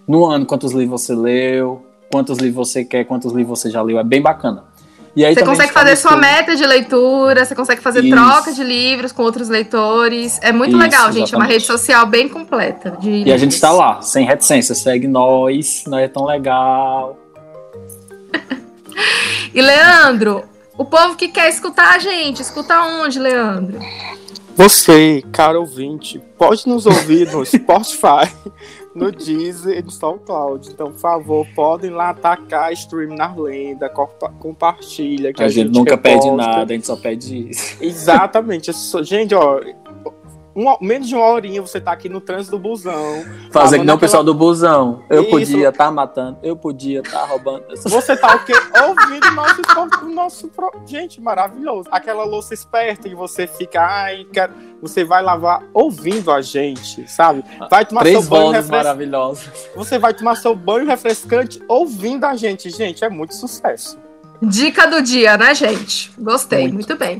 no 0.07 0.25
ano 0.25 0.45
quantos 0.45 0.71
livros 0.71 1.01
você 1.01 1.13
leu, 1.13 1.85
quantos 2.11 2.39
livros 2.39 2.69
você 2.69 2.83
quer, 2.83 3.05
quantos 3.05 3.33
livros 3.33 3.59
você 3.59 3.69
já 3.69 3.81
leu. 3.81 3.99
É 3.99 4.03
bem 4.03 4.21
bacana. 4.21 4.63
E 5.15 5.23
aí 5.23 5.33
Você 5.33 5.45
consegue 5.45 5.71
fazer 5.71 5.95
sua 5.95 6.17
meta 6.17 6.57
de 6.57 6.65
leitura, 6.65 7.45
você 7.45 7.55
consegue 7.55 7.81
fazer 7.81 8.03
Isso. 8.03 8.13
troca 8.13 8.51
de 8.51 8.61
livros 8.61 9.13
com 9.13 9.23
outros 9.23 9.47
leitores. 9.47 10.37
É 10.41 10.51
muito 10.51 10.71
Isso, 10.71 10.79
legal, 10.79 11.05
gente. 11.05 11.33
É 11.33 11.37
uma 11.37 11.45
exatamente. 11.45 11.51
rede 11.53 11.65
social 11.65 12.05
bem 12.05 12.27
completa. 12.27 12.97
E 13.01 13.31
a 13.31 13.37
gente 13.37 13.53
está 13.53 13.71
lá, 13.71 14.01
sem 14.01 14.25
reticência. 14.25 14.75
Segue 14.75 15.07
nós, 15.07 15.85
nós 15.87 16.03
é 16.03 16.07
tão 16.09 16.25
legal. 16.25 17.17
E 19.53 19.61
Leandro, 19.61 20.43
O 20.77 20.83
povo 20.83 21.15
que 21.15 21.29
quer 21.29 21.49
escutar 21.49 21.95
a 21.95 21.99
gente, 21.99 22.41
escuta 22.41 22.81
onde, 22.81 23.17
Leandro? 23.17 23.79
Você, 24.55 25.23
cara 25.31 25.59
ouvinte, 25.59 26.21
pode 26.37 26.67
nos 26.67 26.85
ouvir 26.85 27.31
no 27.31 27.43
Spotify, 27.45 28.29
no 28.93 29.11
Deezer 29.11 29.79
e 29.79 29.81
no 29.81 29.91
SoundCloud. 29.91 30.69
Então, 30.69 30.91
por 30.91 30.99
favor, 30.99 31.47
podem 31.55 31.91
lá 31.91 32.09
atacar 32.09 32.71
stream 32.73 33.15
na 33.15 33.33
lenda, 33.33 33.89
compartilha. 34.39 35.33
Que 35.33 35.43
a, 35.43 35.45
a 35.45 35.49
gente, 35.49 35.67
gente, 35.67 35.77
nunca 35.77 35.95
reposta. 35.95 36.19
pede 36.19 36.35
nada, 36.35 36.73
a 36.73 36.75
gente 36.75 36.87
só 36.87 36.95
pede 36.95 37.49
isso. 37.49 37.77
Exatamente. 37.81 38.71
Gente, 39.03 39.33
ó, 39.35 39.61
uma, 40.55 40.77
menos 40.79 41.07
de 41.07 41.15
uma 41.15 41.25
horinha 41.25 41.61
você 41.61 41.81
tá 41.81 41.91
aqui 41.91 42.07
no 42.07 42.21
trânsito 42.21 42.57
do 42.57 42.59
busão. 42.61 43.25
Fazer 43.51 43.79
que 43.79 43.85
não 43.85 43.95
o 43.95 43.99
pessoal 43.99 44.23
do 44.23 44.33
busão. 44.33 45.03
Eu 45.09 45.23
Isso. 45.23 45.31
podia 45.31 45.69
estar 45.69 45.85
tá 45.85 45.91
matando, 45.91 46.37
eu 46.41 46.55
podia 46.55 47.01
estar 47.01 47.19
tá 47.19 47.25
roubando. 47.25 47.65
Você 47.75 48.15
tá 48.15 48.35
o 48.35 48.45
quê? 48.45 48.53
Ouvindo 48.87 49.27
o 49.27 49.31
nosso 49.31 49.61
nosso. 50.15 50.51
Gente, 50.85 51.19
maravilhoso. 51.19 51.89
Aquela 51.91 52.23
louça 52.23 52.53
esperta 52.53 53.09
que 53.09 53.15
você 53.15 53.45
fica, 53.45 53.81
ai, 53.81 54.25
quero... 54.31 54.53
você 54.81 55.03
vai 55.03 55.21
lavar 55.21 55.61
ouvindo 55.73 56.31
a 56.31 56.41
gente, 56.41 57.07
sabe? 57.09 57.43
Vai 57.69 57.85
tomar 57.85 58.01
Três 58.01 58.19
seu 58.19 58.29
banho 58.29 58.51
refres... 58.51 58.69
maravilhosos. 58.69 59.49
Você 59.75 59.99
vai 59.99 60.13
tomar 60.13 60.35
seu 60.35 60.55
banho 60.55 60.85
refrescante 60.85 61.61
ouvindo 61.67 62.23
a 62.23 62.35
gente, 62.35 62.69
gente. 62.69 63.03
É 63.03 63.09
muito 63.09 63.35
sucesso. 63.35 63.99
Dica 64.41 64.87
do 64.87 65.01
dia, 65.01 65.37
né, 65.37 65.53
gente? 65.53 66.11
Gostei, 66.17 66.61
muito, 66.61 66.73
muito 66.73 66.97
bem. 66.97 67.19